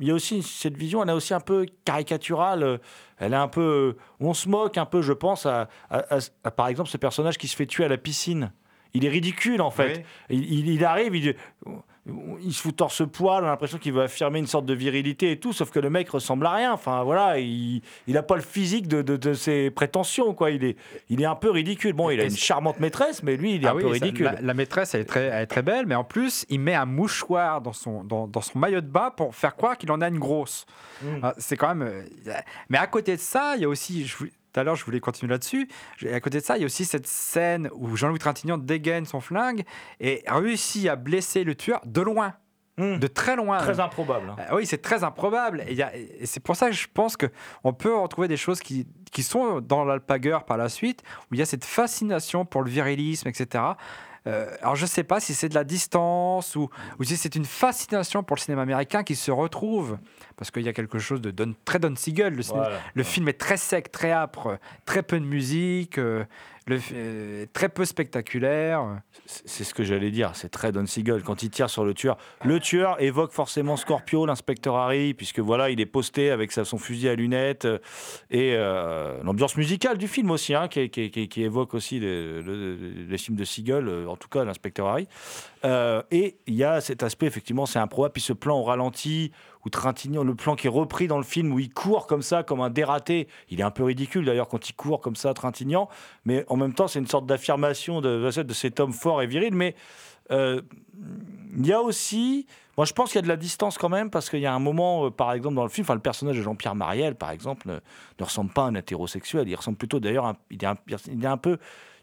il 0.00 0.06
y 0.06 0.10
a 0.10 0.14
aussi 0.14 0.42
cette 0.42 0.76
vision, 0.76 1.02
elle 1.02 1.10
est 1.10 1.12
aussi 1.12 1.34
un 1.34 1.40
peu 1.40 1.66
caricaturale. 1.84 2.80
Elle 3.18 3.32
est 3.32 3.36
un 3.36 3.48
peu, 3.48 3.96
on 4.20 4.34
se 4.34 4.48
moque 4.48 4.76
un 4.78 4.84
peu, 4.86 5.00
je 5.02 5.12
pense, 5.12 5.46
à, 5.46 5.68
à- 5.90 6.16
à- 6.16 6.20
à, 6.44 6.50
par 6.50 6.68
exemple 6.68 6.88
ce 6.90 6.96
personnage 6.98 7.38
qui 7.38 7.48
se 7.48 7.56
fait 7.56 7.66
tuer 7.66 7.84
à 7.84 7.88
la 7.88 7.96
piscine. 7.98 8.52
Il 8.94 9.04
est 9.04 9.08
ridicule 9.10 9.60
en 9.60 9.70
fait. 9.70 10.04
Il, 10.30 10.50
il- 10.52 10.68
il 10.68 10.84
arrive, 10.84 11.14
il, 11.16 11.34
il 12.42 12.52
se 12.52 12.62
fout 12.62 12.76
torse 12.76 13.02
poil, 13.10 13.42
on 13.42 13.46
a 13.46 13.50
l'impression 13.50 13.78
qu'il 13.78 13.92
veut 13.92 14.02
affirmer 14.02 14.38
une 14.38 14.46
sorte 14.46 14.64
de 14.66 14.74
virilité 14.74 15.32
et 15.32 15.40
tout, 15.40 15.52
sauf 15.52 15.70
que 15.70 15.80
le 15.80 15.90
mec 15.90 16.08
ressemble 16.10 16.46
à 16.46 16.52
rien. 16.52 16.72
Enfin 16.72 17.02
voilà, 17.02 17.38
il 17.38 17.82
n'a 18.06 18.22
pas 18.22 18.36
le 18.36 18.42
physique 18.42 18.86
de, 18.86 19.02
de- 19.02 19.16
de 19.16 19.32
ses 19.34 19.70
prétentions 19.70 20.32
quoi. 20.34 20.50
Il 20.50 20.62
est, 20.64 20.76
il 21.10 21.20
est 21.20 21.24
un 21.26 21.34
peu 21.34 21.50
ridicule. 21.50 21.92
Bon, 21.94 22.10
il 22.10 22.20
a 22.20 22.24
une 22.24 22.36
charmante 22.36 22.78
maîtresse, 22.80 23.22
mais 23.22 23.36
lui, 23.36 23.56
il 23.56 23.64
est 23.64 23.66
Ah 23.66 23.72
un 23.72 23.74
oui, 23.74 23.82
peu 23.82 23.88
ça- 23.88 24.04
ridicule. 24.04 24.24
La, 24.26 24.40
la 24.40 24.54
maîtresse, 24.54 24.94
elle 24.94 25.00
est, 25.00 25.04
très, 25.04 25.24
elle 25.24 25.42
est 25.42 25.46
très 25.46 25.62
belle, 25.62 25.86
mais 25.86 25.94
en 25.96 26.04
plus, 26.04 26.46
il 26.48 26.60
met 26.60 26.74
un 26.74 26.86
mouchoir 26.86 27.60
dans 27.60 27.72
son, 27.72 28.04
dans, 28.04 28.26
dans 28.28 28.40
son 28.40 28.58
maillot 28.58 28.80
de 28.80 28.86
bain 28.86 29.10
pour 29.16 29.34
faire 29.34 29.56
croire 29.56 29.76
qu'il 29.76 29.90
en 29.90 30.00
a 30.00 30.08
une 30.08 30.18
grosse. 30.18 30.66
Mm. 31.02 31.06
Ah, 31.22 31.34
C'est 31.38 31.56
quand 31.56 31.74
même. 31.74 31.82
euh, 31.82 32.32
Mais 32.68 32.78
à 32.78 32.86
côté 32.86 33.16
de 33.16 33.20
ça, 33.20 33.54
il 33.56 33.62
y 33.62 33.64
a 33.64 33.68
aussi. 33.68 34.06
je 34.06 34.16
Tout 34.56 34.60
à 34.60 34.64
l'heure, 34.64 34.76
je 34.76 34.86
voulais 34.86 35.00
continuer 35.00 35.32
là-dessus. 35.32 35.68
Et 36.00 36.14
À 36.14 36.20
côté 36.20 36.38
de 36.38 36.42
ça, 36.42 36.56
il 36.56 36.60
y 36.60 36.62
a 36.62 36.66
aussi 36.66 36.86
cette 36.86 37.06
scène 37.06 37.68
où 37.74 37.94
Jean-Louis 37.94 38.18
Trintignant 38.18 38.56
dégaine 38.56 39.04
son 39.04 39.20
flingue 39.20 39.64
et 40.00 40.24
réussit 40.26 40.88
à 40.88 40.96
blesser 40.96 41.44
le 41.44 41.54
tueur 41.54 41.82
de 41.84 42.00
loin. 42.00 42.32
De 42.78 43.06
très 43.06 43.36
loin. 43.36 43.58
Très 43.58 43.80
improbable. 43.80 44.30
hein. 44.30 44.36
Euh, 44.50 44.56
oui, 44.56 44.64
c'est 44.64 44.80
très 44.80 45.04
improbable. 45.04 45.62
Et, 45.68 45.78
et 46.20 46.24
c'est 46.24 46.40
pour 46.40 46.56
ça 46.56 46.68
que 46.70 46.74
je 46.74 46.88
pense 46.92 47.18
qu'on 47.18 47.72
peut 47.74 47.94
retrouver 47.94 48.28
des 48.28 48.38
choses 48.38 48.60
qui, 48.60 48.86
qui 49.12 49.22
sont 49.22 49.60
dans 49.60 49.84
l'Alpaguer 49.84 50.38
par 50.46 50.56
la 50.56 50.70
suite, 50.70 51.02
où 51.30 51.34
il 51.34 51.38
y 51.38 51.42
a 51.42 51.46
cette 51.46 51.64
fascination 51.66 52.46
pour 52.46 52.62
le 52.62 52.70
virilisme, 52.70 53.28
etc. 53.28 53.62
Euh, 54.26 54.50
alors 54.60 54.74
je 54.74 54.82
ne 54.82 54.88
sais 54.88 55.04
pas 55.04 55.20
si 55.20 55.34
c'est 55.34 55.48
de 55.48 55.54
la 55.54 55.62
distance 55.64 56.56
ou, 56.56 56.68
ou 56.98 57.04
si 57.04 57.16
c'est 57.16 57.36
une 57.36 57.44
fascination 57.44 58.24
pour 58.24 58.34
le 58.36 58.40
cinéma 58.40 58.62
américain 58.62 59.04
qui 59.04 59.14
se 59.14 59.30
retrouve, 59.30 59.98
parce 60.36 60.50
qu'il 60.50 60.62
y 60.62 60.68
a 60.68 60.72
quelque 60.72 60.98
chose 60.98 61.20
de 61.20 61.30
Don- 61.30 61.54
très 61.64 61.78
Don 61.78 61.94
Siegel. 61.96 62.34
Le, 62.34 62.42
ciné- 62.42 62.58
Voilà. 62.58 62.78
le 62.94 63.02
film 63.02 63.28
est 63.28 63.38
très 63.38 63.56
sec, 63.56 63.90
très 63.90 64.10
âpre, 64.12 64.58
très 64.84 65.02
peu 65.02 65.18
de 65.18 65.24
musique, 65.24 65.98
euh, 65.98 66.24
le, 66.66 66.78
euh, 66.92 67.46
très 67.52 67.68
peu 67.68 67.84
spectaculaire. 67.84 69.00
C'est 69.26 69.64
ce 69.64 69.72
que 69.72 69.84
j'allais 69.84 70.10
dire, 70.10 70.32
c'est 70.34 70.48
très 70.48 70.72
Don 70.72 70.84
Siegel 70.86 71.22
quand 71.22 71.42
il 71.42 71.50
tire 71.50 71.70
sur 71.70 71.84
le 71.84 71.94
tueur. 71.94 72.18
Le 72.44 72.58
tueur 72.60 73.00
évoque 73.00 73.32
forcément 73.32 73.76
Scorpio, 73.76 74.26
l'inspecteur 74.26 74.76
Harry, 74.76 75.14
puisque 75.14 75.38
voilà, 75.38 75.70
il 75.70 75.80
est 75.80 75.86
posté 75.86 76.30
avec 76.30 76.52
sa- 76.52 76.64
son 76.64 76.78
fusil 76.78 77.08
à 77.08 77.14
lunettes 77.14 77.64
euh, 77.66 77.78
et 78.30 78.54
euh, 78.56 79.22
l'ambiance 79.22 79.56
musicale 79.56 79.96
du 79.96 80.08
film 80.08 80.30
aussi, 80.30 80.54
hein, 80.54 80.68
qui, 80.68 80.90
qui- 80.90 81.10
qui- 81.10 81.28
qui 81.28 81.42
évoque 81.44 81.72
aussi 81.74 82.00
les, 82.00 82.42
le- 82.42 82.76
les 83.08 83.18
films 83.18 83.36
de 83.36 83.44
Siegel, 83.44 83.88
en 84.08 84.16
tout 84.16 84.28
cas 84.28 84.44
l'inspecteur 84.44 84.88
Harry. 84.88 85.08
Euh, 85.66 86.02
et 86.10 86.38
il 86.46 86.54
y 86.54 86.64
a 86.64 86.80
cet 86.80 87.02
aspect, 87.02 87.26
effectivement, 87.26 87.66
c'est 87.66 87.78
improbable. 87.78 88.12
Puis 88.12 88.22
ce 88.22 88.32
plan 88.32 88.58
au 88.58 88.62
ralenti, 88.62 89.32
où 89.64 89.68
Trintignant, 89.68 90.22
le 90.22 90.34
plan 90.34 90.54
qui 90.54 90.68
est 90.68 90.70
repris 90.70 91.08
dans 91.08 91.18
le 91.18 91.24
film, 91.24 91.52
où 91.52 91.58
il 91.58 91.72
court 91.72 92.06
comme 92.06 92.22
ça, 92.22 92.42
comme 92.42 92.60
un 92.60 92.70
dératé. 92.70 93.26
Il 93.50 93.60
est 93.60 93.64
un 93.64 93.70
peu 93.70 93.82
ridicule 93.84 94.24
d'ailleurs 94.24 94.48
quand 94.48 94.68
il 94.68 94.74
court 94.74 95.00
comme 95.00 95.16
ça, 95.16 95.34
Trintignant. 95.34 95.88
Mais 96.24 96.44
en 96.48 96.56
même 96.56 96.72
temps, 96.72 96.88
c'est 96.88 97.00
une 97.00 97.08
sorte 97.08 97.26
d'affirmation 97.26 98.00
de, 98.00 98.30
de 98.30 98.54
cet 98.54 98.80
homme 98.80 98.92
fort 98.92 99.22
et 99.22 99.26
viril. 99.26 99.54
Mais 99.54 99.74
Euh, 100.30 100.62
il 101.56 101.66
y 101.66 101.72
a 101.72 101.80
aussi, 101.80 102.46
moi 102.76 102.84
je 102.84 102.92
pense 102.92 103.10
qu'il 103.10 103.16
y 103.16 103.20
a 103.20 103.22
de 103.22 103.28
la 103.28 103.36
distance 103.36 103.78
quand 103.78 103.88
même 103.88 104.10
parce 104.10 104.28
qu'il 104.28 104.40
y 104.40 104.46
a 104.46 104.54
un 104.54 104.58
moment, 104.58 105.06
euh, 105.06 105.10
par 105.10 105.32
exemple 105.32 105.54
dans 105.54 105.62
le 105.62 105.68
film, 105.68 105.86
le 105.88 105.98
personnage 105.98 106.36
de 106.36 106.42
Jean-Pierre 106.42 106.74
Mariel, 106.74 107.14
par 107.14 107.30
exemple, 107.30 107.68
ne, 107.68 108.24
ressemble 108.24 108.52
pas 108.52 108.64
à 108.64 108.66
un 108.66 108.74
hétérosexuel. 108.74 109.48
Il 109.48 109.54
ressemble 109.54 109.78
plutôt 109.78 110.00
d'ailleurs, 110.00 110.34
il 110.50 110.58
il 111.08 111.24
est 111.24 111.26
un 111.26 111.36
peu 111.36 111.58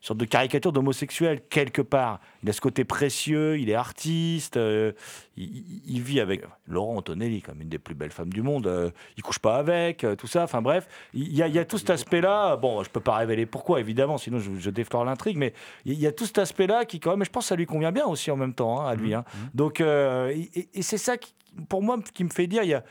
sorte 0.08 0.20
de 0.20 0.26
caricature 0.26 0.72
d'homosexuel 0.72 1.42
quelque 1.50 1.82
part. 1.82 2.20
Il 2.44 2.50
a 2.50 2.54
ce 2.54 2.60
côté 2.62 2.84
précieux, 2.84 3.58
il 3.58 3.70
est 3.70 3.74
artiste, 3.76 4.58
euh, 4.58 4.92
il, 5.38 6.02
vit 6.02 6.20
avec 6.20 6.44
Laurent 6.68 6.98
Antonelli, 6.98 7.42
comme 7.42 7.62
une 7.62 7.70
des 7.70 7.80
plus 7.80 7.96
belles 7.96 8.12
femmes 8.12 8.32
du 8.32 8.42
monde. 8.42 8.68
euh, 8.68 8.92
il 9.18 9.24
couche 9.24 9.40
pas 9.40 9.56
avec, 9.56 10.04
euh, 10.04 10.16
tout 10.16 10.28
ça. 10.28 10.44
Enfin 10.44 10.62
bref, 10.62 10.88
il 11.14 11.34
y 11.34 11.42
a, 11.42 11.48
il 11.48 11.54
y 11.56 11.60
a 11.60 11.66
tout 11.66 11.78
cet 11.78 11.90
aspect-là. 11.90 12.58
Bon, 12.58 12.84
je 12.84 12.90
peux 12.90 13.00
pas 13.00 13.16
révéler 13.16 13.46
pourquoi, 13.46 13.80
évidemment, 13.80 14.18
sinon 14.18 14.40
je, 14.40 14.52
je 14.60 14.70
déflore 14.70 15.06
l'intrigue, 15.06 15.38
mais 15.38 15.54
il 15.86 16.00
y 16.00 16.06
a 16.08 16.12
tout 16.12 16.26
cet 16.26 16.38
aspect-là 16.38 16.86
qui, 16.86 17.00
quand 17.00 17.12
même, 17.16 17.26
je 17.26 17.30
pense 17.32 17.46
que 17.46 17.50
ça 17.50 17.56
lui 17.56 17.66
convient 17.66 17.92
bien 17.94 18.06
aussi 18.06 18.30
en 18.30 18.36
même 18.38 18.54
temps, 18.54 18.82
hein, 18.82 18.90
à 18.90 18.96
lui. 18.96 19.14
hein. 19.14 19.24
Donc, 19.54 19.80
euh, 19.80 20.28
et, 20.30 20.50
et- 20.60 20.70
et 20.74 20.82
c'est 20.82 20.98
ça, 20.98 21.18
qui, 21.18 21.34
pour 21.70 21.82
moi, 21.82 21.98
qui 22.14 22.24
me 22.26 22.30
fait 22.30 22.48
dire, 22.48 22.64
il 22.64 22.70
y 22.70 22.74
a, 22.74 22.84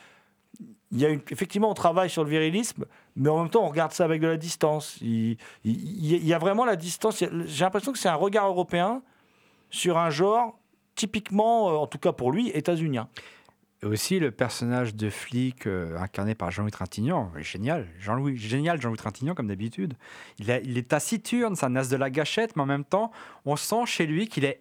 il 0.92 1.00
y 1.00 1.06
a 1.06 1.10
effectivement, 1.10 1.70
on 1.70 1.74
travaille 1.74 2.10
sur 2.10 2.22
le 2.22 2.30
virilisme, 2.30 2.84
mais 3.16 3.30
en 3.30 3.40
même 3.40 3.50
temps, 3.50 3.64
on 3.64 3.68
regarde 3.68 3.92
ça 3.92 4.04
avec 4.04 4.20
de 4.20 4.26
la 4.26 4.36
distance. 4.36 4.98
Il, 5.00 5.38
y 5.64 6.34
a 6.34 6.38
vraiment 6.38 6.64
la 6.64 6.76
distance. 6.76 7.24
J'ai 7.46 7.64
l'impression 7.64 7.92
que 7.92 7.98
c'est 7.98 8.10
un 8.10 8.14
regard 8.14 8.46
européen 8.46 9.02
sur 9.70 9.96
un 9.98 10.10
genre 10.10 10.58
typiquement, 10.94 11.70
euh, 11.70 11.76
en 11.76 11.86
tout 11.86 11.98
cas 11.98 12.12
pour 12.12 12.30
lui, 12.30 12.50
états-unien. 12.50 13.08
Et 13.82 13.86
aussi 13.86 14.20
le 14.20 14.30
personnage 14.30 14.94
de 14.94 15.10
flic 15.10 15.66
euh, 15.66 15.96
incarné 15.98 16.34
par 16.34 16.50
Jean-Louis 16.50 16.70
Trintignant, 16.70 17.32
génial, 17.38 17.88
Jean-Louis, 17.98 18.36
génial 18.36 18.80
Jean-Louis 18.80 18.98
Trintignant 18.98 19.34
comme 19.34 19.48
d'habitude. 19.48 19.94
Il, 20.38 20.50
est 20.50 20.88
taciturne, 20.88 21.56
c'est 21.56 21.66
un 21.66 21.70
de 21.70 21.96
la 21.96 22.10
gâchette, 22.10 22.54
mais 22.54 22.62
en 22.62 22.66
même 22.66 22.84
temps, 22.84 23.10
on 23.44 23.56
sent 23.56 23.86
chez 23.86 24.06
lui 24.06 24.28
qu'il 24.28 24.44
est 24.44 24.60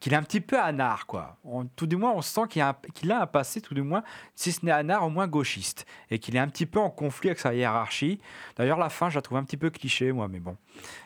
qu'il 0.00 0.12
est 0.12 0.16
un 0.16 0.22
petit 0.22 0.40
peu 0.40 0.58
anard, 0.60 1.06
quoi. 1.06 1.36
On- 1.44 1.64
tout 1.66 1.86
du 1.86 1.96
moins, 1.96 2.12
on 2.12 2.22
sent 2.22 2.42
qu'il 2.50 2.62
a, 2.62 2.70
un, 2.70 2.76
qu'il 2.94 3.10
a 3.12 3.22
un 3.22 3.26
passé, 3.26 3.60
tout 3.60 3.74
du 3.74 3.82
moins, 3.82 4.02
si 4.34 4.52
ce 4.52 4.64
n'est 4.64 4.72
anard, 4.72 5.04
au 5.04 5.10
moins 5.10 5.26
gauchiste, 5.26 5.86
et 6.10 6.18
qu'il 6.18 6.36
est 6.36 6.38
un 6.38 6.48
petit 6.48 6.66
peu 6.66 6.78
en 6.80 6.90
conflit 6.90 7.30
avec 7.30 7.38
sa 7.38 7.54
hiérarchie. 7.54 8.20
D'ailleurs, 8.56 8.78
la 8.78 8.88
fin, 8.90 9.08
je 9.10 9.14
la 9.16 9.22
trouve 9.22 9.38
un 9.38 9.44
petit 9.44 9.56
peu 9.56 9.70
cliché, 9.70 10.12
moi, 10.12 10.28
mais 10.28 10.40
bon. 10.40 10.56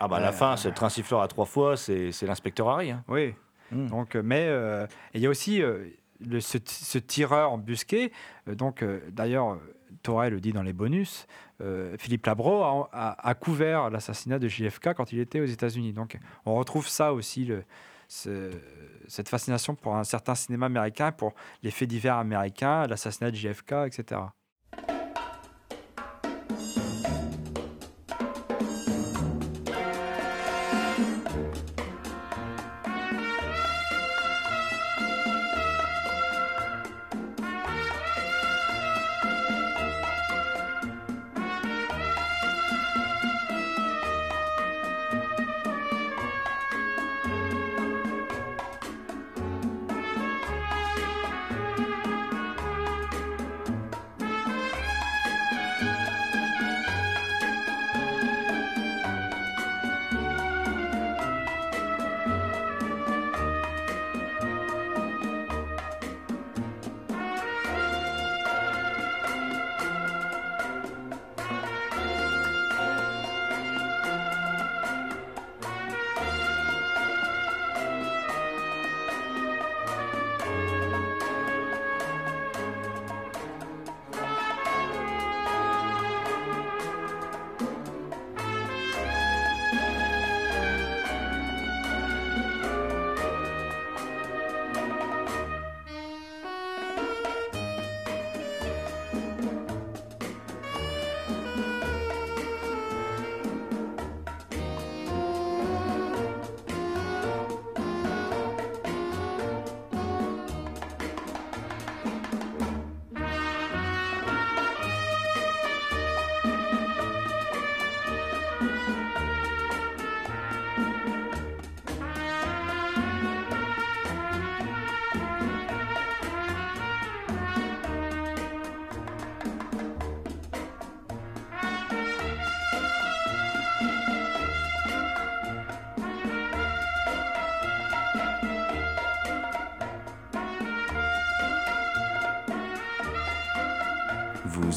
Ah 0.00 0.08
bah 0.08 0.16
à 0.16 0.20
la 0.20 0.28
Euh, 0.28 0.32
fin, 0.32 0.56
c'est 0.56 0.68
le 0.68 0.74
train 0.74 0.88
siffleur 0.88 1.20
à 1.22 1.28
trois 1.28 1.46
fois, 1.46 1.76
c'est 1.76 2.12
c'est 2.12 2.26
l'inspecteur 2.26 2.68
Harry. 2.68 2.90
hein. 2.90 3.04
Oui. 3.08 3.34
Donc, 3.72 4.16
euh, 4.16 4.22
mais 4.24 4.46
euh, 4.48 4.86
il 5.14 5.20
y 5.20 5.26
a 5.26 5.30
aussi 5.30 5.62
euh, 5.62 5.84
le, 6.26 6.40
ce, 6.40 6.58
ce 6.66 6.98
tireur 6.98 7.52
embusqué. 7.52 8.10
euh, 8.48 8.56
donc, 8.56 8.82
euh, 8.82 9.00
d'ailleurs, 9.10 9.58
Torel 10.02 10.32
le 10.32 10.40
dit 10.40 10.52
dans 10.52 10.62
les 10.64 10.72
bonus. 10.72 11.26
euh, 11.60 11.94
Philippe 11.98 12.26
Labro 12.26 12.62
a, 12.64 12.88
a- 12.92 13.28
a 13.28 13.34
couvert 13.34 13.90
l'assassinat 13.90 14.38
de 14.40 14.48
JFK 14.48 14.94
quand 14.94 15.12
il 15.12 15.20
était 15.20 15.40
aux 15.40 15.44
États-Unis. 15.44 15.92
Donc, 15.92 16.18
on 16.46 16.54
retrouve 16.56 16.88
ça 16.88 17.12
aussi, 17.12 17.44
le, 17.44 17.62
ce- 18.10 18.50
cette 19.08 19.28
fascination 19.28 19.74
pour 19.76 19.96
un 19.96 20.04
certain 20.04 20.34
cinéma 20.34 20.66
américain, 20.66 21.12
pour 21.12 21.32
les 21.62 21.70
faits 21.70 21.88
divers 21.88 22.16
américains, 22.16 22.86
l'assassinat 22.88 23.30
de 23.30 23.36
JFK, 23.36 23.72
etc. 23.86 24.20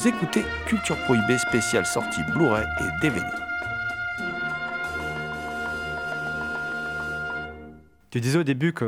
Écoutez 0.06 0.44
Culture 0.66 0.98
Prohibée 1.04 1.38
spéciale 1.38 1.86
sortie 1.86 2.20
Blu-ray 2.34 2.66
et 2.80 3.00
DVD. 3.00 3.24
Tu 8.10 8.20
disais 8.20 8.38
au 8.38 8.42
début 8.42 8.74
que 8.74 8.84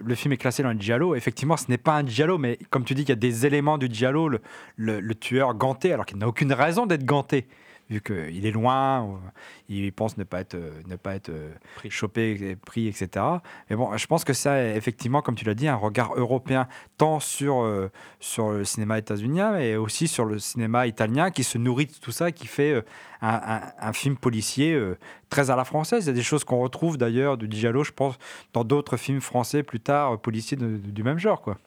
le 0.00 0.14
film 0.14 0.32
est 0.34 0.36
classé 0.36 0.62
dans 0.62 0.72
le 0.72 0.78
giallo. 0.78 1.16
Effectivement, 1.16 1.56
ce 1.56 1.64
n'est 1.68 1.78
pas 1.78 1.96
un 1.96 2.06
giallo, 2.06 2.38
mais 2.38 2.60
comme 2.70 2.84
tu 2.84 2.94
dis 2.94 3.02
qu'il 3.02 3.08
y 3.08 3.12
a 3.12 3.16
des 3.16 3.44
éléments 3.44 3.76
du 3.76 3.88
giallo, 3.92 4.30
le 4.76 5.14
tueur 5.16 5.54
ganté, 5.54 5.92
alors 5.92 6.06
qu'il 6.06 6.18
n'a 6.18 6.28
aucune 6.28 6.52
raison 6.52 6.86
d'être 6.86 7.04
ganté, 7.04 7.48
vu 7.92 8.00
qu'il 8.00 8.46
est 8.46 8.50
loin, 8.50 9.20
il 9.68 9.92
pense 9.92 10.16
ne 10.16 10.24
pas 10.24 10.40
être, 10.40 10.54
euh, 10.54 10.70
ne 10.88 10.96
pas 10.96 11.14
être 11.14 11.28
euh, 11.28 11.52
chopé, 11.90 12.30
et 12.40 12.56
pris, 12.56 12.88
etc. 12.88 13.24
Mais 13.70 13.76
bon, 13.76 13.96
je 13.96 14.06
pense 14.06 14.24
que 14.24 14.32
ça, 14.32 14.64
effectivement, 14.74 15.22
comme 15.22 15.34
tu 15.34 15.44
l'as 15.44 15.54
dit, 15.54 15.68
un 15.68 15.76
regard 15.76 16.14
européen, 16.16 16.66
tant 16.96 17.20
sur, 17.20 17.62
euh, 17.62 17.90
sur 18.20 18.50
le 18.50 18.64
cinéma 18.64 18.98
états-unien, 18.98 19.52
mais 19.52 19.76
aussi 19.76 20.08
sur 20.08 20.24
le 20.24 20.38
cinéma 20.38 20.86
italien, 20.86 21.30
qui 21.30 21.44
se 21.44 21.58
nourrit 21.58 21.86
de 21.86 21.92
tout 21.92 22.12
ça, 22.12 22.32
qui 22.32 22.46
fait 22.46 22.72
euh, 22.72 22.82
un, 23.20 23.40
un- 23.56 23.60
un 23.88 23.92
film 23.92 24.16
policier 24.16 24.72
euh, 24.74 24.98
très 25.28 25.50
à 25.50 25.56
la 25.56 25.64
française. 25.64 26.04
Il 26.04 26.08
y 26.08 26.10
a 26.10 26.14
des 26.14 26.22
choses 26.22 26.44
qu'on 26.44 26.60
retrouve 26.60 26.96
d'ailleurs 26.98 27.36
du 27.36 27.46
giallo, 27.50 27.84
je 27.84 27.92
pense, 27.92 28.16
dans 28.52 28.64
d'autres 28.64 28.96
films 28.96 29.20
français 29.20 29.62
plus 29.62 29.80
tard, 29.80 30.18
policiers 30.18 30.56
de- 30.56 30.76
de- 30.78 30.90
du 30.90 31.02
même 31.02 31.18
genre, 31.18 31.40
quoi. 31.42 31.58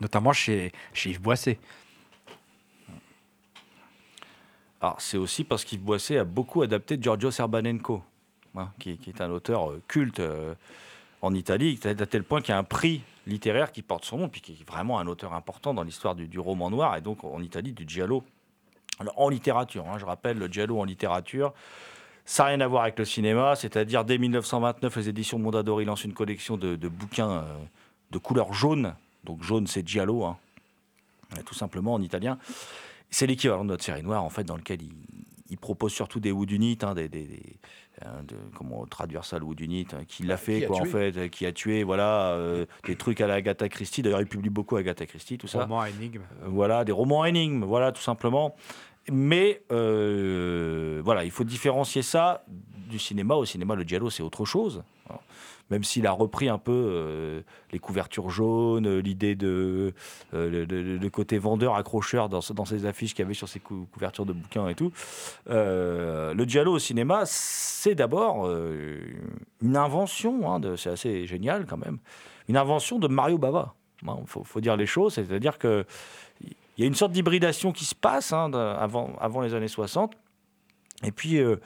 Notamment 0.00 0.32
chez, 0.32 0.72
chez 0.92 1.10
Yves 1.10 1.20
Boisset. 1.22 1.58
Alors, 4.80 5.00
c'est 5.00 5.16
aussi 5.16 5.44
parce 5.44 5.64
qu'Yves 5.64 5.90
a 6.18 6.24
beaucoup 6.24 6.62
adapté 6.62 6.98
Giorgio 7.00 7.30
Serbanenko, 7.30 8.02
hein, 8.56 8.70
qui, 8.78 8.98
est 9.06 9.20
un 9.20 9.30
auteur 9.30 9.70
euh, 9.70 9.82
culte 9.88 10.20
euh, 10.20 10.54
en 11.22 11.32
Italie, 11.34 11.78
à 11.84 11.94
tel 11.94 12.24
point 12.24 12.40
qu'il 12.40 12.50
y 12.50 12.52
a 12.52 12.58
un 12.58 12.64
prix 12.64 13.02
littéraire 13.26 13.72
qui 13.72 13.82
porte 13.82 14.04
son 14.04 14.18
nom, 14.18 14.28
puis 14.28 14.40
qui 14.40 14.52
est 14.52 14.68
vraiment 14.68 14.98
un 14.98 15.06
auteur 15.06 15.32
important 15.34 15.72
dans 15.72 15.82
l'histoire 15.82 16.14
du, 16.14 16.38
roman 16.38 16.70
noir, 16.70 16.96
et 16.96 17.00
donc 17.00 17.24
en 17.24 17.42
Italie, 17.42 17.72
du 17.72 17.84
giallo. 17.88 18.22
En 19.16 19.28
littérature, 19.28 19.84
hein, 19.88 19.98
je 19.98 20.04
rappelle, 20.04 20.38
le 20.38 20.46
giallo 20.46 20.78
en 20.78 20.84
littérature, 20.84 21.52
ça 22.24 22.44
n'a 22.44 22.48
rien 22.50 22.60
à 22.60 22.66
voir 22.66 22.82
avec 22.82 22.98
le 22.98 23.04
cinéma, 23.04 23.54
c'est-à-dire 23.56 24.04
dès 24.04 24.18
1929, 24.18 24.96
les 24.96 25.08
éditions 25.08 25.38
Mondadori 25.38 25.84
lancent 25.84 26.04
une 26.04 26.14
collection 26.14 26.56
de, 26.56 26.76
de 26.76 26.88
bouquins 26.88 27.30
euh, 27.30 27.42
de 28.10 28.18
couleur 28.18 28.52
jaune, 28.52 28.94
donc 29.24 29.42
jaune 29.42 29.66
c'est 29.66 29.86
giallo, 29.86 30.24
hein, 30.24 30.36
tout 31.44 31.54
simplement 31.54 31.94
en 31.94 32.02
italien. 32.02 32.38
C'est 33.16 33.26
l'équivalent 33.26 33.64
de 33.64 33.70
notre 33.70 33.82
série 33.82 34.02
noire, 34.02 34.22
en 34.22 34.28
fait, 34.28 34.44
dans 34.44 34.56
lequel 34.58 34.82
il, 34.82 34.92
il 35.48 35.56
propose 35.56 35.90
surtout 35.90 36.20
des 36.20 36.32
hein, 36.84 36.92
des, 36.94 37.08
des- 37.08 37.56
hein, 38.04 38.22
de- 38.28 38.36
comment 38.54 38.84
traduire 38.84 39.24
ça 39.24 39.38
le 39.38 39.46
woodunite, 39.46 39.94
hein, 39.94 40.02
qui 40.06 40.22
l'a 40.24 40.36
fait 40.36 40.60
Qui 40.60 40.66
quoi 40.66 40.76
en 40.76 40.82
tué. 40.82 40.90
fait, 40.90 41.30
qui 41.30 41.46
a 41.46 41.52
tué, 41.52 41.82
voilà, 41.82 42.32
euh, 42.32 42.66
des 42.84 42.94
trucs 42.94 43.22
à 43.22 43.26
la 43.26 43.32
Agatha 43.32 43.70
Christie. 43.70 44.02
D'ailleurs, 44.02 44.20
il 44.20 44.26
publie 44.26 44.50
beaucoup 44.50 44.76
Agatha 44.76 45.06
Christie, 45.06 45.38
tout 45.38 45.46
ça. 45.46 45.62
Roman 45.62 45.86
énigme. 45.86 46.20
Euh, 46.42 46.48
Voilà, 46.48 46.84
des 46.84 46.92
romans 46.92 47.24
énigmes, 47.24 47.64
voilà, 47.64 47.90
tout 47.90 48.02
simplement. 48.02 48.54
Mais 49.10 49.62
euh, 49.72 51.00
voilà, 51.02 51.24
il 51.24 51.30
faut 51.30 51.44
différencier 51.44 52.02
ça 52.02 52.44
du 52.90 52.98
cinéma. 52.98 53.34
Au 53.36 53.46
cinéma, 53.46 53.74
le 53.76 53.84
giallo, 53.84 54.10
c'est 54.10 54.22
autre 54.22 54.44
chose. 54.44 54.82
hein. 55.08 55.14
Même 55.70 55.82
s'il 55.82 56.06
a 56.06 56.12
repris 56.12 56.48
un 56.48 56.58
peu 56.58 56.72
euh, 56.72 57.40
les 57.72 57.80
couvertures 57.80 58.30
jaunes, 58.30 58.86
euh, 58.86 58.98
l'idée 59.00 59.34
de 59.34 59.92
euh, 60.32 60.66
le, 60.68 61.08
côté 61.10 61.38
vendeur 61.38 61.74
accrocheur 61.74 62.28
dans, 62.28 62.40
dans 62.54 62.64
ces 62.64 62.86
affiches 62.86 63.14
qu'il 63.14 63.24
y 63.24 63.26
avait 63.26 63.34
sur 63.34 63.48
cou- 63.64 63.88
couvertures 63.92 64.26
de 64.26 64.32
bouquins 64.32 64.68
et 64.68 64.74
tout. 64.74 64.92
Le 65.46 66.44
giallo 66.46 66.72
au 66.74 66.78
cinéma, 66.78 67.22
c'est 67.24 67.94
d'abord 67.94 68.48
une 69.60 69.76
invention. 69.76 70.52
hein, 70.52 70.60
c'est 70.76 70.90
assez 70.90 71.26
génial 71.26 71.66
quand 71.66 71.78
même. 71.78 71.98
Une 72.48 72.56
invention 72.56 72.98
de 72.98 73.08
Mario 73.08 73.38
Bava. 73.38 73.74
Il 74.02 74.08
faut, 74.26 74.60
dire 74.60 74.76
les 74.76 74.86
choses, 74.86 75.14
c'est-à-dire 75.14 75.58
que 75.58 75.84
il 76.42 76.82
y 76.82 76.84
a 76.84 76.86
une 76.86 76.94
sorte 76.94 77.12
d'hybridation 77.12 77.72
qui 77.72 77.86
se 77.86 77.94
passe 77.94 78.32
hein, 78.32 78.50
avant 78.52 79.40
les 79.40 79.54
années 79.54 79.68
60. 79.68 80.12
Et 81.04 81.12
puis 81.12 81.38
euh, 81.38 81.56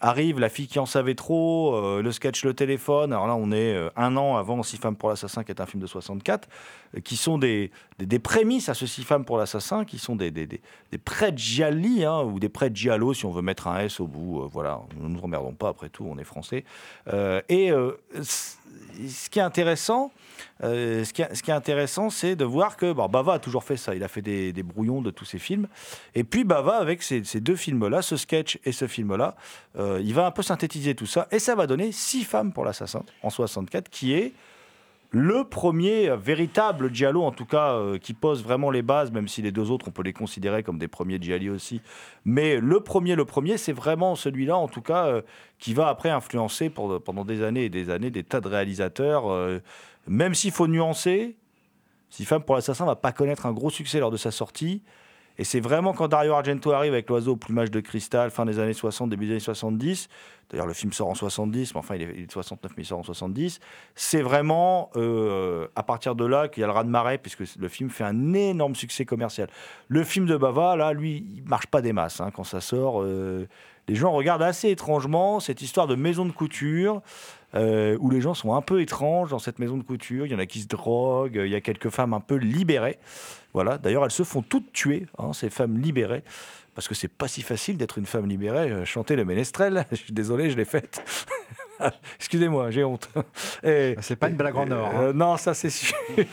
arrive 0.00 0.40
La 0.40 0.48
fille 0.48 0.66
qui 0.66 0.78
en 0.78 0.86
savait 0.86 1.14
trop, 1.14 1.74
euh, 1.74 2.02
le 2.02 2.12
sketch 2.12 2.44
Le 2.44 2.54
téléphone. 2.54 3.12
Alors 3.12 3.26
là, 3.26 3.34
on 3.36 3.50
est 3.50 3.74
euh, 3.74 3.90
un 3.96 4.16
an 4.16 4.36
avant 4.36 4.62
Six 4.62 4.78
femmes 4.78 4.96
pour 4.96 5.08
l'assassin, 5.08 5.44
qui 5.44 5.50
est 5.50 5.60
un 5.60 5.66
film 5.66 5.82
de 5.82 5.86
64, 5.86 6.48
euh, 6.96 7.00
qui 7.00 7.16
sont 7.16 7.38
des, 7.38 7.70
des, 7.98 8.18
prémices 8.18 8.68
à 8.68 8.74
ce 8.74 8.86
Six 8.86 9.04
femmes 9.04 9.24
pour 9.24 9.38
l'assassin, 9.38 9.84
qui 9.84 9.98
sont 9.98 10.16
des, 10.16 10.30
des, 10.30 10.46
des, 10.46 10.60
pré-gialli, 11.04 12.04
hein, 12.04 12.22
ou 12.22 12.38
des 12.38 12.48
pré-giallo, 12.48 13.14
si 13.14 13.26
on 13.26 13.32
veut 13.32 13.42
mettre 13.42 13.68
un 13.68 13.80
S 13.80 14.00
au 14.00 14.06
bout. 14.06 14.48
voilà, 14.50 14.80
nous 14.96 15.08
ne 15.08 15.14
nous 15.14 15.20
emmerdons 15.20 15.52
pas, 15.52 15.68
après 15.68 15.88
tout, 15.88 16.06
on 16.08 16.18
est 16.18 16.24
français. 16.24 16.64
Et 17.48 17.70
ce 19.08 19.30
qui 19.30 19.38
est 19.38 19.42
intéressant, 19.42 20.12
euh, 20.62 21.04
ce, 21.04 21.12
qui 21.12 21.52
intéressant, 21.52 22.10
c'est 22.10 22.36
de 22.36 22.44
voir 22.44 22.76
que 22.76 22.92
Bava 22.92 23.34
a 23.34 23.38
toujours 23.38 23.64
fait 23.64 23.76
ça. 23.76 23.94
Il 23.94 24.04
a 24.04 24.08
fait 24.08 24.22
des, 24.22 24.52
brouillons 24.62 25.02
de 25.02 25.10
tous 25.10 25.24
ses 25.24 25.38
films. 25.38 25.68
Et 26.14 26.24
puis 26.24 26.44
Bava, 26.44 26.76
avec 26.76 27.02
ces, 27.02 27.24
ces 27.24 27.40
deux 27.40 27.56
films-là, 27.56 28.02
ce 28.02 28.16
sketch 28.16 28.58
et 28.64 28.72
ce 28.72 28.86
film-là, 28.86 29.36
euh, 29.78 30.00
il 30.02 30.14
va 30.14 30.26
un 30.26 30.30
peu 30.30 30.42
synthétiser 30.42 30.94
tout 30.94 31.06
ça. 31.06 31.28
Et 31.30 31.38
ça 31.38 31.54
va 31.54 31.66
donner 31.66 31.92
Six 31.92 32.24
femmes 32.24 32.52
pour 32.52 32.64
l'assassin 32.64 33.02
en 33.22 33.30
64, 33.30 33.88
qui 33.88 34.14
est 34.14 34.32
le 35.14 35.44
premier 35.44 36.14
véritable 36.16 36.92
giallo, 36.92 37.22
en 37.22 37.30
tout 37.30 37.44
cas, 37.44 37.74
euh, 37.74 37.98
qui 37.98 38.14
pose 38.14 38.42
vraiment 38.42 38.70
les 38.72 38.82
bases, 38.82 39.12
même 39.12 39.28
si 39.28 39.42
les 39.42 39.52
deux 39.52 39.70
autres, 39.70 39.86
on 39.88 39.92
peut 39.92 40.02
les 40.02 40.12
considérer 40.12 40.64
comme 40.64 40.76
des 40.76 40.88
premiers 40.88 41.22
gialli 41.22 41.48
aussi. 41.50 41.80
Mais 42.24 42.58
le 42.58 42.80
premier, 42.80 43.14
le 43.14 43.24
premier, 43.24 43.56
c'est 43.56 43.72
vraiment 43.72 44.16
celui-là, 44.16 44.56
en 44.56 44.66
tout 44.66 44.82
cas, 44.82 45.06
euh, 45.06 45.22
qui 45.60 45.72
va 45.72 45.86
après 45.86 46.10
influencer 46.10 46.68
pendant 46.68 47.24
des 47.24 47.44
années 47.44 47.66
et 47.66 47.68
des 47.70 47.90
années 47.90 48.10
des 48.10 48.24
tas 48.24 48.40
de 48.40 48.48
réalisateurs. 48.48 49.30
euh, 49.30 49.60
même 50.08 50.34
s'il 50.34 50.50
faut 50.50 50.66
nuancer, 50.66 51.36
Six 52.14 52.26
femmes 52.26 52.44
pour 52.44 52.54
l'assassin 52.54 52.84
va 52.84 52.94
pas 52.94 53.10
connaître 53.10 53.44
un 53.44 53.52
gros 53.52 53.70
succès 53.70 53.98
lors 53.98 54.12
de 54.12 54.16
sa 54.16 54.30
sortie. 54.30 54.84
Et 55.36 55.44
c'est 55.44 55.60
vraiment 55.60 55.92
quand 55.92 56.08
Dario 56.08 56.32
Argento 56.32 56.70
arrive 56.70 56.92
avec 56.92 57.08
l'oiseau 57.08 57.32
au 57.32 57.36
plumage 57.36 57.70
de 57.70 57.80
cristal, 57.80 58.30
fin 58.30 58.44
des 58.46 58.58
années 58.60 58.72
60, 58.72 59.10
début 59.10 59.26
des 59.26 59.32
années 59.32 59.40
70. 59.40 60.08
D'ailleurs, 60.50 60.66
le 60.66 60.74
film 60.74 60.92
sort 60.92 61.08
en 61.08 61.14
70, 61.14 61.74
mais 61.74 61.78
enfin, 61.78 61.96
il 61.96 62.02
est, 62.02 62.12
il 62.14 62.22
est 62.22 62.26
de 62.26 62.32
69, 62.32 62.72
mais 62.76 62.84
il 62.84 62.86
sort 62.86 63.00
en 63.00 63.02
70. 63.02 63.58
C'est 63.96 64.22
vraiment 64.22 64.90
euh, 64.94 65.66
à 65.74 65.82
partir 65.82 66.14
de 66.14 66.24
là 66.24 66.48
qu'il 66.48 66.60
y 66.60 66.64
a 66.64 66.66
le 66.66 66.72
raz-de-marée, 66.72 67.18
puisque 67.18 67.56
le 67.56 67.68
film 67.68 67.90
fait 67.90 68.04
un 68.04 68.32
énorme 68.32 68.76
succès 68.76 69.04
commercial. 69.04 69.48
Le 69.88 70.04
film 70.04 70.26
de 70.26 70.36
Bava, 70.36 70.76
là, 70.76 70.92
lui, 70.92 71.26
il 71.36 71.42
marche 71.44 71.66
pas 71.66 71.82
des 71.82 71.92
masses. 71.92 72.20
hein, 72.20 72.30
quand 72.32 72.44
ça 72.44 72.60
sort, 72.60 73.02
euh, 73.02 73.48
les 73.88 73.96
gens 73.96 74.12
regardent 74.12 74.42
assez 74.42 74.70
étrangement 74.70 75.40
cette 75.40 75.62
histoire 75.62 75.88
de 75.88 75.96
maison 75.96 76.24
de 76.26 76.32
couture. 76.32 77.02
euh, 77.54 77.96
où 78.00 78.10
les 78.10 78.20
gens 78.20 78.34
sont 78.34 78.54
un 78.54 78.62
peu 78.62 78.80
étranges 78.80 79.30
dans 79.30 79.38
cette 79.38 79.58
maison 79.58 79.76
de 79.76 79.82
couture. 79.82 80.26
Il 80.26 80.32
y 80.32 80.34
en 80.34 80.38
a 80.38 80.46
qui 80.46 80.60
se 80.60 80.66
droguent, 80.66 81.40
il 81.44 81.50
y 81.50 81.54
a 81.54 81.60
quelques 81.60 81.90
femmes 81.90 82.12
un 82.12 82.20
peu 82.20 82.34
libérées. 82.34 82.98
Voilà. 83.54 83.78
D'ailleurs, 83.78 84.04
elles 84.04 84.10
se 84.10 84.24
font 84.24 84.42
toutes 84.42 84.72
tuer, 84.72 85.06
hein, 85.18 85.32
ces 85.32 85.48
femmes 85.48 85.78
libérées, 85.78 86.22
parce 86.74 86.88
que 86.88 86.94
c'est 86.94 87.08
pas 87.08 87.28
si 87.28 87.40
facile 87.42 87.76
d'être 87.78 87.96
une 87.98 88.06
femme 88.06 88.28
libérée. 88.28 88.70
Euh, 88.70 88.84
Chanter 88.84 89.16
le 89.16 89.24
ménestrel, 89.24 89.86
je 89.90 89.96
suis 89.96 90.12
désolé, 90.12 90.50
je 90.50 90.56
l'ai 90.56 90.64
faite. 90.64 91.02
Excusez-moi, 92.16 92.70
j'ai 92.70 92.84
honte. 92.84 93.08
C'est 93.62 94.16
pas 94.18 94.28
une 94.28 94.36
blague 94.36 94.56
en 94.56 94.70
or. 94.70 94.88
hein. 94.88 95.02
euh, 95.02 95.12
non, 95.12 95.36
ça 95.36 95.54
c'est 95.54 95.70
sûr. 95.70 95.96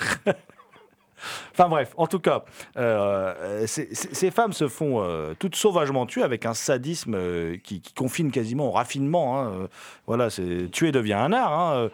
Enfin 1.52 1.70
bref, 1.70 1.94
en 1.98 2.08
tout 2.08 2.20
cas, 2.20 2.44
euh, 2.78 3.66
ces, 3.68 4.32
femmes 4.32 4.54
se 4.54 4.68
font 4.68 5.02
euh, 5.02 5.34
toutes 5.38 5.56
sauvagement 5.56 6.06
tuer 6.06 6.24
avec 6.24 6.46
un 6.46 6.54
sadisme 6.54 7.16
euh, 7.16 7.58
qui, 7.58 7.82
confine 7.96 8.32
quasiment 8.32 8.70
au 8.70 8.72
raffinement. 8.72 9.42
hein. 9.42 9.68
Voilà, 10.08 10.30
tuer 10.72 10.92
devient 10.92 11.14
un 11.14 11.34
art 11.34 11.54
hein, 11.54 11.90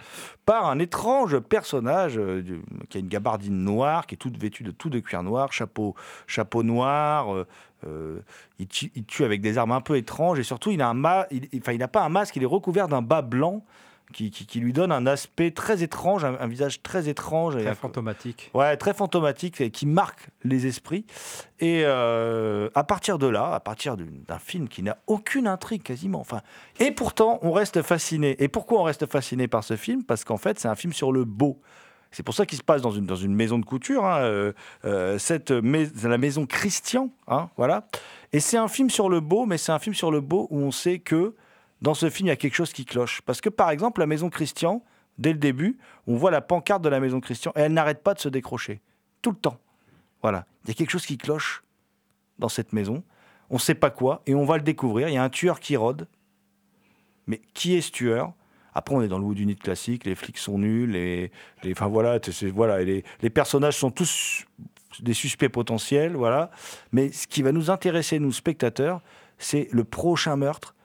par 0.45 0.67
un 0.67 0.80
étrange 0.80 1.39
personnage 1.39 2.19
qui 2.89 2.97
a 2.97 2.99
une 2.99 3.07
gabardine 3.07 3.63
noire, 3.63 4.07
qui 4.07 4.15
est 4.15 4.17
toute 4.17 4.38
vêtue 4.38 4.63
de 4.63 4.71
tout 4.71 4.89
de 4.89 4.99
cuir 4.99 5.23
noir, 5.23 5.51
chapeau, 5.53 5.95
chapeau 6.25 6.63
noir. 6.63 7.45
il, 8.59 8.67
tue, 8.67 9.23
avec 9.23 9.41
des 9.41 9.57
armes 9.57 9.71
un 9.71 9.82
peu 9.82 9.97
étranges 9.97 10.39
et 10.39 10.43
surtout 10.43 10.71
il 10.71 10.82
a 10.82 10.89
un 10.89 11.03
enfin, 11.03 11.73
il 11.73 11.80
n'a 11.80 11.88
pas 11.88 12.03
un 12.03 12.09
masque, 12.09 12.36
il 12.36 12.43
est 12.43 12.47
recouvert 12.47 12.88
d'un 12.88 13.01
bas 13.01 13.21
blanc 13.21 13.63
qui, 14.14 14.32
qui- 14.32 14.45
qui 14.45 14.60
lui 14.60 14.74
donne 14.74 14.91
un 14.91 15.05
aspect 15.05 15.51
très 15.51 15.84
étrange, 15.84 16.24
un, 16.24 16.38
un 16.39 16.47
visage 16.47 16.82
très 16.82 17.10
étrange. 17.10 17.55
Très 17.58 17.76
fantomatique. 17.76 18.51
Ouais, 18.53 18.78
très 18.78 18.93
fantomatique 18.93 19.60
et 19.62 19.70
qui 19.72 19.86
marque 19.86 20.30
les 20.43 20.66
esprits. 20.68 21.05
Et 21.60 21.82
euh, 21.86 22.70
à 22.76 22.84
partir 22.84 23.18
de 23.18 23.28
là, 23.28 23.53
à 23.53 23.60
partir 23.60 23.97
d'un 23.97 24.39
film 24.39 24.68
qui 24.70 24.84
n'a 24.84 24.97
aucune 25.08 25.47
intrigue 25.47 25.84
quasiment, 25.84 26.20
enfin, 26.20 26.41
et 26.80 26.91
pourtant 26.91 27.39
on 27.41 27.51
reste 27.51 27.82
fasciné. 27.82 28.41
Et 28.43 28.47
pourquoi 28.47 28.80
on 28.80 28.84
reste 28.84 29.05
fasciné 29.08 29.47
par 29.47 29.64
ce 29.64 29.76
film? 29.76 30.03
Parce 30.03 30.24
qu'en 30.24 30.38
fait, 30.38 30.60
c'est 30.60 30.68
un 30.68 30.76
film 30.76 30.93
sur 30.93 31.12
le 31.12 31.26
beau. 31.26 31.60
C'est 32.12 32.24
pour 32.24 32.34
ça 32.34 32.45
qu'il 32.45 32.58
se 32.58 32.64
passe 32.64 32.82
dans 32.82 32.91
une, 32.91 33.05
dans 33.05 33.18
une 33.18 33.36
maison 33.36 33.60
de 33.60 33.66
couture, 33.66 34.05
hein, 34.05 34.20
euh, 34.22 34.53
euh, 34.86 35.18
cette 35.18 35.51
mais- 35.51 35.89
la 36.03 36.18
maison 36.18 36.45
Christian, 36.45 37.10
hein, 37.28 37.49
voilà. 37.58 37.88
Et 38.32 38.39
c'est 38.39 38.58
un 38.58 38.70
film 38.70 38.89
sur 38.89 39.10
le 39.10 39.20
beau, 39.20 39.45
mais 39.45 39.58
c'est 39.58 39.74
un 39.74 39.80
film 39.80 39.93
sur 39.93 40.10
le 40.10 40.22
beau 40.22 40.47
où 40.49 40.58
on 40.60 40.72
sait 40.72 40.99
que 40.99 41.36
dans 41.82 41.93
ce 41.93 42.09
film, 42.09 42.28
il 42.28 42.30
y 42.30 42.34
a 42.34 42.36
quelque 42.36 42.55
chose 42.55 42.73
qui 42.73 42.86
cloche. 42.86 43.21
Parce 43.21 43.41
que 43.41 43.49
par 43.49 43.69
exemple, 43.69 43.99
la 43.99 44.07
maison 44.07 44.30
Christian, 44.30 44.84
dès 45.17 45.32
le 45.32 45.39
début, 45.39 45.78
on 46.07 46.15
voit 46.15 46.32
la 46.32 46.41
pancarte 46.41 46.82
de 46.82 46.89
la 46.89 46.99
maison 46.99 47.19
Christian 47.19 47.51
et 47.55 47.61
elle 47.61 47.73
n'arrête 47.73 48.03
pas 48.03 48.13
de 48.13 48.19
se 48.19 48.30
décrocher. 48.30 48.82
Tout 49.21 49.32
le 49.32 49.38
temps. 49.38 49.59
Voilà. 50.21 50.45
Il 50.63 50.69
y 50.69 50.71
a 50.71 50.73
quelque 50.73 50.89
chose 50.89 51.05
qui 51.05 51.17
cloche 51.17 51.63
dans 52.39 52.49
cette 52.49 52.73
maison. 52.73 53.03
On 53.49 53.55
ne 53.55 53.59
sait 53.59 53.75
pas 53.75 53.89
quoi 53.89 54.21
et 54.25 54.36
on 54.36 54.45
va 54.45 54.57
le 54.57 54.63
découvrir. 54.63 55.09
Il 55.09 55.13
y 55.13 55.17
a 55.17 55.23
un 55.23 55.30
tueur 55.30 55.59
qui 55.59 55.75
rôde. 55.75 56.07
Mais 57.28 57.41
qui 57.53 57.75
est 57.75 57.82
ce 57.82 57.91
tueur? 57.91 58.34
Après, 58.73 58.95
on 58.95 59.01
est 59.01 59.07
dans 59.07 59.17
le 59.17 59.25
Wood 59.25 59.39
Unit 59.39 59.55
classique. 59.55 60.05
Les 60.05 60.15
flics 60.15 60.38
sont 60.38 60.57
nuls. 60.57 60.91
Les, 60.91 61.32
les, 61.63 61.71
enfin, 61.71 61.88
voilà, 61.88 62.19
voilà, 62.53 62.84
les 62.84 63.30
personnages 63.30 63.78
sont 63.78 63.91
tous 63.91 64.45
des 64.99 65.13
suspects 65.13 65.49
potentiels. 65.49 66.15
Voilà. 66.15 66.51
Mais 66.91 67.11
ce 67.11 67.28
qui 67.28 67.41
va 67.41 67.51
nous 67.51 67.69
intéresser, 67.69 68.19
nous, 68.19 68.32
spectateurs, 68.32 69.01
c'est 69.38 69.67
le 69.71 69.84
prochain 69.84 70.36
meurtre 70.36 70.75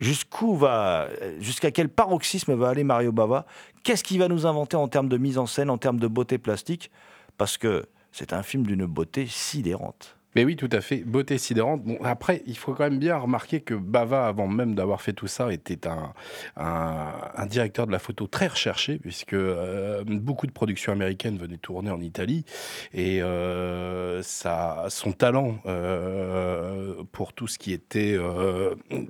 jusqu'à 0.00 1.70
quel 1.72 1.88
paroxysme 1.88 2.54
va 2.54 2.68
aller 2.68 2.84
Mario 2.84 3.12
Bava? 3.12 3.46
Qu'est-ce 3.82 4.04
qu'il 4.04 4.18
va 4.18 4.28
nous 4.28 4.46
inventer 4.46 4.76
en 4.76 4.88
termes 4.88 5.08
de 5.08 5.16
mise 5.16 5.38
en 5.38 5.46
scène, 5.46 5.70
en 5.70 5.78
termes 5.78 6.00
de 6.00 6.08
beauté 6.08 6.38
plastique? 6.38 6.90
Parce 7.38 7.56
que 7.58 7.86
c'est 8.12 8.32
un 8.32 8.42
film 8.42 8.64
d'une 8.64 8.86
beauté 8.86 9.26
sidérante. 9.26 10.16
Mais 10.36 10.44
oui, 10.44 10.54
tout 10.54 10.68
à 10.70 10.82
fait. 10.82 10.98
Beauté 10.98 11.38
sidérante. 11.38 11.82
Bon, 11.82 11.96
après, 12.04 12.42
il 12.44 12.58
faut 12.58 12.74
quand 12.74 12.84
même 12.84 12.98
bien 12.98 13.16
remarquer 13.16 13.62
que 13.62 13.72
Bava, 13.72 14.26
avant 14.26 14.46
même 14.46 14.74
d'avoir 14.74 15.00
fait 15.00 15.14
tout 15.14 15.28
ça, 15.28 15.50
était 15.50 15.88
un, 15.88 17.46
directeur 17.46 17.86
de 17.86 17.92
la 17.92 17.98
photo 17.98 18.26
très 18.26 18.48
recherché, 18.48 18.98
puisque 18.98 19.32
euh, 19.32 20.04
beaucoup 20.06 20.46
de 20.46 20.52
productions 20.52 20.92
américaines 20.92 21.38
venaient 21.38 21.56
tourner 21.56 21.90
en 21.90 22.02
Italie. 22.02 22.44
Et 22.92 23.22
euh, 23.22 24.20
son 24.22 25.12
talent 25.12 25.56
euh, 25.64 27.02
pour 27.12 27.32
tout 27.32 27.46
ce 27.46 27.58
qui 27.58 27.72
était 27.72 28.18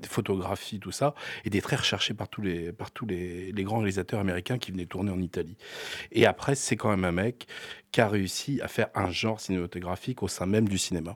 photographie, 0.08 0.78
tout 0.78 0.92
ça, 0.92 1.16
était 1.44 1.60
très 1.60 1.74
recherché 1.74 2.14
par 2.14 2.28
tous, 2.28 2.40
les 2.40 3.64
grands 3.64 3.78
réalisateurs 3.78 4.20
américains 4.20 4.58
qui 4.58 4.70
venaient 4.70 4.86
tourner 4.86 5.10
en 5.10 5.20
Italie. 5.20 5.56
Et 6.12 6.24
après, 6.24 6.54
c'est 6.54 6.76
quand 6.76 6.90
même 6.90 7.04
un 7.04 7.10
mec 7.10 7.48
qui 7.96 8.02
a 8.02 8.08
réussi 8.08 8.60
à 8.60 8.68
faire 8.68 8.88
un 8.94 9.10
genre 9.10 9.40
cinématographique 9.40 10.22
au 10.22 10.28
sein 10.28 10.44
même 10.44 10.68
du 10.68 10.76
cinéma. 10.76 11.15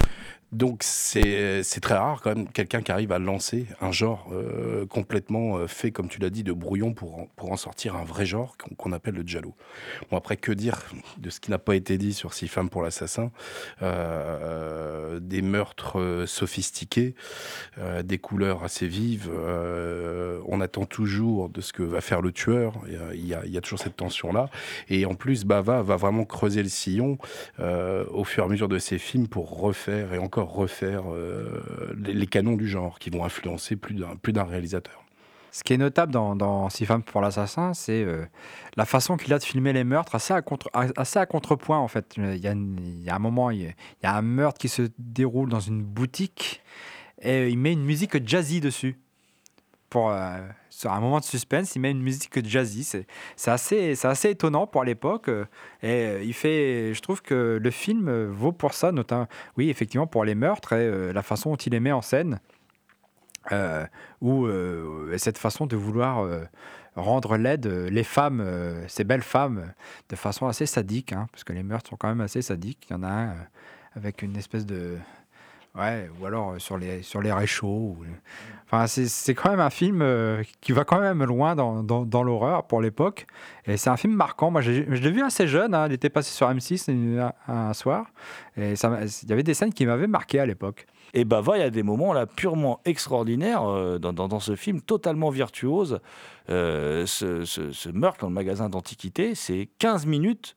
Donc 0.51 0.83
c'est 0.83 1.63
c'est 1.63 1.79
très 1.79 1.93
rare 1.93 2.19
quand 2.21 2.35
même 2.35 2.49
quelqu'un 2.49 2.81
qui 2.81 2.91
arrive 2.91 3.13
à 3.13 3.19
lancer 3.19 3.67
un 3.79 3.93
genre 3.93 4.27
euh, 4.33 4.85
complètement 4.85 5.55
euh, 5.57 5.67
fait, 5.67 5.91
comme 5.91 6.09
tu 6.09 6.19
l'as 6.19 6.29
dit, 6.29 6.43
de 6.43 6.51
brouillon 6.51 6.93
pour 6.93 7.19
en, 7.19 7.27
pour 7.37 7.53
en 7.53 7.55
sortir 7.55 7.95
un 7.95 8.03
vrai 8.03 8.25
genre 8.25 8.57
qu'on 8.77 8.91
appelle 8.91 9.13
le 9.13 9.23
giallo. 9.23 9.55
Bon 10.09 10.17
après 10.17 10.35
que 10.35 10.51
dire 10.51 10.77
de 11.19 11.29
ce 11.29 11.39
qui 11.39 11.51
n'a 11.51 11.57
pas 11.57 11.73
été 11.73 11.97
dit 11.97 12.13
sur 12.13 12.33
Six 12.33 12.49
femmes 12.49 12.69
pour 12.69 12.83
l'assassin, 12.83 13.31
euh, 13.81 15.21
des 15.21 15.41
meurtres 15.41 15.99
euh, 16.01 16.25
sophistiqués, 16.25 17.15
euh, 17.77 18.03
des 18.03 18.17
couleurs 18.17 18.63
assez 18.65 18.87
vives. 18.87 19.29
euh, 19.31 20.41
on 20.47 20.59
attend 20.59 20.85
toujours 20.85 21.47
de 21.47 21.61
ce 21.61 21.71
que 21.71 21.83
va 21.83 22.01
faire 22.01 22.21
le 22.21 22.33
tueur. 22.33 22.73
Il 22.87 23.25
y 23.25 23.33
a- 23.33 23.45
il 23.45 23.51
y 23.51 23.57
a, 23.57 23.61
toujours 23.61 23.79
cette 23.79 23.95
tension 23.95 24.33
là. 24.33 24.49
Et 24.89 25.05
en 25.05 25.13
plus, 25.15 25.45
Bava 25.45 25.81
va 25.81 25.95
vraiment 25.95 26.25
creuser 26.25 26.61
le 26.61 26.67
sillon 26.69 27.17
euh, 27.61 28.03
au 28.09 28.25
fur 28.25 28.43
et 28.43 28.47
à 28.47 28.49
mesure 28.49 28.67
de 28.67 28.79
ses 28.79 28.97
films 28.97 29.27
pour 29.29 29.57
refaire 29.61 30.00
et 30.13 30.17
encore 30.17 30.53
refaire 30.53 31.03
euh, 31.13 31.93
les, 31.97 32.27
canons 32.27 32.55
du 32.55 32.67
genre 32.67 32.99
qui 32.99 33.09
vont 33.09 33.23
influencer 33.23 33.75
plus 33.75 33.93
d'un 34.33 34.43
réalisateur. 34.43 35.03
Ce 35.51 35.63
qui 35.63 35.73
est 35.73 35.77
notable 35.77 36.13
dans, 36.13 36.35
dans 36.35 36.69
Six 36.69 36.85
femmes 36.85 37.03
pour 37.03 37.19
l'assassin, 37.19 37.73
c'est 37.73 38.03
euh, 38.03 38.25
la 38.77 38.85
façon 38.85 39.17
qu'il 39.17 39.33
a 39.33 39.39
de 39.39 39.43
filmer 39.43 39.73
les 39.73 39.83
meurtres, 39.83 40.15
assez 40.15 40.33
à, 40.33 41.25
contrepoint 41.25 41.77
en 41.77 41.89
fait. 41.89 42.13
Il 42.15 42.37
y, 42.37 42.47
a, 42.47 42.51
une- 42.53 42.79
il 42.81 43.03
y 43.03 43.09
a 43.09 43.15
un 43.15 43.19
moment, 43.19 43.51
il 43.51 43.63
y 43.63 44.05
a, 44.05 44.15
un 44.15 44.21
meurtre 44.21 44.57
qui 44.59 44.69
se 44.69 44.83
déroule 44.97 45.49
dans 45.49 45.59
une 45.59 45.83
boutique 45.83 46.61
et 47.21 47.49
il 47.49 47.57
met 47.57 47.73
une 47.73 47.83
musique 47.83 48.25
jazzy 48.25 48.61
dessus. 48.61 48.97
Pour, 49.89 50.11
euh, 50.11 50.39
un 50.89 50.99
moment 50.99 51.19
de 51.19 51.25
suspense, 51.25 51.75
il 51.75 51.79
met 51.79 51.91
une 51.91 52.01
musique 52.01 52.45
jazzy. 52.45 52.83
C'est 53.35 53.51
assez, 53.51 54.05
assez 54.05 54.29
étonnant 54.29 54.67
pour 54.67 54.83
l'époque. 54.83 55.27
euh, 55.27 55.45
Et 55.83 56.05
euh, 56.05 56.23
il 56.23 56.33
fait, 56.33 56.93
je 56.93 57.01
trouve 57.01 57.21
que 57.21 57.59
le 57.61 57.71
film 57.71 58.07
euh, 58.07 58.29
vaut 58.31 58.51
pour 58.51 58.73
ça, 58.73 58.91
notamment, 58.91 59.27
oui, 59.57 59.69
effectivement, 59.69 60.07
pour 60.07 60.25
les 60.25 60.35
meurtres 60.35 60.73
et 60.73 61.13
la 61.13 61.21
façon 61.23 61.51
dont 61.51 61.55
il 61.55 61.71
les 61.71 61.79
met 61.79 61.91
en 61.91 62.01
scène 62.01 62.39
ou 64.21 64.47
cette 65.17 65.37
façon 65.37 65.65
de 65.65 65.75
vouloir 65.75 66.27
rendre 66.95 67.37
laide 67.37 67.65
les 67.65 68.03
femmes, 68.03 68.45
ces 68.87 69.03
belles 69.03 69.23
femmes, 69.23 69.73
de 70.09 70.15
façon 70.15 70.47
assez 70.47 70.67
sadique, 70.67 71.11
hein, 71.11 71.27
parce 71.31 71.43
que 71.43 71.51
les 71.51 71.63
meurtres 71.63 71.89
sont 71.89 71.97
quand 71.97 72.07
même 72.07 72.21
assez 72.21 72.41
sadiques. 72.41 72.85
Il 72.89 72.93
y 72.93 72.95
en 72.95 73.03
a 73.03 73.09
un 73.09 73.35
avec 73.95 74.21
une 74.21 74.37
espèce 74.37 74.65
de... 74.65 74.97
Ouais, 75.77 76.09
ou 76.19 76.25
alors 76.25 76.51
euh, 76.51 76.59
sur 76.59 76.77
les, 76.77 77.01
sur 77.01 77.21
les 77.21 77.31
réchauds. 77.31 77.95
ou- 77.97 78.05
Enfin, 78.73 78.87
c'est 78.87 79.33
quand 79.35 79.49
même 79.51 79.59
un 79.59 79.69
film 79.69 80.01
euh, 80.01 80.43
qui 80.61 80.71
va 80.71 80.85
quand 80.85 81.01
même 81.01 81.23
loin 81.25 81.55
dans, 81.55 81.83
dans, 81.83 82.05
dans 82.05 82.23
l'horreur 82.23 82.67
pour 82.67 82.81
l'époque. 82.81 83.27
Et 83.65 83.75
c'est 83.75 83.89
un 83.89 83.97
film 83.97 84.13
marquant. 84.13 84.49
Moi, 84.49 84.61
je 84.61 84.71
l'ai 84.71 85.11
vu 85.11 85.21
assez 85.21 85.45
jeune. 85.45 85.73
hein. 85.75 85.87
Il 85.87 85.93
était 85.93 86.09
passé 86.09 86.31
sur 86.31 86.49
M6 86.49 86.89
un, 87.49 87.73
soir. 87.73 88.05
Et 88.55 88.73
il 88.75 89.29
y 89.29 89.33
avait 89.33 89.43
des 89.43 89.53
scènes 89.53 89.73
qui 89.73 89.85
m'avaient 89.85 90.07
marqué 90.07 90.39
à 90.39 90.45
l'époque. 90.45 90.85
Et 91.13 91.25
Bava, 91.25 91.57
il 91.57 91.59
y 91.59 91.63
a 91.63 91.69
des 91.69 91.83
moments 91.83 92.13
là 92.13 92.25
purement 92.25 92.79
extraordinaires 92.85 93.63
euh, 93.63 93.97
dans, 93.99 94.13
dans- 94.13 94.39
ce 94.39 94.55
film, 94.55 94.79
totalement 94.81 95.29
virtuose. 95.31 95.99
Euh, 96.49 97.05
ce- 97.05 97.43
ce 97.43 97.89
meurtre 97.89 98.21
dans 98.21 98.27
le 98.29 98.33
magasin 98.33 98.69
d'antiquité, 98.69 99.35
c'est 99.35 99.67
15 99.79 100.05
minutes 100.05 100.55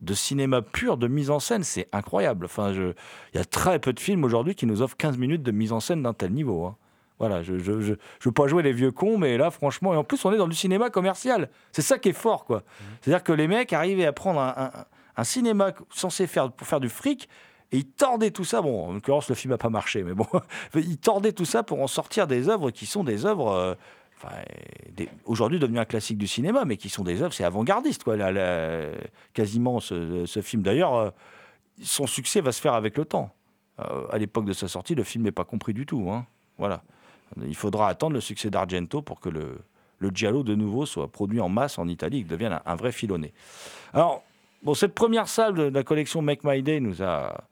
de 0.00 0.14
cinéma 0.14 0.62
pur, 0.62 0.96
de 0.96 1.08
mise 1.08 1.30
en 1.30 1.40
scène. 1.40 1.64
C'est 1.64 1.88
incroyable. 1.92 2.44
Enfin, 2.46 2.72
je- 2.72 2.92
il 3.34 3.38
y 3.38 3.40
a 3.40 3.44
très 3.44 3.78
peu 3.78 3.92
de 3.92 4.00
films 4.00 4.24
aujourd'hui 4.24 4.54
qui 4.54 4.66
nous 4.66 4.82
offrent 4.82 4.96
15 4.96 5.18
minutes 5.18 5.42
de 5.42 5.50
mise 5.50 5.72
en 5.72 5.80
scène 5.80 6.02
d'un 6.02 6.14
tel 6.14 6.32
niveau. 6.32 6.66
hein. 6.66 6.76
Voilà, 7.18 7.42
je 7.42 7.54
ne 7.54 7.58
je, 7.58 7.80
je, 7.80 7.94
je 8.20 8.28
veux 8.28 8.32
pas 8.32 8.46
jouer 8.46 8.62
les 8.62 8.72
vieux 8.72 8.92
cons, 8.92 9.18
mais 9.18 9.36
là, 9.36 9.50
franchement, 9.50 9.92
et 9.92 9.96
en 9.96 10.04
plus, 10.04 10.24
on 10.24 10.32
est 10.32 10.36
dans 10.36 10.46
du 10.46 10.54
cinéma 10.54 10.88
commercial. 10.88 11.50
C'est 11.72 11.82
ça 11.82 11.98
qui 11.98 12.10
est 12.10 12.12
fort, 12.12 12.44
quoi. 12.44 12.62
C'est-à-dire 13.00 13.24
que 13.24 13.32
les 13.32 13.48
mecs 13.48 13.72
arrivaient 13.72 14.06
à 14.06 14.12
prendre 14.12 14.38
un, 14.40 14.54
un- 14.56 14.70
un 15.16 15.24
cinéma 15.24 15.72
censé 15.90 16.28
faire 16.28 16.52
pour 16.52 16.64
faire 16.68 16.78
du 16.78 16.88
fric, 16.88 17.28
et 17.72 17.78
ils 17.78 17.86
tordaient 17.86 18.30
tout 18.30 18.44
ça. 18.44 18.62
Bon, 18.62 18.86
en 18.86 18.92
l'occurrence, 18.92 19.28
le 19.28 19.34
film 19.34 19.50
n'a 19.52 19.58
pas 19.58 19.68
marché, 19.68 20.04
mais 20.04 20.14
bon, 20.14 20.26
ils 20.76 20.96
tordaient 20.96 21.32
tout 21.32 21.44
ça 21.44 21.64
pour 21.64 21.82
en 21.82 21.88
sortir 21.88 22.28
des 22.28 22.48
œuvres 22.48 22.70
qui 22.70 22.86
sont 22.86 23.02
des 23.02 23.26
œuvres. 23.26 23.76
Aujourd'hui 25.24 25.58
devenues 25.58 25.78
un 25.78 25.84
classique 25.84 26.18
du 26.18 26.26
cinéma, 26.26 26.64
mais 26.64 26.76
qui 26.76 26.88
sont 26.88 27.04
des 27.04 27.22
œuvres, 27.22 27.32
c'est 27.32 27.44
avant-gardiste, 27.44 28.04
quoi. 28.04 28.16
quasiment 29.32 29.80
ce, 29.80 30.40
film. 30.42 30.62
D'ailleurs, 30.62 30.94
euh, 30.94 31.10
son 31.82 32.06
succès 32.06 32.40
va 32.40 32.52
se 32.52 32.60
faire 32.60 32.74
avec 32.74 32.96
le 32.96 33.04
temps. 33.04 33.30
Euh, 33.80 34.06
à 34.10 34.18
l'époque 34.18 34.44
de 34.44 34.52
sa 34.52 34.68
sortie, 34.68 34.94
le 34.94 35.04
film 35.04 35.24
n'est 35.24 35.32
pas 35.32 35.44
compris 35.44 35.74
du 35.74 35.86
tout. 35.86 36.10
hein. 36.10 36.26
Voilà. 36.58 36.82
Il 37.46 37.54
faudra 37.54 37.88
attendre 37.88 38.14
le 38.14 38.20
succès 38.20 38.50
d'Argento 38.50 39.02
pour 39.02 39.20
que 39.20 39.28
le, 39.28 39.58
le 39.98 40.10
Giallo 40.10 40.42
de 40.42 40.54
nouveau 40.54 40.86
soit 40.86 41.08
produit 41.08 41.40
en 41.40 41.48
masse 41.48 41.78
en 41.78 41.86
Italie, 41.86 42.18
qu'il 42.18 42.28
devienne 42.28 42.54
un, 42.54 42.62
un 42.64 42.74
vrai 42.74 42.90
filonné. 42.90 43.32
Alors, 43.92 44.22
bon, 44.62 44.74
cette 44.74 44.94
première 44.94 45.28
salle 45.28 45.54
de 45.54 45.62
la 45.64 45.82
collection 45.84 46.22
Make 46.22 46.42
My 46.42 46.62
Day 46.62 46.80
nous 46.80 47.02
a, 47.02 47.44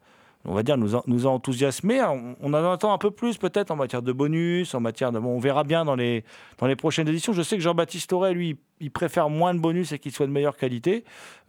on 0.45 0.53
va 0.53 0.63
dire, 0.63 0.77
nous 0.77 0.95
a, 0.95 1.29
enthousiasmés. 1.29 2.01
On- 2.03 2.53
en 2.53 2.71
attend 2.71 2.93
un 2.93 2.97
peu 2.97 3.11
plus 3.11 3.37
peut-être 3.37 3.71
en 3.71 3.75
matière 3.75 4.01
de 4.01 4.11
bonus, 4.11 4.73
en 4.73 4.79
matière 4.79 5.11
de... 5.11 5.19
Bon, 5.19 5.35
on 5.35 5.39
verra 5.39 5.63
bien 5.63 5.85
dans 5.85 5.95
les, 5.95 6.23
dans 6.57 6.67
les 6.67 6.75
prochaines 6.75 7.07
éditions. 7.07 7.33
Je 7.33 7.41
sais 7.41 7.57
que 7.57 7.61
Jean-Baptiste 7.63 8.13
Aurel, 8.13 8.35
lui, 8.35 8.57
il 8.79 8.91
préfère 8.91 9.29
moins 9.29 9.53
de 9.53 9.59
bonus 9.59 9.91
et 9.91 9.99
qu'il 9.99 10.11
soit 10.11 10.27
de 10.27 10.31
meilleure 10.31 10.57
qualité. 10.57 11.03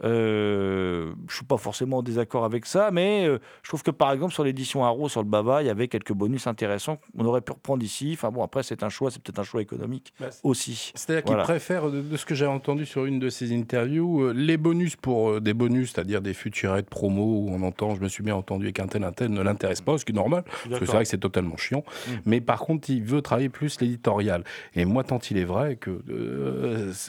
Euh, 0.05 1.13
je 1.29 1.37
suis 1.37 1.45
pas 1.45 1.57
forcément 1.57 1.99
en 1.99 2.03
désaccord 2.03 2.45
avec 2.45 2.67
ça, 2.67 2.91
mais 2.91 3.27
euh, 3.27 3.39
je 3.63 3.69
trouve 3.69 3.83
que 3.83 3.91
par 3.91 4.13
exemple 4.13 4.33
sur 4.33 4.45
l'édition 4.45 4.85
Haro, 4.85 5.09
sur 5.09 5.23
le 5.23 5.29
Bava, 5.29 5.63
il 5.63 5.67
y 5.67 5.71
avait 5.71 5.89
quelques 5.89 6.13
bonus 6.13 6.47
intéressants 6.47 6.99
qu'on 7.17 7.25
aurait 7.25 7.41
pu 7.41 7.53
reprendre 7.53 7.83
ici. 7.83 8.13
Enfin 8.15 8.31
bon, 8.31 8.43
après 8.43 8.63
c'est 8.63 8.83
un 8.83 8.89
choix, 8.89 9.11
c'est 9.11 9.21
peut-être 9.23 9.39
un 9.41 9.45
choix 9.45 9.61
économique 9.61 10.13
Bah, 10.21 10.29
aussi. 10.43 10.93
C'est-à-dire 10.95 11.25
Voilà. 11.27 11.43
qu'il 11.43 11.53
préfère, 11.53 11.91
de, 11.91 12.01
de 12.01 12.17
ce 12.17 12.25
que 12.25 12.35
j'ai 12.35 12.47
entendu 12.47 12.87
sur 12.87 13.05
une 13.05 13.19
de 13.19 13.29
ses 13.29 13.55
interviews, 13.55 14.23
euh, 14.23 14.33
les 14.33 14.57
bonus 14.57 14.97
pour 14.97 15.41
des 15.41 15.55
bonus, 15.55 15.93
c'est-à-dire 15.93 16.21
des 16.21 16.35
futurettes 16.35 16.89
promo 16.89 17.23
où 17.23 17.49
on 17.51 17.63
entend, 17.63 17.95
je 17.95 18.01
me 18.01 18.09
suis 18.09 18.23
bien 18.23 18.37
entendu 18.37 18.67
avec 18.67 18.81
un 18.81 18.87
tel, 18.87 19.05
un 19.05 19.13
tel, 19.13 19.31
ne 19.31 19.43
l'intéresse 19.43 19.81
pas, 19.81 19.99
ce 19.99 20.05
qui 20.05 20.13
est 20.13 20.15
normal, 20.15 20.45
parce 20.69 20.81
que 20.81 20.87
c'est 20.87 20.93
vrai 20.93 21.03
que 21.05 21.09
c'est 21.11 21.19
totalement 21.19 21.57
chiant. 21.57 21.85
Mm. 22.07 22.11
Mais 22.27 22.41
par 22.41 22.61
contre, 22.61 22.89
il 22.91 23.03
veut 23.03 23.21
travailler 23.23 23.49
plus 23.49 23.81
l'éditorial. 23.81 24.45
Et 24.75 24.85
moi, 24.85 25.05
tant 25.05 25.19
il 25.31 25.37
est 25.39 25.45
vrai 25.45 25.77
que 25.77 26.01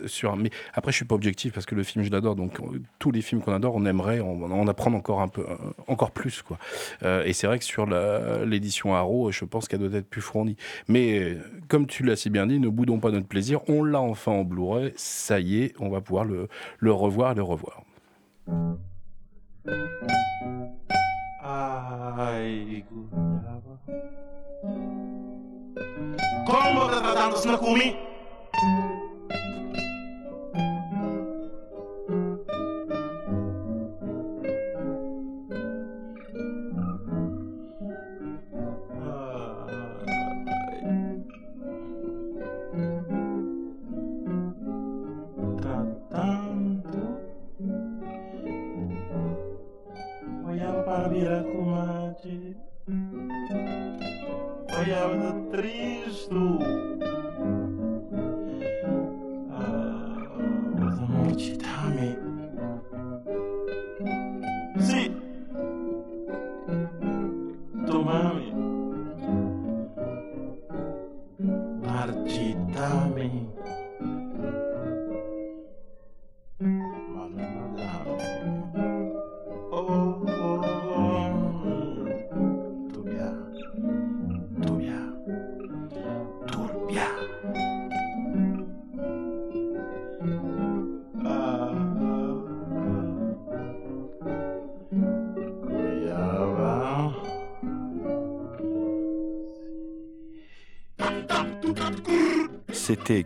sur. 0.09 0.35
Mais 0.35 0.49
après, 0.73 0.91
je 0.91 0.97
suis 0.97 1.05
pas 1.05 1.15
objectif 1.15 1.53
parce 1.53 1.65
que 1.65 1.75
le 1.75 1.83
film, 1.83 2.03
je 2.03 2.11
l'adore. 2.11 2.35
Donc, 2.35 2.59
euh, 2.59 2.81
tous 2.99 3.11
les 3.11 3.21
films 3.21 3.41
qu'on 3.41 3.53
adore, 3.53 3.75
on 3.75 3.85
aimerait 3.85 4.19
en, 4.19 4.41
en 4.41 4.67
apprendre 4.67 4.97
encore 4.97 5.21
un 5.21 5.27
peu, 5.27 5.41
euh, 5.41 5.55
encore 5.87 6.11
plus, 6.11 6.41
quoi. 6.41 6.57
Euh, 7.03 7.23
et 7.23 7.33
c'est 7.33 7.47
vrai 7.47 7.59
que 7.59 7.65
sur 7.65 7.85
l'édition 8.45 8.95
Haro, 8.95 9.31
je 9.31 9.45
pense 9.45 9.67
qu'elle 9.67 9.79
doit 9.79 9.97
être 9.97 10.09
plus 10.09 10.21
fournie. 10.21 10.55
Mais 10.87 11.37
comme 11.67 11.87
tu 11.87 12.03
l'as 12.03 12.15
si 12.15 12.29
bien 12.29 12.47
dit, 12.47 12.59
ne 12.59 12.69
boudons 12.69 12.99
pas 12.99 13.11
notre 13.11 13.27
plaisir. 13.27 13.61
On 13.67 13.83
l'a 13.83 14.01
enfin 14.01 14.31
en 14.31 14.43
Blu-ray. 14.43 14.93
Ça 14.95 15.39
y 15.39 15.63
est, 15.63 15.73
on 15.79 15.89
va 15.89 16.01
pouvoir 16.01 16.25
le, 16.25 16.47
le 16.79 16.91
revoir 16.91 17.33
le 17.35 17.43
revoir. 17.43 17.83